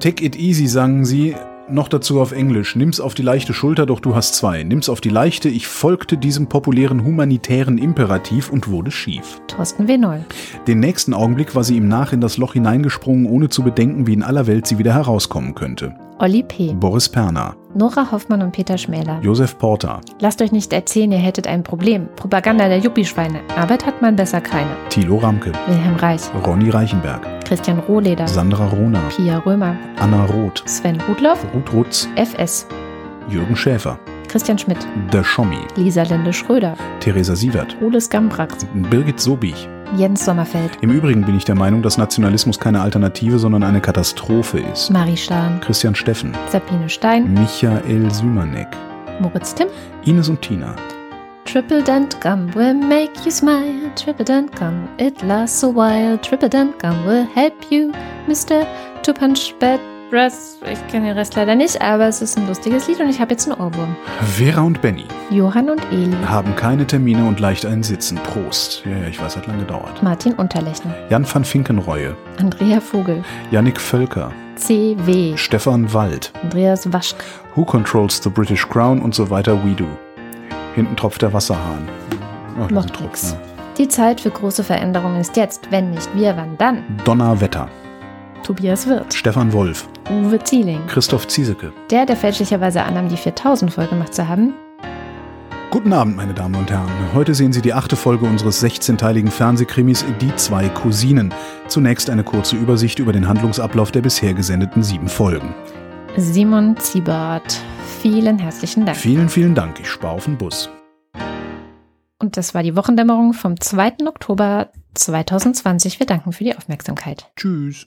Take 0.00 0.24
it 0.24 0.34
easy, 0.34 0.66
sagen 0.66 1.04
sie. 1.04 1.36
Noch 1.72 1.88
dazu 1.88 2.20
auf 2.20 2.32
Englisch. 2.32 2.76
Nimm's 2.76 3.00
auf 3.00 3.14
die 3.14 3.22
leichte 3.22 3.54
Schulter, 3.54 3.86
doch 3.86 3.98
du 3.98 4.14
hast 4.14 4.34
zwei. 4.34 4.62
Nimm's 4.62 4.90
auf 4.90 5.00
die 5.00 5.08
leichte. 5.08 5.48
Ich 5.48 5.66
folgte 5.66 6.18
diesem 6.18 6.46
populären 6.46 7.02
humanitären 7.02 7.78
Imperativ 7.78 8.50
und 8.50 8.68
wurde 8.68 8.90
schief. 8.90 9.40
Thorsten 9.46 9.88
W. 9.88 9.96
Noll. 9.96 10.22
Den 10.66 10.80
nächsten 10.80 11.14
Augenblick 11.14 11.54
war 11.54 11.64
sie 11.64 11.78
ihm 11.78 11.88
nach 11.88 12.12
in 12.12 12.20
das 12.20 12.36
Loch 12.36 12.52
hineingesprungen, 12.52 13.24
ohne 13.24 13.48
zu 13.48 13.62
bedenken, 13.62 14.06
wie 14.06 14.12
in 14.12 14.22
aller 14.22 14.46
Welt 14.46 14.66
sie 14.66 14.76
wieder 14.76 14.92
herauskommen 14.92 15.54
könnte. 15.54 15.94
Olli 16.18 16.42
P. 16.42 16.72
Boris 16.74 17.08
Perner. 17.08 17.54
Nora 17.74 18.10
Hoffmann 18.12 18.42
und 18.42 18.52
Peter 18.52 18.76
Schmäler. 18.78 19.18
Josef 19.22 19.56
Porter. 19.58 20.00
Lasst 20.20 20.42
euch 20.42 20.52
nicht 20.52 20.72
erzählen, 20.72 21.10
ihr 21.12 21.18
hättet 21.18 21.46
ein 21.46 21.62
Problem. 21.62 22.08
Propaganda 22.16 22.68
der 22.68 22.78
Juppie-Schweine. 22.78 23.40
Arbeit 23.56 23.86
hat 23.86 24.02
man 24.02 24.14
besser 24.16 24.40
keine. 24.40 24.70
Thilo 24.90 25.16
Ramke. 25.16 25.52
Wilhelm 25.66 25.96
Reich. 25.96 26.22
Ronny 26.46 26.70
Reichenberg. 26.70 27.22
Christian 27.44 27.78
Rohleder. 27.80 28.28
Sandra 28.28 28.66
Rohner. 28.66 29.02
Pia 29.16 29.38
Römer. 29.38 29.76
Anna 29.98 30.24
Roth. 30.26 30.62
Sven 30.66 31.00
Rudloff. 31.08 31.44
Ruth 31.54 31.72
Rutz. 31.72 32.08
FS. 32.16 32.66
Jürgen 33.28 33.56
Schäfer. 33.56 33.98
Christian 34.28 34.58
Schmidt. 34.58 34.86
Der 35.12 35.24
Schommi. 35.24 35.58
Lisa 35.76 36.02
Linde 36.02 36.32
Schröder. 36.32 36.74
Theresa 37.00 37.34
Sievert. 37.34 37.76
Oles 37.82 38.08
Gambrax. 38.08 38.66
Birgit 38.90 39.20
Sobich. 39.20 39.68
Jens 39.96 40.24
Sommerfeld. 40.24 40.78
Im 40.80 40.90
Übrigen 40.90 41.22
bin 41.22 41.36
ich 41.36 41.44
der 41.44 41.54
Meinung, 41.54 41.82
dass 41.82 41.98
Nationalismus 41.98 42.58
keine 42.58 42.80
Alternative, 42.80 43.38
sondern 43.38 43.62
eine 43.62 43.80
Katastrophe 43.80 44.60
ist. 44.60 44.90
Marie 44.90 45.16
Stahn. 45.16 45.60
Christian 45.60 45.94
Steffen. 45.94 46.32
Sabine 46.50 46.88
Stein. 46.88 47.32
Michael 47.34 48.10
Sümanek. 48.10 48.68
Moritz 49.20 49.54
Timm. 49.54 49.68
Ines 50.04 50.28
und 50.28 50.40
Tina. 50.40 50.74
Triple 51.44 51.82
Dent 51.82 52.20
Gum 52.20 52.54
will 52.54 52.74
make 52.74 53.12
you 53.24 53.30
smile. 53.30 53.90
Triple 53.94 54.24
Dent 54.24 54.54
Gum, 54.56 54.88
it 54.98 55.20
lasts 55.22 55.62
a 55.62 55.68
while. 55.68 56.16
Triple 56.18 56.48
Dent 56.48 56.78
Gum 56.78 57.04
will 57.04 57.26
help 57.34 57.54
you, 57.70 57.92
Mr. 58.26 58.66
To 59.02 59.12
Punch 59.12 59.54
Bad 59.58 59.80
Breath. 60.12 60.34
Ich 60.70 60.86
kenne 60.88 61.06
den 61.06 61.16
Rest 61.16 61.36
leider 61.36 61.54
nicht, 61.54 61.80
aber 61.80 62.06
es 62.06 62.20
ist 62.20 62.36
ein 62.36 62.46
lustiges 62.46 62.86
Lied 62.86 63.00
und 63.00 63.08
ich 63.08 63.18
habe 63.18 63.30
jetzt 63.30 63.50
einen 63.50 63.58
Ohrwurm. 63.58 63.96
Vera 64.36 64.60
und 64.60 64.82
Benny 64.82 65.06
Johann 65.30 65.70
und 65.70 65.80
Eli. 65.90 66.14
haben 66.26 66.54
keine 66.54 66.86
Termine 66.86 67.26
und 67.26 67.40
leicht 67.40 67.64
einen 67.64 67.82
Sitzen. 67.82 68.18
Prost. 68.18 68.82
Ja, 68.84 68.94
ja, 68.98 69.08
ich 69.08 69.18
weiß, 69.18 69.38
hat 69.38 69.46
lange 69.46 69.60
gedauert. 69.60 70.02
Martin 70.02 70.34
Unterlechner. 70.34 70.94
Jan 71.08 71.24
van 71.24 71.46
Finkenreue. 71.46 72.14
Andrea 72.38 72.78
Vogel. 72.80 73.24
Yannick 73.50 73.80
Völker. 73.80 74.30
CW. 74.56 75.34
Stefan 75.38 75.90
Wald. 75.94 76.30
Andreas 76.42 76.92
Waschk. 76.92 77.16
Who 77.54 77.64
controls 77.64 78.22
the 78.22 78.28
British 78.28 78.68
Crown 78.68 79.00
und 79.00 79.14
so 79.14 79.30
weiter. 79.30 79.64
We 79.64 79.70
do. 79.70 79.86
Hinten 80.74 80.94
tropft 80.94 81.22
der 81.22 81.32
Wasserhahn. 81.32 81.88
Oh, 82.60 82.70
Macht 82.74 83.00
nix. 83.00 83.34
Die 83.78 83.88
Zeit 83.88 84.20
für 84.20 84.30
große 84.30 84.62
Veränderungen 84.62 85.22
ist 85.22 85.38
jetzt. 85.38 85.70
Wenn 85.70 85.92
nicht 85.92 86.14
wir, 86.14 86.36
wann 86.36 86.58
dann? 86.58 86.84
Donnerwetter. 87.06 87.70
Tobias 88.42 88.86
Wirth. 88.86 89.14
Stefan 89.14 89.52
Wolf. 89.52 89.88
Uwe 90.10 90.42
Zieling. 90.42 90.86
Christoph 90.86 91.28
Ziesecke. 91.28 91.72
Der, 91.90 92.06
der 92.06 92.16
fälschlicherweise 92.16 92.82
annahm, 92.82 93.08
die 93.08 93.16
4000 93.16 93.72
voll 93.72 93.86
gemacht 93.86 94.14
zu 94.14 94.26
haben. 94.28 94.54
Guten 95.70 95.94
Abend, 95.94 96.16
meine 96.16 96.34
Damen 96.34 96.54
und 96.56 96.70
Herren. 96.70 96.90
Heute 97.14 97.34
sehen 97.34 97.52
Sie 97.52 97.62
die 97.62 97.72
achte 97.72 97.96
Folge 97.96 98.26
unseres 98.26 98.62
16-teiligen 98.62 99.30
Fernsehkrimis 99.30 100.04
Die 100.20 100.36
zwei 100.36 100.68
Cousinen. 100.68 101.32
Zunächst 101.66 102.10
eine 102.10 102.24
kurze 102.24 102.56
Übersicht 102.56 102.98
über 102.98 103.12
den 103.12 103.26
Handlungsablauf 103.26 103.90
der 103.90 104.02
bisher 104.02 104.34
gesendeten 104.34 104.82
sieben 104.82 105.08
Folgen. 105.08 105.54
Simon 106.18 106.76
Ziebart. 106.76 107.58
Vielen 108.00 108.38
herzlichen 108.38 108.84
Dank. 108.84 108.98
Vielen, 108.98 109.30
vielen 109.30 109.54
Dank. 109.54 109.80
Ich 109.80 109.88
spare 109.88 110.12
auf 110.14 110.26
den 110.26 110.36
Bus. 110.36 110.68
Und 112.18 112.36
das 112.36 112.54
war 112.54 112.62
die 112.62 112.76
Wochendämmerung 112.76 113.32
vom 113.32 113.58
2. 113.58 114.06
Oktober 114.06 114.70
2020. 114.94 115.98
Wir 115.98 116.06
danken 116.06 116.32
für 116.32 116.44
die 116.44 116.56
Aufmerksamkeit. 116.56 117.32
Tschüss. 117.36 117.86